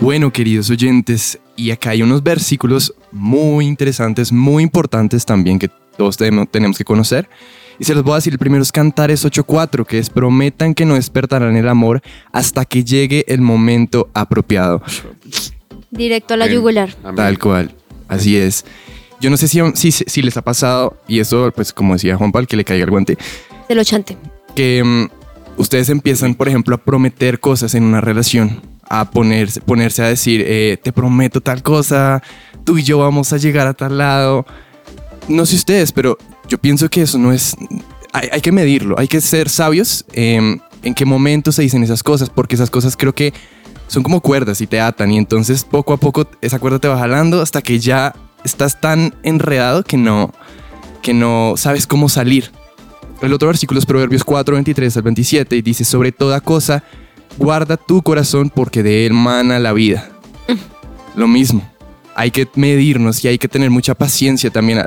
Bueno, 0.00 0.32
queridos 0.32 0.68
oyentes, 0.70 1.38
y 1.54 1.70
acá 1.70 1.90
hay 1.90 2.02
unos 2.02 2.24
versículos 2.24 2.92
muy 3.12 3.66
interesantes, 3.66 4.32
muy 4.32 4.64
importantes 4.64 5.24
también 5.24 5.60
que 5.60 5.70
todos 5.96 6.16
tenemos 6.16 6.50
tenemos 6.50 6.76
que 6.76 6.84
conocer. 6.84 7.28
Y 7.78 7.84
se 7.84 7.94
los 7.94 8.02
voy 8.02 8.12
a 8.12 8.16
decir, 8.16 8.32
el 8.32 8.38
primero 8.38 8.62
es 8.62 8.72
Cantares 8.72 9.24
8.4, 9.24 9.86
que 9.86 9.98
es 9.98 10.10
prometan 10.10 10.74
que 10.74 10.84
no 10.84 10.94
despertarán 10.94 11.56
el 11.56 11.68
amor 11.68 12.02
hasta 12.32 12.64
que 12.64 12.82
llegue 12.84 13.24
el 13.28 13.40
momento 13.40 14.08
apropiado. 14.14 14.82
Directo 15.90 16.34
a 16.34 16.36
la 16.36 16.44
Amén. 16.46 16.56
yugular. 16.56 16.90
Amén. 17.02 17.16
Tal 17.16 17.38
cual, 17.38 17.74
así 18.08 18.36
es. 18.36 18.64
yo 19.20 19.30
no 19.30 19.36
sé 19.36 19.48
si, 19.48 19.60
si, 19.74 19.92
si 19.92 20.22
les 20.22 20.36
ha 20.36 20.42
pasado, 20.42 20.96
y 21.06 21.20
eso, 21.20 21.52
pues 21.54 21.72
como 21.72 21.94
decía 21.94 22.16
Juan 22.16 22.32
Pablo, 22.32 22.46
que 22.48 22.56
le 22.56 22.64
caiga 22.64 22.84
el 22.84 22.90
guante, 22.90 23.16
De 23.68 23.74
lo 23.74 23.84
chante. 23.84 24.16
que 24.56 24.82
mm, 24.84 25.60
ustedes 25.60 25.88
empiezan, 25.88 26.34
por 26.34 26.48
ejemplo, 26.48 26.74
a 26.74 26.78
prometer 26.78 27.38
cosas 27.40 27.74
en 27.74 27.84
una 27.84 28.00
relación, 28.00 28.60
a 28.88 29.10
ponerse, 29.10 29.60
ponerse 29.60 30.02
a 30.02 30.08
decir, 30.08 30.42
eh, 30.46 30.78
te 30.82 30.92
prometo 30.92 31.40
tal 31.40 31.62
cosa, 31.62 32.22
tú 32.64 32.76
y 32.78 32.82
yo 32.82 32.98
vamos 32.98 33.32
a 33.32 33.36
llegar 33.36 33.66
a 33.68 33.74
tal 33.74 33.98
lado. 33.98 34.46
No 35.28 35.46
sé 35.46 35.56
ustedes, 35.56 35.92
pero 35.92 36.16
yo 36.48 36.58
pienso 36.58 36.88
que 36.88 37.02
eso 37.02 37.18
no 37.18 37.32
es... 37.32 37.56
Hay, 38.12 38.28
hay 38.32 38.40
que 38.40 38.52
medirlo, 38.52 38.98
hay 38.98 39.06
que 39.06 39.20
ser 39.20 39.48
sabios 39.48 40.04
em, 40.12 40.58
en 40.82 40.94
qué 40.94 41.04
momento 41.04 41.52
se 41.52 41.62
dicen 41.62 41.82
esas 41.82 42.02
cosas, 42.02 42.30
porque 42.30 42.54
esas 42.54 42.70
cosas 42.70 42.96
creo 42.96 43.14
que 43.14 43.32
son 43.86 44.02
como 44.02 44.20
cuerdas 44.20 44.60
y 44.60 44.66
te 44.66 44.80
atan, 44.80 45.12
y 45.12 45.18
entonces 45.18 45.64
poco 45.64 45.92
a 45.92 45.96
poco 45.98 46.26
esa 46.40 46.58
cuerda 46.58 46.78
te 46.78 46.88
va 46.88 46.98
jalando 46.98 47.40
hasta 47.40 47.62
que 47.62 47.78
ya 47.78 48.14
estás 48.44 48.80
tan 48.80 49.14
enredado 49.22 49.82
que 49.82 49.96
no, 49.96 50.32
que 51.02 51.14
no 51.14 51.54
sabes 51.56 51.86
cómo 51.86 52.08
salir. 52.08 52.50
El 53.20 53.32
otro 53.32 53.48
versículo 53.48 53.80
es 53.80 53.86
Proverbios 53.86 54.24
4, 54.24 54.54
23 54.54 54.96
al 54.96 55.02
27 55.02 55.56
y 55.56 55.62
dice, 55.62 55.84
sobre 55.84 56.12
toda 56.12 56.40
cosa, 56.40 56.84
guarda 57.36 57.76
tu 57.76 58.02
corazón 58.02 58.50
porque 58.50 58.82
de 58.82 59.06
él 59.06 59.12
mana 59.12 59.58
la 59.58 59.72
vida. 59.72 60.10
Lo 61.16 61.26
mismo, 61.26 61.68
hay 62.18 62.30
que 62.32 62.48
medirnos 62.56 63.24
y 63.24 63.28
hay 63.28 63.38
que 63.38 63.46
tener 63.48 63.70
mucha 63.70 63.94
paciencia 63.94 64.50
también. 64.50 64.80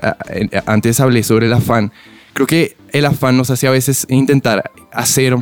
Antes 0.65 0.99
hablé 0.99 1.23
sobre 1.23 1.47
el 1.47 1.53
afán. 1.53 1.91
Creo 2.33 2.45
que 2.45 2.75
el 2.91 3.05
afán 3.05 3.37
nos 3.37 3.49
hace 3.49 3.67
a 3.67 3.71
veces 3.71 4.05
intentar 4.09 4.69
hacer 4.91 5.35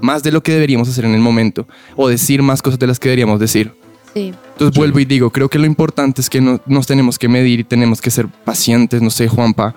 más 0.00 0.22
de 0.22 0.32
lo 0.32 0.42
que 0.42 0.52
deberíamos 0.52 0.88
hacer 0.88 1.04
en 1.04 1.14
el 1.14 1.20
momento 1.20 1.66
o 1.96 2.08
decir 2.08 2.42
más 2.42 2.62
cosas 2.62 2.78
de 2.78 2.86
las 2.86 2.98
que 2.98 3.08
deberíamos 3.08 3.40
decir. 3.40 3.72
Sí. 4.14 4.32
Entonces 4.52 4.76
vuelvo 4.76 5.00
y 5.00 5.04
digo, 5.04 5.30
creo 5.30 5.48
que 5.50 5.58
lo 5.58 5.66
importante 5.66 6.20
es 6.22 6.30
que 6.30 6.40
no- 6.40 6.60
nos 6.66 6.86
tenemos 6.86 7.18
que 7.18 7.28
medir 7.28 7.60
y 7.60 7.64
tenemos 7.64 8.00
que 8.00 8.10
ser 8.10 8.26
pacientes, 8.44 9.02
no 9.02 9.10
sé, 9.10 9.28
Juanpa. 9.28 9.74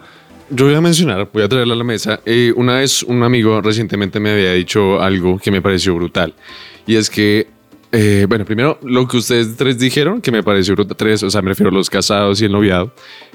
Yo 0.49 0.65
voy 0.65 0.75
a 0.75 0.81
mencionar, 0.81 1.29
voy 1.33 1.43
a 1.43 1.49
traerlo 1.49 1.73
a 1.73 1.77
la 1.77 1.83
mesa. 1.83 2.19
Eh, 2.25 2.53
una 2.55 2.75
vez 2.77 3.03
un 3.03 3.23
amigo 3.23 3.61
recientemente 3.61 4.19
me 4.19 4.31
había 4.31 4.53
dicho 4.53 5.01
algo 5.01 5.37
que 5.37 5.51
me 5.51 5.61
pareció 5.61 5.95
brutal. 5.95 6.33
Y 6.87 6.95
es 6.95 7.09
que, 7.09 7.47
eh, 7.91 8.25
bueno, 8.27 8.45
primero 8.45 8.79
lo 8.83 9.07
que 9.07 9.17
ustedes 9.17 9.55
tres 9.57 9.77
dijeron, 9.77 10.21
que 10.21 10.31
me 10.31 10.43
pareció 10.43 10.75
brutal. 10.75 10.95
Tres, 10.95 11.23
o 11.23 11.29
sea, 11.29 11.41
me 11.41 11.49
refiero 11.49 11.69
a 11.69 11.73
los 11.73 11.89
casados 11.89 12.41
y 12.41 12.45
el 12.45 12.51
noviado. 12.51 12.93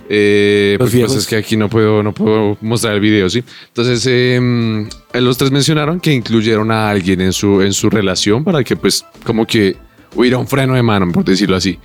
Eh, 0.09 0.77
Los 0.79 0.87
pues 0.87 0.95
viejos. 0.95 1.17
es 1.17 1.27
que 1.27 1.37
aquí 1.37 1.57
no 1.57 1.69
puedo, 1.69 2.03
no 2.03 2.13
puedo 2.15 2.57
mostrar 2.61 2.95
el 2.95 3.01
video, 3.01 3.29
¿sí? 3.29 3.43
Entonces, 3.69 4.07
eh, 4.09 4.89
los 5.15 5.37
tres 5.37 5.51
mencionaron 5.51 6.01
que 6.01 6.13
incluyeron 6.13 6.71
a 6.71 6.89
alguien 6.89 7.21
en 7.21 7.33
su, 7.33 7.61
en 7.61 7.73
su 7.73 7.91
relación 7.91 8.45
para 8.45 8.63
que, 8.65 8.77
pues, 8.77 9.05
como 9.25 9.47
que 9.47 9.77
hubiera 10.15 10.39
un 10.39 10.47
freno 10.47 10.75
de 10.75 10.83
mano, 10.83 11.11
por 11.13 11.25
decirlo 11.25 11.57
así. 11.57 11.79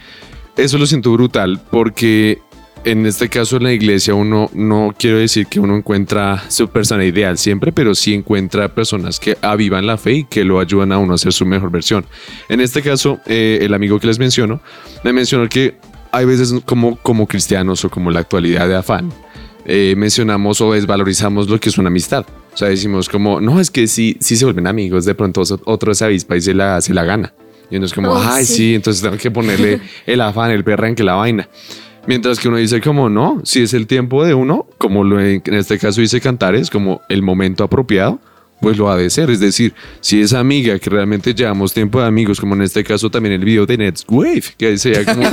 Eso 0.56 0.78
lo 0.78 0.86
siento 0.86 1.12
brutal 1.12 1.60
porque 1.72 2.40
en 2.84 3.06
este 3.06 3.30
caso 3.30 3.58
en 3.58 3.64
la 3.64 3.74
iglesia 3.74 4.14
uno 4.14 4.50
no 4.54 4.94
quiero 4.98 5.18
decir 5.18 5.48
que 5.48 5.60
uno 5.60 5.76
encuentra 5.76 6.44
su 6.50 6.68
persona 6.70 7.06
ideal 7.06 7.38
siempre, 7.38 7.72
pero 7.72 7.96
sí 7.96 8.14
encuentra 8.14 8.74
personas 8.74 9.20
que 9.20 9.38
avivan 9.42 9.86
la 9.86 9.98
fe 9.98 10.14
y 10.14 10.24
que 10.24 10.44
lo 10.44 10.60
ayudan 10.60 10.92
a 10.92 10.98
uno 10.98 11.14
a 11.14 11.18
ser 11.18 11.34
su 11.34 11.46
mejor 11.46 11.72
versión. 11.72 12.06
En 12.50 12.60
este 12.62 12.82
caso, 12.82 13.20
eh, 13.26 13.60
el 13.62 13.74
amigo 13.74 14.00
que 14.00 14.08
les 14.08 14.20
menciono 14.20 14.62
me 15.04 15.14
mencionó 15.14 15.48
que 15.48 15.76
hay 16.12 16.26
veces 16.26 16.54
como, 16.66 16.98
como 16.98 17.28
cristianos 17.28 17.86
o 17.86 17.90
como 17.90 18.12
la 18.12 18.20
actualidad 18.20 18.68
de 18.68 18.76
afán, 18.76 19.12
eh, 19.66 19.94
mencionamos 19.96 20.60
o 20.62 20.74
desvalorizamos 20.74 21.48
lo 21.50 21.60
que 21.60 21.70
es 21.70 21.78
una 21.78 21.88
amistad. 21.90 22.26
O 22.54 22.58
sea, 22.58 22.68
decimos 22.68 23.08
como, 23.08 23.40
no, 23.40 23.60
es 23.60 23.72
que 23.72 23.88
si, 23.88 24.18
si 24.20 24.36
se 24.36 24.46
vuelven 24.46 24.68
amigos, 24.68 25.06
de 25.06 25.16
pronto 25.16 25.44
otro 25.66 25.94
se 25.94 26.06
avispa 26.06 26.36
y 26.36 26.42
se 26.42 26.54
la, 26.54 26.82
se 26.82 26.94
la 26.94 27.04
gana. 27.04 27.34
Y 27.70 27.78
uno 27.78 27.86
es 27.86 27.94
como, 27.94 28.12
Oh, 28.12 28.22
ay, 28.22 28.44
sí. 28.46 28.56
sí, 28.56 28.76
entonces 28.76 29.02
tengo 29.02 29.18
que 29.18 29.32
ponerle 29.32 29.80
el 30.06 30.20
afán, 30.20 30.52
el 30.52 30.64
perrenque, 30.64 31.04
la 31.04 31.14
vaina. 31.14 31.48
Mientras 32.08 32.40
que 32.40 32.48
uno 32.48 32.58
dice 32.58 32.82
como 32.82 33.10
no, 33.10 33.42
si 33.44 33.62
es 33.62 33.74
el 33.74 33.88
tiempo 33.88 34.26
de 34.26 34.34
uno, 34.34 34.66
como 34.78 35.04
lo 35.04 35.20
en, 35.20 35.42
en 35.46 35.54
este 35.54 35.78
caso 35.78 36.02
dice 36.02 36.20
Cantares, 36.20 36.70
como 36.70 37.02
el 37.10 37.22
momento 37.22 37.64
apropiado, 37.64 38.20
pues 38.62 38.78
lo 38.78 38.90
ha 38.90 38.96
de 38.96 39.10
ser. 39.10 39.30
Es 39.30 39.40
decir, 39.40 39.74
si 40.00 40.22
esa 40.22 40.40
amiga 40.40 40.78
que 40.80 40.90
realmente 40.90 41.34
llevamos 41.34 41.74
tiempo 41.74 42.00
de 42.00 42.08
amigos, 42.08 42.40
como 42.40 42.56
en 42.56 42.62
este 42.62 42.84
caso 42.84 43.10
también 43.10 43.34
el 43.34 43.44
video 43.44 43.66
de 43.66 43.78
Nets 43.78 44.06
Wave, 44.08 44.44
que 44.58 44.78
sería 44.78 45.04
como... 45.14 45.24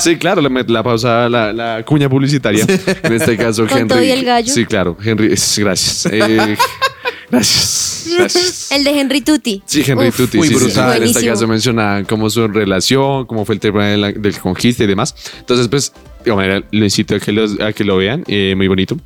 sí, 0.00 0.16
claro, 0.16 0.40
la, 0.40 0.64
la 0.66 0.82
pausa, 0.82 1.28
la, 1.28 1.52
la 1.52 1.84
cuña 1.84 2.08
publicitaria. 2.08 2.64
En 3.02 3.12
este 3.12 3.36
caso, 3.36 3.66
Henry. 3.70 3.88
todo 3.88 4.02
y 4.02 4.10
el 4.10 4.24
gallo. 4.24 4.52
Sí, 4.52 4.64
claro, 4.64 4.96
Henry, 5.02 5.28
gracias. 5.28 6.06
Eh, 6.10 6.56
gracias. 7.30 8.06
Gracias. 8.16 8.72
El 8.72 8.84
de 8.84 8.98
Henry 9.00 9.20
Tutti. 9.20 9.62
Sí, 9.66 9.82
Henry 9.86 10.08
Uf, 10.08 10.16
Tutti, 10.16 10.38
muy 10.38 10.48
sí, 10.48 10.54
sí, 10.54 10.60
sí. 10.60 10.64
brutal. 10.66 10.96
En 10.96 11.02
este 11.08 11.26
caso 11.26 11.46
mencionaban 11.46 12.04
cómo 12.04 12.30
su 12.30 12.46
relación, 12.48 13.26
cómo 13.26 13.44
fue 13.44 13.54
el 13.56 13.60
tema 13.60 13.86
de 13.86 13.96
la- 13.96 14.12
del 14.12 14.38
conquista 14.38 14.84
y 14.84 14.86
demás. 14.86 15.14
Entonces, 15.38 15.68
pues, 15.68 15.92
de 16.24 16.34
manera, 16.34 16.62
lo 16.70 16.84
incito 16.84 17.14
a 17.14 17.20
que, 17.20 17.32
los- 17.32 17.60
a 17.60 17.72
que 17.72 17.84
lo 17.84 17.96
vean, 17.96 18.24
eh, 18.28 18.54
muy 18.56 18.68
bonito. 18.68 18.96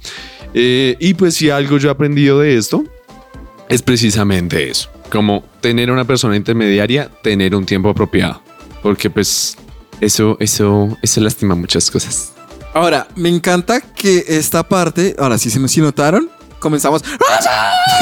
Eh, 0.54 0.96
y 1.00 1.14
pues, 1.14 1.35
si 1.35 1.50
algo 1.50 1.78
yo 1.78 1.88
he 1.88 1.92
aprendido 1.92 2.38
de 2.40 2.56
esto, 2.56 2.85
es 3.68 3.82
precisamente 3.82 4.68
eso. 4.70 4.88
Como 5.11 5.44
tener 5.61 5.90
una 5.90 6.04
persona 6.04 6.37
intermediaria, 6.37 7.11
tener 7.22 7.54
un 7.54 7.66
tiempo 7.66 7.88
apropiado. 7.90 8.42
Porque, 8.82 9.11
pues, 9.11 9.56
eso, 10.00 10.37
eso, 10.40 10.96
eso 11.02 11.20
lastima 11.20 11.54
muchas 11.54 11.90
cosas. 11.90 12.32
Ahora, 12.74 13.06
me 13.16 13.28
encanta 13.28 13.80
que 13.80 14.24
esta 14.28 14.66
parte, 14.66 15.14
ahora 15.18 15.38
sí, 15.38 15.50
si, 15.50 15.68
si 15.68 15.80
notaron, 15.80 16.30
comenzamos. 16.62 17.03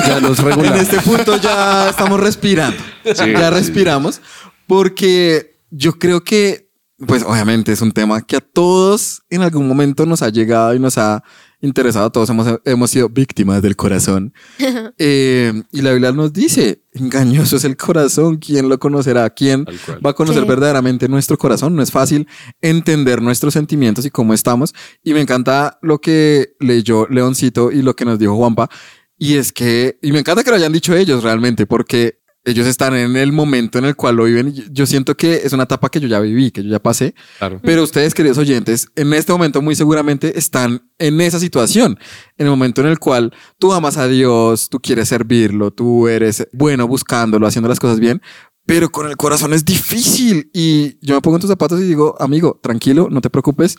Ya 0.06 0.20
los 0.20 0.38
En 0.38 0.74
este 0.74 1.00
punto 1.00 1.36
ya 1.36 1.90
estamos 1.90 2.20
respirando. 2.20 2.78
Sí. 3.04 3.32
ya 3.32 3.50
respiramos. 3.50 4.20
Porque 4.66 5.58
yo 5.70 5.98
creo 5.98 6.22
que, 6.22 6.70
pues 7.06 7.24
obviamente 7.24 7.72
es 7.72 7.80
un 7.80 7.90
tema 7.90 8.20
que 8.22 8.36
a 8.36 8.40
todos 8.40 9.22
en 9.30 9.42
algún 9.42 9.66
momento 9.66 10.06
nos 10.06 10.22
ha 10.22 10.28
llegado 10.28 10.74
y 10.74 10.78
nos 10.78 10.98
ha 10.98 11.24
interesado. 11.60 12.10
Todos 12.10 12.30
hemos, 12.30 12.60
hemos 12.64 12.90
sido 12.90 13.08
víctimas 13.08 13.62
del 13.62 13.76
corazón. 13.76 14.32
Eh, 15.02 15.62
y 15.72 15.80
la 15.82 15.92
Biblia 15.92 16.12
nos 16.12 16.32
dice, 16.32 16.82
engañoso 16.92 17.56
es 17.56 17.64
el 17.64 17.76
corazón. 17.76 18.36
¿Quién 18.36 18.68
lo 18.68 18.78
conocerá? 18.78 19.30
¿Quién 19.30 19.64
va 20.04 20.10
a 20.10 20.14
conocer 20.14 20.42
Sí. 20.42 20.48
verdaderamente 20.48 21.08
nuestro 21.08 21.38
corazón? 21.38 21.74
No 21.74 21.82
es 21.82 21.90
fácil 21.90 22.26
entender 22.60 23.22
nuestros 23.22 23.54
sentimientos 23.54 24.04
y 24.04 24.10
cómo 24.10 24.34
estamos. 24.34 24.74
Y 25.02 25.14
me 25.14 25.20
encanta 25.20 25.78
lo 25.80 26.00
que 26.00 26.54
leyó 26.60 27.06
Leoncito 27.08 27.72
y 27.72 27.82
lo 27.82 27.96
que 27.96 28.04
nos 28.04 28.18
dijo 28.18 28.36
Juanpa. 28.36 28.68
Y 29.16 29.34
es 29.34 29.52
que, 29.52 29.98
y 30.02 30.12
me 30.12 30.18
encanta 30.18 30.42
que 30.44 30.50
lo 30.50 30.56
hayan 30.56 30.72
dicho 30.72 30.94
ellos 30.94 31.22
realmente, 31.22 31.66
porque 31.66 32.19
ellos 32.44 32.66
están 32.66 32.94
en 32.94 33.16
el 33.16 33.32
momento 33.32 33.78
en 33.78 33.84
el 33.84 33.96
cual 33.96 34.16
lo 34.16 34.24
viven. 34.24 34.54
Yo 34.70 34.86
siento 34.86 35.16
que 35.16 35.42
es 35.44 35.52
una 35.52 35.64
etapa 35.64 35.90
que 35.90 36.00
yo 36.00 36.08
ya 36.08 36.20
viví, 36.20 36.50
que 36.50 36.62
yo 36.62 36.70
ya 36.70 36.78
pasé. 36.78 37.14
Claro. 37.38 37.60
Pero 37.62 37.82
ustedes, 37.82 38.14
queridos 38.14 38.38
oyentes, 38.38 38.88
en 38.96 39.12
este 39.12 39.32
momento 39.32 39.60
muy 39.60 39.74
seguramente 39.74 40.38
están 40.38 40.88
en 40.98 41.20
esa 41.20 41.38
situación, 41.38 41.98
en 42.38 42.46
el 42.46 42.50
momento 42.50 42.80
en 42.80 42.86
el 42.86 42.98
cual 42.98 43.32
tú 43.58 43.72
amas 43.72 43.96
a 43.96 44.08
Dios, 44.08 44.68
tú 44.70 44.80
quieres 44.80 45.08
servirlo, 45.08 45.70
tú 45.70 46.08
eres 46.08 46.48
bueno 46.52 46.88
buscándolo, 46.88 47.46
haciendo 47.46 47.68
las 47.68 47.80
cosas 47.80 48.00
bien, 48.00 48.22
pero 48.66 48.90
con 48.90 49.08
el 49.08 49.16
corazón 49.16 49.52
es 49.52 49.64
difícil. 49.64 50.50
Y 50.54 50.98
yo 51.04 51.14
me 51.14 51.20
pongo 51.20 51.36
en 51.36 51.40
tus 51.40 51.50
zapatos 51.50 51.80
y 51.80 51.84
digo, 51.84 52.16
amigo, 52.20 52.58
tranquilo, 52.62 53.08
no 53.10 53.20
te 53.20 53.30
preocupes, 53.30 53.76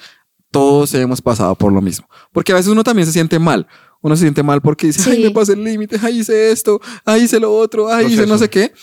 todos 0.51 0.93
hemos 0.93 1.21
pasado 1.21 1.55
por 1.55 1.71
lo 1.71 1.81
mismo. 1.81 2.07
Porque 2.31 2.51
a 2.51 2.55
veces 2.55 2.71
uno 2.71 2.83
también 2.83 3.05
se 3.05 3.13
siente 3.13 3.39
mal. 3.39 3.67
Uno 4.01 4.15
se 4.15 4.21
siente 4.21 4.43
mal 4.43 4.61
porque 4.61 4.87
dice, 4.87 5.09
ay, 5.09 5.17
Sí. 5.17 5.23
me 5.23 5.31
pasé 5.31 5.53
el 5.53 5.63
límite, 5.63 5.97
ay, 6.01 6.19
hice 6.19 6.51
esto, 6.51 6.79
ay, 7.05 7.23
hice 7.23 7.39
lo 7.39 7.53
otro, 7.55 7.87
ay, 7.91 8.07
hice 8.07 8.25
no 8.25 8.37
sé 8.37 8.49
qué. 8.49 8.73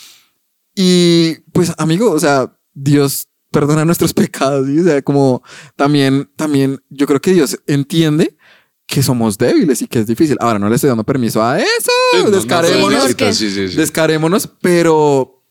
Y 0.75 1.35
pues, 1.51 1.73
amigo, 1.77 2.11
o 2.11 2.19
sea, 2.19 2.55
Dios 2.73 3.27
perdona 3.51 3.83
nuestros 3.85 4.13
pecados, 4.13 4.67
¿sí? 4.67 4.79
O 4.79 4.83
sea, 4.83 5.01
como 5.01 5.43
también, 5.75 6.29
también, 6.35 6.81
yo 6.89 7.05
creo 7.07 7.19
que 7.21 7.33
Dios 7.33 7.59
entiende 7.67 8.37
que 8.87 9.03
somos 9.03 9.37
débiles 9.37 9.81
y 9.81 9.87
que 9.87 9.99
es 9.99 10.07
difícil. 10.07 10.37
Ahora, 10.39 10.57
no 10.57 10.69
le 10.69 10.75
estoy 10.75 10.87
dando 10.87 11.03
permiso 11.03 11.43
a 11.43 11.59
eso, 11.59 11.91
Sí, 12.11 12.17
no- 12.19 12.23
no 12.25 12.29
descarémonos, 12.31 12.91
necesitas, 12.93 13.35
sí, 13.37 13.49
sí, 13.51 13.67
sí. 13.69 13.75
descarémonos, 13.77 14.49
pero, 14.61 15.43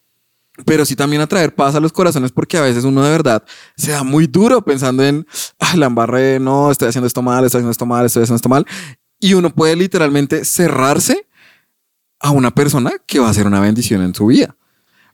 pero 0.64 0.84
sí 0.84 0.96
también 0.96 1.22
a 1.22 1.28
traer 1.28 1.54
paz 1.54 1.76
a 1.76 1.80
los 1.80 1.92
corazones 1.92 2.32
porque 2.32 2.56
a 2.56 2.62
veces 2.62 2.82
uno 2.82 3.04
de 3.04 3.10
verdad 3.10 3.44
se 3.76 3.92
da 3.92 4.02
muy 4.02 4.26
duro 4.26 4.62
pensando 4.62 5.04
en, 5.04 5.24
ay, 5.60 5.78
la 5.78 5.86
embarré, 5.86 6.40
no, 6.40 6.72
estoy 6.72 6.88
haciendo 6.88 7.06
esto 7.06 7.22
mal, 7.22 7.44
estoy 7.44 7.58
haciendo 7.60 7.70
esto 7.70 7.86
mal, 7.86 8.06
estoy 8.06 8.24
haciendo 8.24 8.36
esto 8.36 8.48
mal. 8.48 8.66
Y 9.20 9.34
uno 9.34 9.50
puede 9.54 9.76
literalmente 9.76 10.44
cerrarse 10.44 11.26
a 12.20 12.30
una 12.30 12.52
persona 12.52 12.92
que 13.06 13.18
va 13.18 13.28
a 13.30 13.34
ser 13.34 13.46
una 13.46 13.60
bendición 13.60 14.02
en 14.02 14.14
su 14.14 14.26
vida. 14.26 14.56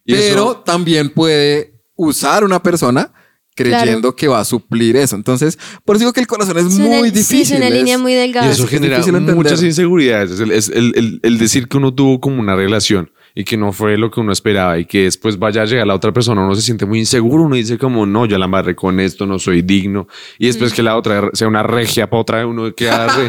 Y 0.04 0.12
Pero 0.14 0.24
eso- 0.52 0.56
también 0.64 1.10
puede 1.10 1.80
usar 1.96 2.44
una 2.44 2.62
persona 2.62 3.12
creyendo 3.56 4.16
que 4.16 4.26
va 4.28 4.40
a 4.40 4.44
suplir 4.44 4.96
eso. 4.96 5.14
Entonces, 5.16 5.58
por 5.84 5.96
eso 5.96 6.00
digo 6.04 6.12
que 6.12 6.20
el 6.20 6.26
corazón 6.26 6.58
es 6.58 6.66
Es 6.66 6.74
una- 6.74 6.86
muy 6.98 7.10
sí, 7.10 7.14
difícil. 7.16 7.56
es 7.56 7.60
una 7.60 7.70
línea 7.70 7.98
muy 7.98 8.12
delgada. 8.12 8.46
Y 8.48 8.50
eso 8.50 8.64
es 8.64 8.70
genera 8.70 9.00
muchas 9.34 9.62
inseguridades. 9.62 10.32
Es 10.32 10.40
el, 10.40 10.50
es 10.50 10.68
el- 10.70 10.92
el- 10.96 11.20
el 11.22 11.38
decir 11.38 11.68
que 11.68 11.76
uno 11.76 11.94
tuvo 11.94 12.20
como 12.20 12.40
una 12.40 12.56
relación 12.56 13.10
y 13.36 13.42
que 13.42 13.56
no 13.56 13.72
fue 13.72 13.98
lo 13.98 14.12
que 14.12 14.20
uno 14.20 14.30
esperaba 14.32 14.78
y 14.78 14.84
que 14.84 15.02
después 15.04 15.38
vaya 15.40 15.62
a 15.62 15.64
llegar 15.64 15.86
la 15.88 15.94
otra 15.96 16.12
persona, 16.12 16.40
uno 16.44 16.54
se 16.54 16.62
siente 16.62 16.86
muy 16.86 17.00
inseguro, 17.00 17.42
uno 17.42 17.56
dice 17.56 17.78
como, 17.78 18.06
no, 18.06 18.26
yo 18.26 18.38
la 18.38 18.44
amarré 18.44 18.76
con 18.76 19.00
esto, 19.00 19.26
no 19.26 19.40
soy 19.40 19.62
digno. 19.62 20.06
Y 20.38 20.46
después 20.46 20.72
que 20.72 20.84
la 20.84 20.96
otra 20.96 21.30
sea 21.32 21.48
una 21.48 21.64
regia 21.64 22.08
para 22.08 22.20
otra, 22.20 22.46
uno 22.46 22.72
queda 22.74 23.08
re- 23.08 23.28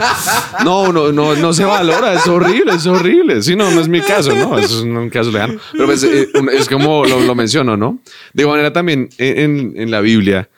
No, 0.63 0.91
no, 0.93 1.11
no, 1.11 1.33
no 1.35 1.53
se 1.53 1.65
valora, 1.65 2.13
es 2.13 2.27
horrible, 2.27 2.73
es 2.73 2.85
horrible. 2.85 3.41
Sí, 3.41 3.55
no, 3.55 3.71
no 3.71 3.81
es 3.81 3.87
mi 3.87 4.01
caso, 4.01 4.35
¿no? 4.35 4.57
Eso 4.59 4.77
es 4.79 4.83
un 4.83 5.09
caso 5.09 5.31
lejano. 5.31 5.55
Pero 5.71 5.85
pues, 5.87 6.03
eh, 6.03 6.27
es 6.53 6.69
como 6.69 7.03
lo, 7.05 7.19
lo 7.21 7.33
menciono, 7.33 7.75
¿no? 7.75 7.97
De 8.33 8.43
igual 8.43 8.57
manera 8.57 8.71
también 8.73 9.09
en, 9.17 9.39
en- 9.39 9.73
en 9.75 9.89
la 9.91 10.01
Biblia, 10.01 10.49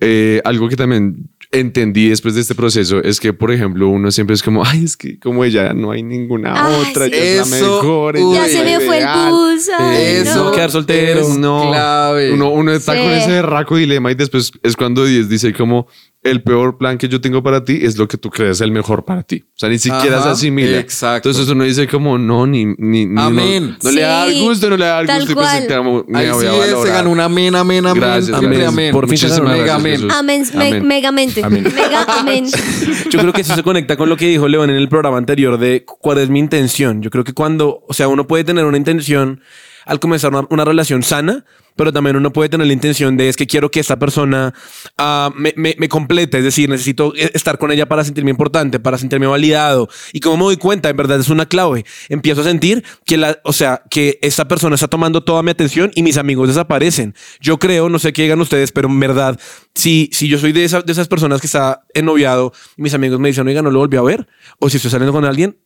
eh, 0.00 0.40
algo 0.44 0.68
que 0.68 0.76
también 0.76 1.30
entendí 1.54 2.08
después 2.08 2.34
de 2.34 2.40
este 2.40 2.54
proceso 2.54 3.02
es 3.02 3.20
que, 3.20 3.32
por 3.32 3.52
ejemplo, 3.52 3.88
uno 3.88 4.10
siempre 4.10 4.34
es 4.34 4.42
como, 4.42 4.64
ay, 4.64 4.84
es 4.84 4.96
que 4.96 5.18
como 5.18 5.44
ella 5.44 5.72
no 5.72 5.90
hay 5.92 6.02
ninguna 6.02 6.52
Ay, 6.54 6.86
otra, 6.90 7.06
sí. 7.06 7.12
ella 7.14 7.42
es 7.42 7.50
la 7.50 7.56
Eso, 7.56 7.76
mejor. 7.82 8.16
uy, 8.16 8.34
Ya 8.36 8.48
se 8.48 8.64
me 8.64 8.80
fue 8.80 8.96
el 8.98 9.02
ideal". 9.04 9.30
bus. 9.30 9.68
ay, 9.78 10.02
Eso. 10.04 10.44
no. 10.44 10.52
Quedar 10.52 10.70
soltero. 10.70 11.20
Es 11.20 11.38
No, 11.38 11.68
clave. 11.70 12.32
Uno, 12.32 12.50
uno 12.50 12.72
está 12.72 12.92
Sí. 12.94 12.98
con 12.98 13.10
ese 13.12 13.42
raco 13.42 13.76
dilema 13.76 14.10
y 14.10 14.14
después 14.14 14.52
es 14.62 14.76
cuando 14.76 15.04
10 15.04 15.28
dice 15.28 15.52
como 15.52 15.86
el 16.24 16.42
peor 16.42 16.78
plan 16.78 16.96
que 16.98 17.06
yo 17.08 17.20
tengo 17.20 17.42
para 17.42 17.64
ti 17.64 17.80
es 17.82 17.98
lo 17.98 18.08
que 18.08 18.16
tú 18.16 18.30
crees 18.30 18.60
el 18.62 18.72
mejor 18.72 19.04
para 19.04 19.22
ti. 19.22 19.44
O 19.46 19.58
sea, 19.58 19.68
ni 19.68 19.78
siquiera 19.78 20.16
Ajá, 20.16 20.24
se 20.24 20.30
asimila. 20.30 20.78
exacto. 20.78 21.28
Entonces 21.28 21.52
uno 21.52 21.64
dice 21.64 21.86
como 21.86 22.16
no, 22.18 22.46
ni, 22.46 22.64
ni, 22.64 23.04
ni 23.06 23.20
Amén. 23.20 23.70
no, 23.70 23.76
no 23.82 23.90
le 23.90 24.00
da 24.00 24.26
Sí, 24.28 24.40
gusto, 24.42 24.70
no 24.70 24.76
le 24.78 24.86
da 24.86 25.04
tal 25.04 25.18
gusto 25.18 25.32
y 25.32 25.34
cual. 25.34 25.62
se 25.68 25.76
como, 25.76 26.04
me 26.08 26.18
Ahí 26.18 26.30
voy 26.30 26.40
sí 26.40 26.46
a 26.46 26.64
es, 26.66 26.82
se 26.82 26.88
ganó 26.88 27.10
un 27.10 27.20
amén, 27.20 27.54
amén, 27.54 27.86
amén. 27.86 28.00
Gracias, 28.02 28.36
amén. 28.36 28.62
amén. 28.64 28.90
Por 28.92 29.06
fin 29.08 29.18
se 29.18 29.28
ganó. 29.28 29.44
Mega 29.50 29.74
amén. 29.74 30.08
Amén, 30.10 30.44
me- 30.54 30.66
Amén. 30.68 30.86
megamente. 30.86 31.44
Amén. 31.44 31.62
Mega 31.74 32.04
amén. 32.18 32.46
Yo 33.10 33.18
creo 33.20 33.32
que 33.34 33.42
eso 33.42 33.54
se 33.54 33.62
conecta 33.62 33.96
con 33.98 34.08
lo 34.08 34.16
que 34.16 34.26
dijo 34.26 34.48
León 34.48 34.70
en 34.70 34.76
el 34.76 34.88
programa 34.88 35.18
anterior 35.18 35.58
de 35.58 35.84
cuál 35.84 36.18
es 36.18 36.30
mi 36.30 36.38
intención. 36.38 37.02
Yo 37.02 37.10
creo 37.10 37.24
que 37.24 37.34
cuando, 37.34 37.84
o 37.86 37.92
sea, 37.92 38.08
uno 38.08 38.26
puede 38.26 38.44
tener 38.44 38.64
una 38.64 38.78
intención 38.78 39.42
al 39.84 40.00
comenzar 40.00 40.30
una, 40.32 40.46
una 40.48 40.64
relación 40.64 41.02
sana, 41.02 41.44
pero 41.76 41.92
también 41.92 42.16
uno 42.16 42.32
puede 42.32 42.48
tener 42.48 42.66
la 42.66 42.72
intención 42.72 43.16
de 43.16 43.28
es 43.28 43.36
que 43.36 43.46
quiero 43.46 43.70
que 43.70 43.80
esta 43.80 43.98
persona 43.98 44.54
ah, 44.98 45.30
me, 45.36 45.52
me- 45.56 45.88
complete, 45.88 46.38
es 46.38 46.44
decir, 46.44 46.68
necesito 46.68 47.12
eh, 47.16 47.30
estar 47.34 47.58
con 47.58 47.70
ella 47.70 47.86
para 47.86 48.04
sentirme 48.04 48.30
importante, 48.30 48.80
para 48.80 48.98
sentirme 48.98 49.26
validado. 49.26 49.88
Y 50.12 50.20
como 50.20 50.36
me 50.38 50.44
doy 50.44 50.56
cuenta, 50.56 50.88
en 50.88 50.96
verdad 50.96 51.20
es 51.20 51.28
una 51.28 51.46
clave. 51.46 51.84
Empiezo 52.08 52.40
a 52.40 52.44
sentir 52.44 52.84
que 53.06 53.16
la, 53.16 53.38
o 53.44 53.52
sea, 53.52 53.82
que 53.90 54.18
esta 54.22 54.46
persona 54.48 54.74
está 54.74 54.88
tomando 54.88 55.22
toda 55.22 55.42
mi 55.42 55.50
atención 55.50 55.90
y 55.94 56.02
mis 56.02 56.16
amigos 56.16 56.48
desaparecen. 56.48 57.14
Yo 57.40 57.58
creo, 57.58 57.88
no 57.88 57.98
sé 57.98 58.12
qué 58.12 58.22
digan 58.22 58.40
ustedes, 58.40 58.72
pero 58.72 58.88
en 58.88 58.98
verdad, 58.98 59.38
si, 59.74 60.08
si 60.12 60.28
yo 60.28 60.38
soy 60.38 60.52
de, 60.52 60.64
esa- 60.64 60.82
de 60.82 60.92
esas 60.92 61.08
personas 61.08 61.40
que 61.40 61.46
está 61.46 61.84
ennoviado 61.94 62.52
y 62.76 62.82
mis 62.82 62.94
amigos 62.94 63.18
me 63.20 63.28
dicen, 63.28 63.46
oiga, 63.46 63.62
no 63.62 63.70
lo 63.70 63.78
volví 63.80 63.96
a 63.96 64.02
ver, 64.02 64.26
o 64.58 64.68
si 64.70 64.76
estoy 64.78 64.90
saliendo 64.90 65.12
con 65.12 65.24
alguien, 65.24 65.58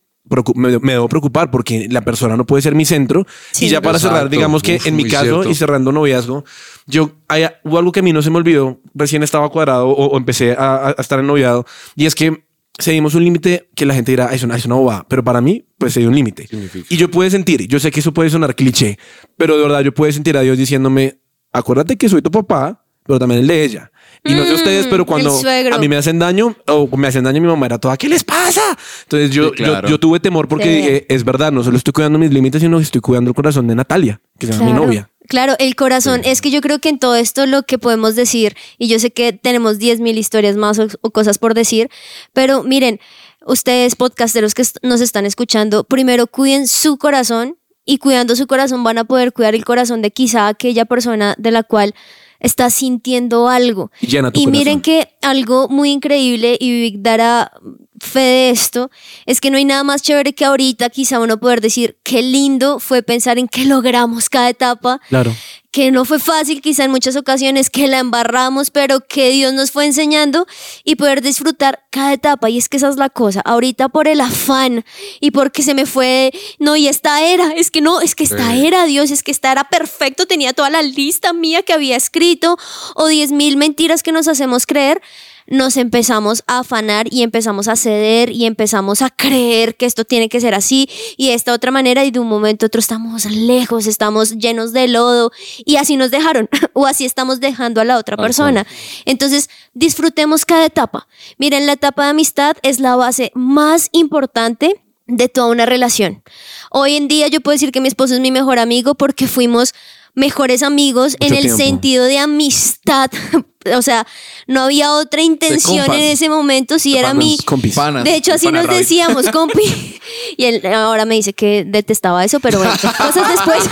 me, 0.55 0.77
me 0.79 0.93
debo 0.93 1.09
preocupar 1.09 1.49
porque 1.51 1.87
la 1.89 2.01
persona 2.01 2.37
no 2.37 2.45
puede 2.45 2.61
ser 2.61 2.75
mi 2.75 2.85
centro. 2.85 3.25
Sí. 3.51 3.65
y 3.65 3.69
ya 3.69 3.81
para 3.81 3.97
cerrar, 3.99 4.17
Exacto. 4.17 4.35
digamos 4.35 4.61
que 4.63 4.75
Uf, 4.75 4.87
en 4.87 4.95
mi 4.95 5.05
caso 5.05 5.23
cierto. 5.25 5.49
y 5.49 5.55
cerrando 5.55 5.91
noviazgo, 5.91 6.43
yo 6.85 7.11
hay, 7.27 7.45
hubo 7.63 7.77
algo 7.79 7.91
que 7.91 8.01
a 8.01 8.03
mí 8.03 8.13
no 8.13 8.21
se 8.21 8.29
me 8.29 8.37
olvidó, 8.37 8.79
recién 8.93 9.23
estaba 9.23 9.49
cuadrado 9.49 9.87
o, 9.89 10.05
o 10.07 10.17
empecé 10.17 10.53
a, 10.53 10.89
a 10.89 10.91
estar 10.99 11.19
ennoviado, 11.19 11.65
y 11.95 12.05
es 12.05 12.15
que 12.15 12.45
seguimos 12.77 13.13
un 13.15 13.23
límite 13.25 13.69
que 13.75 13.85
la 13.85 13.93
gente 13.93 14.11
dirá, 14.11 14.27
"Ay, 14.29 14.35
es 14.37 14.43
una, 14.43 14.55
es 14.55 14.65
una 14.65 14.75
bobada, 14.75 15.05
pero 15.09 15.23
para 15.23 15.41
mí, 15.41 15.65
pues 15.77 15.93
se 15.93 15.99
dio 15.99 16.09
un 16.09 16.15
límite. 16.15 16.47
Y 16.89 16.95
yo 16.97 17.09
puedo 17.11 17.29
sentir, 17.29 17.67
yo 17.67 17.79
sé 17.79 17.91
que 17.91 17.99
eso 17.99 18.13
puede 18.13 18.29
sonar 18.29 18.55
cliché, 18.55 18.97
pero 19.35 19.57
de 19.57 19.63
verdad 19.63 19.81
yo 19.81 19.93
puedo 19.93 20.11
sentir 20.11 20.37
a 20.37 20.41
Dios 20.41 20.57
diciéndome, 20.57 21.19
acuérdate 21.51 21.97
que 21.97 22.07
soy 22.07 22.21
tu 22.21 22.31
papá, 22.31 22.85
pero 23.05 23.19
también 23.19 23.41
el 23.41 23.47
de 23.47 23.63
ella. 23.63 23.91
Y 24.23 24.33
no 24.33 24.43
sé 24.43 24.51
Mm, 24.51 24.55
ustedes, 24.55 24.85
pero 24.87 25.03
el 25.03 25.05
cuando 25.05 25.39
a 25.73 25.77
mí 25.77 25.87
me 25.87 25.95
hacen 25.95 26.19
daño 26.19 26.55
o 26.67 26.87
me 26.97 27.07
hacen 27.07 27.23
daño, 27.23 27.39
mi 27.41 27.47
mamá 27.47 27.65
era 27.67 27.77
toda, 27.77 27.95
¿qué 27.97 28.09
les 28.09 28.23
pasa? 28.23 28.61
Entonces 29.03 29.31
yo, 29.31 29.49
Sí, 29.49 29.63
claro. 29.63 29.87
yo, 29.87 29.91
yo 29.95 29.99
tuve 29.99 30.19
temor 30.19 30.47
porque 30.47 30.65
Sí. 30.65 30.75
dije, 30.75 31.05
es 31.13 31.23
verdad, 31.23 31.51
no 31.51 31.63
solo 31.63 31.77
estoy 31.77 31.93
cuidando 31.93 32.19
mis 32.19 32.31
límites, 32.31 32.61
sino 32.61 32.77
que 32.77 32.83
estoy 32.83 33.01
cuidando 33.01 33.29
el 33.29 33.35
corazón 33.35 33.67
de 33.67 33.75
Natalia, 33.75 34.19
que 34.37 34.47
es 34.47 34.59
mi 34.59 34.73
novia. 34.73 35.09
Claro, 35.29 35.53
el 35.59 35.75
corazón. 35.75 36.21
Es 36.25 36.41
que 36.41 36.49
yo 36.51 36.59
creo 36.59 36.79
que 36.79 36.89
en 36.89 36.97
todo 36.99 37.15
esto 37.15 37.45
lo 37.45 37.63
que 37.63 37.77
podemos 37.77 38.15
decir, 38.15 38.55
y 38.77 38.87
yo 38.87 38.97
sé 38.99 39.11
que 39.11 39.31
tenemos 39.31 39.77
10.000 39.79 40.17
historias 40.17 40.57
más 40.57 40.79
o, 40.79 40.87
o 41.01 41.11
cosas 41.11 41.37
por 41.37 41.53
decir, 41.53 41.89
pero 42.33 42.63
miren, 42.63 42.99
ustedes 43.45 43.95
podcasteros 43.95 44.53
que 44.53 44.63
nos 44.81 45.01
están 45.01 45.25
escuchando, 45.25 45.83
primero 45.83 46.27
cuiden 46.27 46.67
su 46.67 46.97
corazón 46.97 47.57
y 47.85 47.99
cuidando 47.99 48.35
su 48.35 48.47
corazón 48.47 48.83
van 48.83 48.97
a 48.97 49.03
poder 49.05 49.31
cuidar 49.31 49.55
el 49.55 49.65
corazón 49.65 50.01
de 50.01 50.11
quizá 50.11 50.47
aquella 50.47 50.85
persona 50.85 51.35
de 51.37 51.51
la 51.51 51.63
cual 51.63 51.93
está 52.39 52.69
sintiendo 52.69 53.47
algo. 53.47 53.91
Y 54.01 54.07
llena 54.07 54.31
tu 54.31 54.39
Y 54.39 54.47
miren 54.47 54.81
que 54.81 55.09
algo 55.21 55.67
muy 55.69 55.91
increíble, 55.91 56.57
y 56.59 56.71
Vic 56.81 56.95
dará 56.99 57.51
fe 57.99 58.19
de 58.19 58.49
esto, 58.49 58.89
es 59.25 59.41
que 59.41 59.49
no 59.51 59.57
hay 59.57 59.65
nada 59.65 59.83
más 59.83 60.01
chévere 60.01 60.33
que 60.33 60.45
ahorita 60.45 60.89
quizá 60.89 61.19
uno 61.19 61.39
poder 61.39 61.61
decir 61.61 61.97
qué 62.03 62.21
lindo 62.21 62.79
fue 62.79 63.03
pensar 63.03 63.37
en 63.37 63.47
que 63.47 63.65
logramos 63.65 64.29
cada 64.29 64.49
etapa, 64.49 64.99
Claro. 65.09 65.35
que 65.71 65.91
no 65.91 66.03
fue 66.03 66.19
fácil 66.19 66.61
quizá 66.61 66.83
en 66.85 66.91
muchas 66.91 67.15
ocasiones, 67.15 67.69
que 67.69 67.87
la 67.87 67.99
embarramos, 67.99 68.71
pero 68.71 69.01
que 69.01 69.29
Dios 69.29 69.53
nos 69.53 69.69
fue 69.71 69.85
enseñando 69.85 70.47
y 70.83 70.95
poder 70.95 71.21
disfrutar 71.21 71.83
cada 71.91 72.13
etapa. 72.13 72.49
Y 72.49 72.57
es 72.57 72.69
que 72.69 72.77
esa 72.77 72.89
es 72.89 72.95
la 72.95 73.09
cosa, 73.09 73.41
ahorita 73.41 73.89
por 73.89 74.07
el 74.07 74.19
afán 74.21 74.83
y 75.19 75.29
porque 75.31 75.61
se 75.61 75.75
me 75.75 75.85
fue, 75.85 76.31
no, 76.57 76.75
y 76.75 76.87
esta 76.87 77.21
era, 77.23 77.51
es 77.51 77.69
que 77.69 77.81
no, 77.81 78.01
es 78.01 78.15
que 78.15 78.23
esta 78.23 78.55
era, 78.55 78.85
Dios, 78.85 79.11
es 79.11 79.21
que 79.21 79.31
esta 79.31 79.51
era 79.51 79.63
perfecto, 79.65 80.25
tenía 80.25 80.53
toda 80.53 80.69
la 80.71 80.81
lista 80.81 81.33
mía 81.33 81.61
que 81.61 81.73
había 81.73 81.95
escrito 81.95 82.57
o 82.95 83.07
diez 83.07 83.31
mil 83.31 83.55
mentiras 83.57 84.01
que 84.01 84.11
nos 84.11 84.27
hacemos 84.27 84.65
creer 84.65 85.01
nos 85.49 85.77
empezamos 85.77 86.43
a 86.47 86.59
afanar 86.59 87.07
y 87.11 87.23
empezamos 87.23 87.67
a 87.67 87.75
ceder 87.75 88.29
y 88.29 88.45
empezamos 88.45 89.01
a 89.01 89.09
creer 89.09 89.75
que 89.75 89.85
esto 89.85 90.05
tiene 90.05 90.29
que 90.29 90.39
ser 90.39 90.53
así 90.53 90.89
y 91.17 91.27
de 91.27 91.33
esta 91.33 91.53
otra 91.53 91.71
manera 91.71 92.05
y 92.05 92.11
de 92.11 92.19
un 92.19 92.27
momento 92.27 92.65
a 92.65 92.67
otro 92.67 92.79
estamos 92.79 93.25
lejos, 93.25 93.87
estamos 93.87 94.37
llenos 94.37 94.73
de 94.73 94.87
lodo 94.87 95.31
y 95.65 95.77
así 95.77 95.97
nos 95.97 96.11
dejaron 96.11 96.49
o 96.73 96.85
así 96.85 97.05
estamos 97.05 97.39
dejando 97.39 97.81
a 97.81 97.85
la 97.85 97.97
otra 97.97 98.15
persona. 98.15 98.65
Entonces 99.05 99.49
disfrutemos 99.73 100.45
cada 100.45 100.65
etapa. 100.65 101.07
Miren, 101.37 101.65
la 101.65 101.73
etapa 101.73 102.05
de 102.05 102.11
amistad 102.11 102.55
es 102.61 102.79
la 102.79 102.95
base 102.95 103.31
más 103.33 103.89
importante 103.91 104.81
de 105.07 105.27
toda 105.27 105.47
una 105.47 105.65
relación. 105.65 106.23
Hoy 106.69 106.95
en 106.95 107.07
día 107.07 107.27
yo 107.27 107.41
puedo 107.41 107.55
decir 107.55 107.71
que 107.71 107.81
mi 107.81 107.87
esposo 107.87 108.13
es 108.13 108.19
mi 108.19 108.31
mejor 108.31 108.59
amigo 108.59 108.93
porque 108.93 109.27
fuimos 109.27 109.73
mejores 110.13 110.63
amigos 110.63 111.15
en 111.19 111.33
el 111.33 111.41
tiempo. 111.41 111.57
sentido 111.57 112.05
de 112.05 112.19
amistad. 112.19 113.09
O 113.75 113.81
sea, 113.81 114.07
no 114.47 114.61
había 114.61 114.93
otra 114.93 115.21
intención 115.21 115.93
en 115.93 115.99
ese 115.99 116.29
momento 116.29 116.79
si 116.79 116.97
era 116.97 117.13
mi... 117.13 117.37
Compis. 117.43 117.75
Panas. 117.75 118.05
De 118.05 118.15
hecho, 118.15 118.33
así 118.33 118.49
nos 118.53 118.65
Rabbit. 118.65 118.79
decíamos, 118.79 119.27
compi. 119.33 119.99
Y 120.37 120.45
él 120.45 120.65
ahora 120.65 121.03
me 121.03 121.15
dice 121.15 121.33
que 121.33 121.65
detestaba 121.65 122.23
eso, 122.23 122.39
pero 122.39 122.59
bueno, 122.59 122.73
cosas 122.97 123.29
después. 123.29 123.63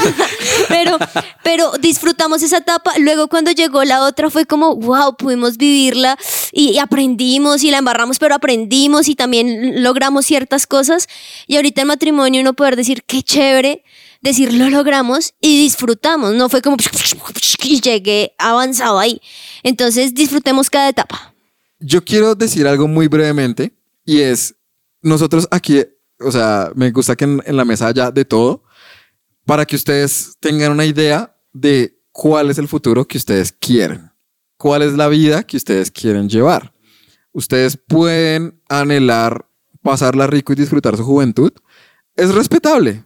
Pero, 0.68 0.98
pero 1.42 1.72
disfrutamos 1.80 2.44
esa 2.44 2.58
etapa. 2.58 2.92
Luego, 3.00 3.30
cuando 3.30 3.52
llegó 3.52 3.86
la 3.86 4.04
otra, 4.04 4.30
fue 4.30 4.46
como, 4.46 4.76
wow, 4.76 5.16
pudimos 5.16 5.56
vivirla 5.56 6.18
y, 6.52 6.72
y 6.72 6.80
aprendimos 6.80 7.64
y 7.64 7.72
la 7.72 7.78
embarramos, 7.78 8.20
pero 8.20 8.36
aprendimos 8.36 9.08
y 9.08 9.16
también 9.16 9.84
logramos 9.84 10.26
ciertas 10.26 10.68
cosas. 10.68 11.08
Y 11.48 11.56
ahorita 11.56 11.82
en 11.82 11.88
matrimonio, 11.88 12.42
uno 12.42 12.54
poder 12.54 12.76
decir, 12.76 13.04
qué 13.04 13.24
chévere 13.24 13.84
decir 14.28 14.54
lo 14.54 14.70
logramos 14.70 15.34
y 15.42 15.62
disfrutamos. 15.62 16.34
No 16.36 16.50
fue 16.50 16.62
como 16.62 16.78
y 17.64 17.82
llegué 17.82 18.34
avanzado 18.38 19.00
ahí. 19.00 19.22
Entonces, 19.64 20.14
disfrutemos 20.14 20.70
cada 20.70 20.90
etapa. 20.90 21.34
Yo 21.80 22.04
quiero 22.04 22.36
decir 22.36 22.68
algo 22.68 22.88
muy 22.88 23.08
brevemente 23.08 23.74
y 24.06 24.22
es, 24.22 24.56
nosotros 25.02 25.48
aquí, 25.52 25.84
o 26.20 26.32
sea, 26.32 26.72
me 26.76 26.92
gusta 26.92 27.16
que 27.16 27.26
en, 27.26 27.44
en 27.46 27.58
la 27.58 27.66
mesa 27.66 27.88
haya 27.88 28.12
de 28.12 28.26
todo 28.26 28.64
para 29.46 29.66
que 29.66 29.76
ustedes 29.76 30.36
tengan 30.40 30.72
una 30.72 30.86
idea 30.86 31.36
de 31.54 32.00
cuál 32.12 32.50
es 32.50 32.58
el 32.58 32.68
futuro 32.68 33.08
que 33.08 33.18
ustedes 33.18 33.52
quieren, 33.52 34.12
cuál 34.58 34.82
es 34.82 34.94
la 34.94 35.08
vida 35.08 35.44
que 35.44 35.58
ustedes 35.58 35.92
quieren 35.92 36.30
llevar. 36.30 36.74
Ustedes 37.32 37.78
pueden 37.78 38.60
anhelar 38.68 39.48
pasarla 39.88 40.28
rico 40.28 40.52
y 40.52 40.58
disfrutar 40.58 40.98
su 40.98 41.04
juventud. 41.06 41.54
Es 42.16 42.34
respetable, 42.34 43.06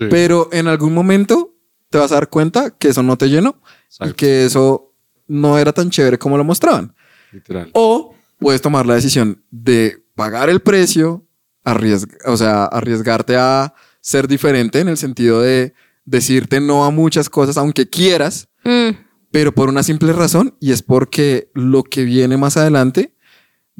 Sí. 0.00 0.06
pero 0.10 0.48
en 0.50 0.66
algún 0.66 0.94
momento 0.94 1.54
te 1.90 1.98
vas 1.98 2.10
a 2.10 2.14
dar 2.16 2.28
cuenta 2.30 2.70
que 2.70 2.88
eso 2.88 3.02
no 3.02 3.16
te 3.18 3.28
llenó 3.28 3.60
y 4.08 4.12
que 4.14 4.44
eso 4.46 4.94
no 5.28 5.58
era 5.58 5.72
tan 5.72 5.90
chévere 5.90 6.18
como 6.18 6.36
lo 6.38 6.44
mostraban. 6.44 6.94
Literal. 7.32 7.70
O 7.74 8.14
puedes 8.38 8.62
tomar 8.62 8.86
la 8.86 8.94
decisión 8.94 9.44
de 9.50 10.02
pagar 10.14 10.48
el 10.50 10.60
precio, 10.60 11.26
arriesg- 11.64 12.16
o 12.26 12.36
sea, 12.36 12.64
arriesgarte 12.64 13.36
a 13.36 13.74
ser 14.00 14.26
diferente 14.26 14.80
en 14.80 14.88
el 14.88 14.96
sentido 14.96 15.40
de 15.42 15.74
decirte 16.06 16.60
no 16.60 16.84
a 16.86 16.90
muchas 16.90 17.28
cosas, 17.28 17.56
aunque 17.58 17.88
quieras, 17.88 18.48
Mm. 18.64 18.90
pero 19.30 19.52
por 19.54 19.68
una 19.68 19.82
simple 19.82 20.12
razón, 20.14 20.56
y 20.60 20.72
es 20.72 20.82
porque 20.82 21.50
lo 21.54 21.82
que 21.84 22.04
viene 22.04 22.36
más 22.38 22.56
adelante 22.56 23.14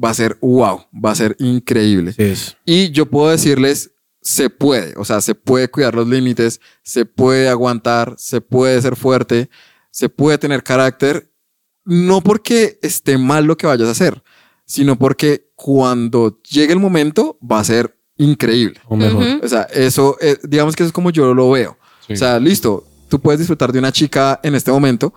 va 0.03 0.09
a 0.11 0.13
ser 0.13 0.37
wow, 0.41 0.85
va 0.93 1.11
a 1.11 1.15
ser 1.15 1.35
increíble. 1.39 2.13
Es. 2.17 2.57
Y 2.65 2.91
yo 2.91 3.07
puedo 3.07 3.29
decirles, 3.31 3.90
se 4.21 4.49
puede, 4.49 4.93
o 4.97 5.05
sea, 5.05 5.19
se 5.21 5.35
puede 5.35 5.69
cuidar 5.69 5.95
los 5.95 6.07
límites, 6.07 6.61
se 6.83 7.05
puede 7.05 7.49
aguantar, 7.49 8.15
se 8.17 8.39
puede 8.39 8.81
ser 8.81 8.95
fuerte, 8.95 9.49
se 9.89 10.09
puede 10.09 10.37
tener 10.37 10.63
carácter, 10.63 11.31
no 11.85 12.21
porque 12.21 12.79
esté 12.81 13.17
mal 13.17 13.45
lo 13.45 13.57
que 13.57 13.67
vayas 13.67 13.87
a 13.87 13.91
hacer, 13.91 14.23
sino 14.65 14.97
porque 14.97 15.49
cuando 15.55 16.39
llegue 16.43 16.73
el 16.73 16.79
momento 16.79 17.39
va 17.41 17.59
a 17.59 17.63
ser 17.63 17.97
increíble. 18.17 18.79
O 18.87 18.95
mejor. 18.95 19.23
Ujú. 19.23 19.45
O 19.45 19.47
sea, 19.47 19.63
eso, 19.63 20.17
eh, 20.21 20.37
digamos 20.43 20.75
que 20.75 20.83
eso 20.83 20.87
es 20.89 20.93
como 20.93 21.09
yo 21.09 21.33
lo 21.33 21.49
veo. 21.49 21.77
Sí. 22.05 22.13
O 22.13 22.15
sea, 22.15 22.39
listo, 22.39 22.85
tú 23.09 23.19
puedes 23.19 23.39
disfrutar 23.39 23.71
de 23.71 23.79
una 23.79 23.91
chica 23.91 24.39
en 24.43 24.53
este 24.53 24.71
momento, 24.71 25.13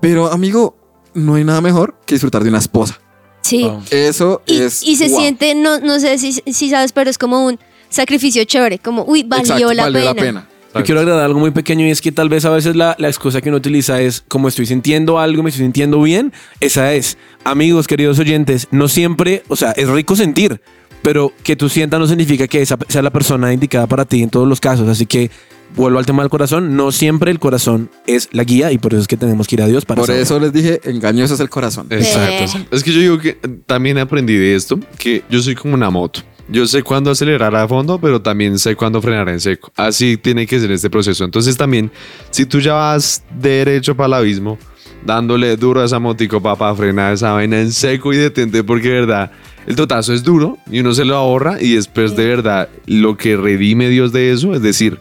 pero 0.00 0.30
amigo, 0.30 0.76
no 1.14 1.34
hay 1.34 1.44
nada 1.44 1.60
mejor 1.60 1.98
que 2.06 2.14
disfrutar 2.14 2.44
de 2.44 2.48
una 2.50 2.58
esposa. 2.58 3.00
Sí. 3.42 3.64
Wow. 3.64 3.82
Eso 3.90 4.42
Y, 4.46 4.60
es... 4.60 4.82
y 4.84 4.94
se 4.96 5.08
wow. 5.08 5.18
siente, 5.18 5.54
no, 5.56 5.80
no 5.80 5.98
sé 5.98 6.18
si, 6.18 6.32
si 6.32 6.70
sabes, 6.70 6.92
pero 6.92 7.10
es 7.10 7.18
como 7.18 7.44
un 7.44 7.58
sacrificio 7.90 8.42
chévere, 8.44 8.78
como, 8.78 9.04
uy, 9.04 9.22
valió, 9.24 9.44
Exacto, 9.54 9.72
la, 9.74 9.82
valió 9.84 10.00
pena. 10.00 10.14
la 10.14 10.14
pena. 10.14 10.46
Yo 10.72 10.84
quiero 10.84 11.00
agregar 11.00 11.24
algo 11.24 11.40
muy 11.40 11.50
pequeño 11.50 11.84
y 11.84 11.90
es 11.90 12.00
que 12.00 12.12
tal 12.12 12.28
vez 12.28 12.44
a 12.44 12.50
veces 12.50 12.76
la, 12.76 12.94
la 12.98 13.08
excusa 13.08 13.40
que 13.40 13.48
uno 13.48 13.58
utiliza 13.58 14.00
es 14.00 14.22
como 14.28 14.46
estoy 14.46 14.66
sintiendo 14.66 15.18
algo, 15.18 15.42
me 15.42 15.50
estoy 15.50 15.64
sintiendo 15.64 16.00
bien. 16.00 16.32
Esa 16.60 16.94
es, 16.94 17.18
amigos, 17.42 17.88
queridos 17.88 18.20
oyentes, 18.20 18.68
no 18.70 18.86
siempre, 18.86 19.42
o 19.48 19.56
sea, 19.56 19.72
es 19.72 19.88
rico 19.88 20.14
sentir, 20.14 20.60
pero 21.02 21.32
que 21.42 21.56
tú 21.56 21.68
sientas 21.68 21.98
no 21.98 22.06
significa 22.06 22.46
que 22.46 22.62
esa 22.62 22.78
sea 22.86 23.02
la 23.02 23.10
persona 23.10 23.52
indicada 23.52 23.88
para 23.88 24.04
ti 24.04 24.22
en 24.22 24.30
todos 24.30 24.46
los 24.46 24.60
casos. 24.60 24.88
Así 24.88 25.06
que 25.06 25.32
vuelvo 25.74 25.98
al 25.98 26.06
tema 26.06 26.22
del 26.22 26.30
corazón, 26.30 26.76
no 26.76 26.92
siempre 26.92 27.32
el 27.32 27.40
corazón 27.40 27.90
es 28.06 28.28
la 28.30 28.44
guía 28.44 28.70
y 28.70 28.78
por 28.78 28.92
eso 28.92 29.02
es 29.02 29.08
que 29.08 29.16
tenemos 29.16 29.48
que 29.48 29.56
ir 29.56 29.62
a 29.62 29.66
Dios 29.66 29.84
para 29.84 29.98
Por 30.02 30.06
saber. 30.06 30.22
eso 30.22 30.38
les 30.38 30.52
dije, 30.52 30.80
engañoso 30.84 31.34
es 31.34 31.40
el 31.40 31.50
corazón. 31.50 31.88
Exacto. 31.90 32.68
Es 32.70 32.84
que 32.84 32.92
yo 32.92 33.00
digo 33.00 33.18
que 33.18 33.32
también 33.66 33.98
aprendí 33.98 34.36
de 34.36 34.54
esto, 34.54 34.78
que 34.98 35.24
yo 35.28 35.42
soy 35.42 35.56
como 35.56 35.74
una 35.74 35.90
moto. 35.90 36.20
Yo 36.50 36.66
sé 36.66 36.82
cuándo 36.82 37.10
acelerar 37.12 37.54
a 37.54 37.68
fondo, 37.68 38.00
pero 38.00 38.20
también 38.20 38.58
sé 38.58 38.74
cuándo 38.74 39.00
frenar 39.00 39.28
en 39.28 39.38
seco. 39.40 39.72
Así 39.76 40.16
tiene 40.16 40.46
que 40.46 40.58
ser 40.58 40.72
este 40.72 40.90
proceso. 40.90 41.24
Entonces 41.24 41.56
también, 41.56 41.92
si 42.30 42.44
tú 42.44 42.58
ya 42.58 42.74
vas 42.74 43.22
derecho 43.38 43.96
para 43.96 44.08
el 44.08 44.14
abismo, 44.14 44.58
dándole 45.04 45.56
duro 45.56 45.80
a 45.80 45.84
esa 45.84 45.98
motico 45.98 46.42
para 46.42 46.74
frenar 46.74 47.14
esa 47.14 47.32
vaina 47.32 47.60
en 47.60 47.72
seco 47.72 48.12
y 48.12 48.16
detente, 48.16 48.64
porque 48.64 48.88
de 48.88 49.00
verdad 49.00 49.32
el 49.66 49.76
totazo 49.76 50.12
es 50.12 50.22
duro 50.22 50.58
y 50.70 50.80
uno 50.80 50.92
se 50.92 51.04
lo 51.04 51.16
ahorra 51.16 51.58
y 51.60 51.74
después 51.74 52.16
de 52.16 52.26
verdad 52.26 52.68
lo 52.86 53.16
que 53.16 53.36
redime 53.36 53.88
Dios 53.88 54.12
de 54.12 54.32
eso, 54.32 54.54
es 54.54 54.62
decir, 54.62 54.98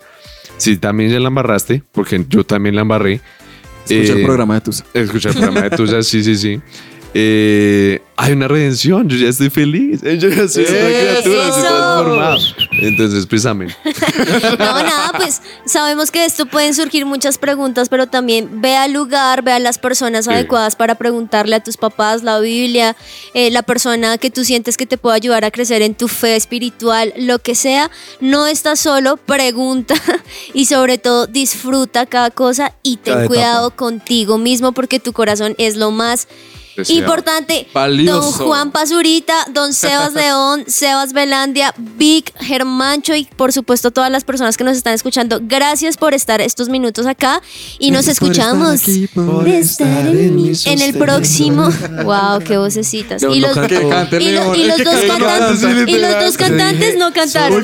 si 0.58 0.78
también 0.78 1.10
ya 1.10 1.20
la 1.20 1.30
embarraste, 1.30 1.84
porque 1.91 2.24
yo 2.30 2.43
también 2.43 2.76
la 2.76 2.82
embarré. 2.82 3.22
Escucha 3.88 4.14
el 4.14 4.20
eh, 4.20 4.26
programa 4.26 4.54
de 4.56 4.62
Tusa. 4.62 4.86
Escuchar 4.93 5.32
el 5.32 5.38
programa 5.39 5.70
de 5.70 5.76
Tusa, 5.76 6.04
sí, 6.04 6.24
sí, 6.24 6.36
sí. 6.36 6.62
Eh, 7.14 8.01
hay 8.18 8.34
una 8.34 8.47
redención, 8.47 9.07
yo 9.10 9.18
ya 9.18 9.30
estoy 9.30 9.49
feliz. 9.49 10.01
Yo 10.03 10.30
ya 10.30 10.47
soy 10.47 10.64
una 10.66 10.70
criatura, 10.78 11.47
estoy 11.47 11.62
transformado. 11.62 12.38
Entonces, 12.82 13.26
pues 13.26 13.45
amén. 13.45 13.74
No, 14.60 14.84
nada, 14.84 15.12
pues 15.18 15.41
sabemos 15.66 16.12
que 16.12 16.20
de 16.20 16.26
esto 16.26 16.45
pueden 16.45 16.74
surgir 16.74 17.05
muchas 17.05 17.38
preguntas, 17.38 17.88
pero 17.89 18.07
también 18.07 18.62
ve 18.62 18.76
al 18.76 18.91
lugar, 18.93 19.41
ve 19.41 19.53
a 19.53 19.60
las 19.60 19.78
personas 19.78 20.26
Sí. 20.26 20.32
adecuadas 20.32 20.76
para 20.76 20.95
preguntarle 20.95 21.55
a 21.55 21.64
tus 21.64 21.78
papás 21.78 22.24
la 22.24 22.39
Biblia, 22.39 22.95
eh, 23.34 23.49
la 23.51 23.64
persona 23.64 24.18
que 24.18 24.30
tú 24.30 24.43
sientes 24.43 24.76
que 24.78 24.86
te 24.86 24.97
puede 24.97 25.16
ayudar 25.16 25.45
a 25.45 25.51
crecer 25.51 25.82
en 25.82 25.95
tu 25.95 26.07
fe 26.07 26.36
espiritual, 26.36 27.14
lo 27.18 27.39
que 27.39 27.55
sea. 27.55 27.89
No 28.20 28.47
estás 28.47 28.80
solo, 28.82 29.18
pregunta 29.18 29.95
y 30.53 30.66
sobre 30.66 30.97
todo 30.97 31.26
disfruta 31.26 32.05
cada 32.05 32.30
cosa 32.32 32.74
y 32.84 32.97
ten 32.97 33.14
Cada 33.14 33.26
etapa. 33.26 33.28
cuidado 33.34 33.76
contigo 33.76 34.38
mismo 34.38 34.74
porque 34.74 34.99
tu 34.99 35.14
corazón 35.14 35.55
es 35.57 35.76
lo 35.78 35.91
más 35.91 36.28
Importante, 36.88 37.67
Valioso. 37.73 38.21
don 38.21 38.47
Juan 38.47 38.71
Pazurita, 38.71 39.34
don 39.53 39.73
Sebas 39.73 40.13
León, 40.15 40.63
Sebas 40.67 41.13
Velandia, 41.13 41.73
Vic, 41.77 42.34
Germancho 42.39 43.15
y 43.15 43.25
por 43.25 43.51
supuesto 43.51 43.91
todas 43.91 44.11
las 44.11 44.23
personas 44.23 44.57
que 44.57 44.63
nos 44.63 44.77
están 44.77 44.93
escuchando. 44.93 45.39
Gracias 45.41 45.97
por 45.97 46.13
estar 46.13 46.41
estos 46.41 46.69
minutos 46.69 47.05
acá 47.05 47.41
y 47.80 47.91
nos 47.91 48.05
Gracias 48.05 48.19
por 48.19 48.30
escuchamos 48.32 48.73
estar 48.75 48.93
aquí, 48.93 49.07
por 49.07 49.25
por 49.30 49.47
estar 49.47 50.07
en, 50.07 50.36
mi- 50.36 50.51
en 50.65 50.82
el 50.82 50.93
próximo. 50.97 51.69
Wow, 52.03 52.39
qué 52.45 52.57
vocecitas. 52.57 53.21
Y 53.23 53.39
los, 53.39 53.55
dos 53.55 53.67
cantantes, 53.67 54.23
León, 54.23 54.55
sí, 54.55 54.61
y 54.61 54.67
los 54.67 54.77
literal. 54.77 56.25
dos 56.25 56.38
cantantes 56.38 56.97
no 56.97 57.11
cantaron. 57.13 57.63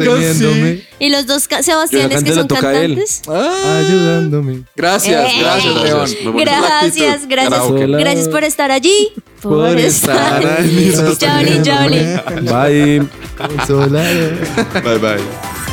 Y 1.00 1.10
los 1.10 1.26
dos 1.28 1.48
Sebastianes 1.62 2.24
que 2.24 2.34
son 2.34 2.48
cantantes. 2.48 3.22
Ah, 3.28 3.82
ayudándome. 3.86 4.64
gracias, 4.76 5.32
Eh. 5.32 5.36
gracias, 5.40 5.74
León. 5.76 6.10
Gracias, 6.36 7.28
gracias, 7.28 7.72
gracias 8.00 8.30
por 8.30 8.44
estar 8.44 8.72
allí. 8.72 9.05
Por, 9.42 9.70
Por 9.70 9.78
estar. 9.78 10.42
estar 10.44 10.60
ahí, 10.60 10.94
Jolly, 10.96 11.64
jolly. 11.64 13.00
Bye. 13.00 13.08
Consolado. 13.38 14.38
Bye 14.84 14.98
bye. 15.00 15.65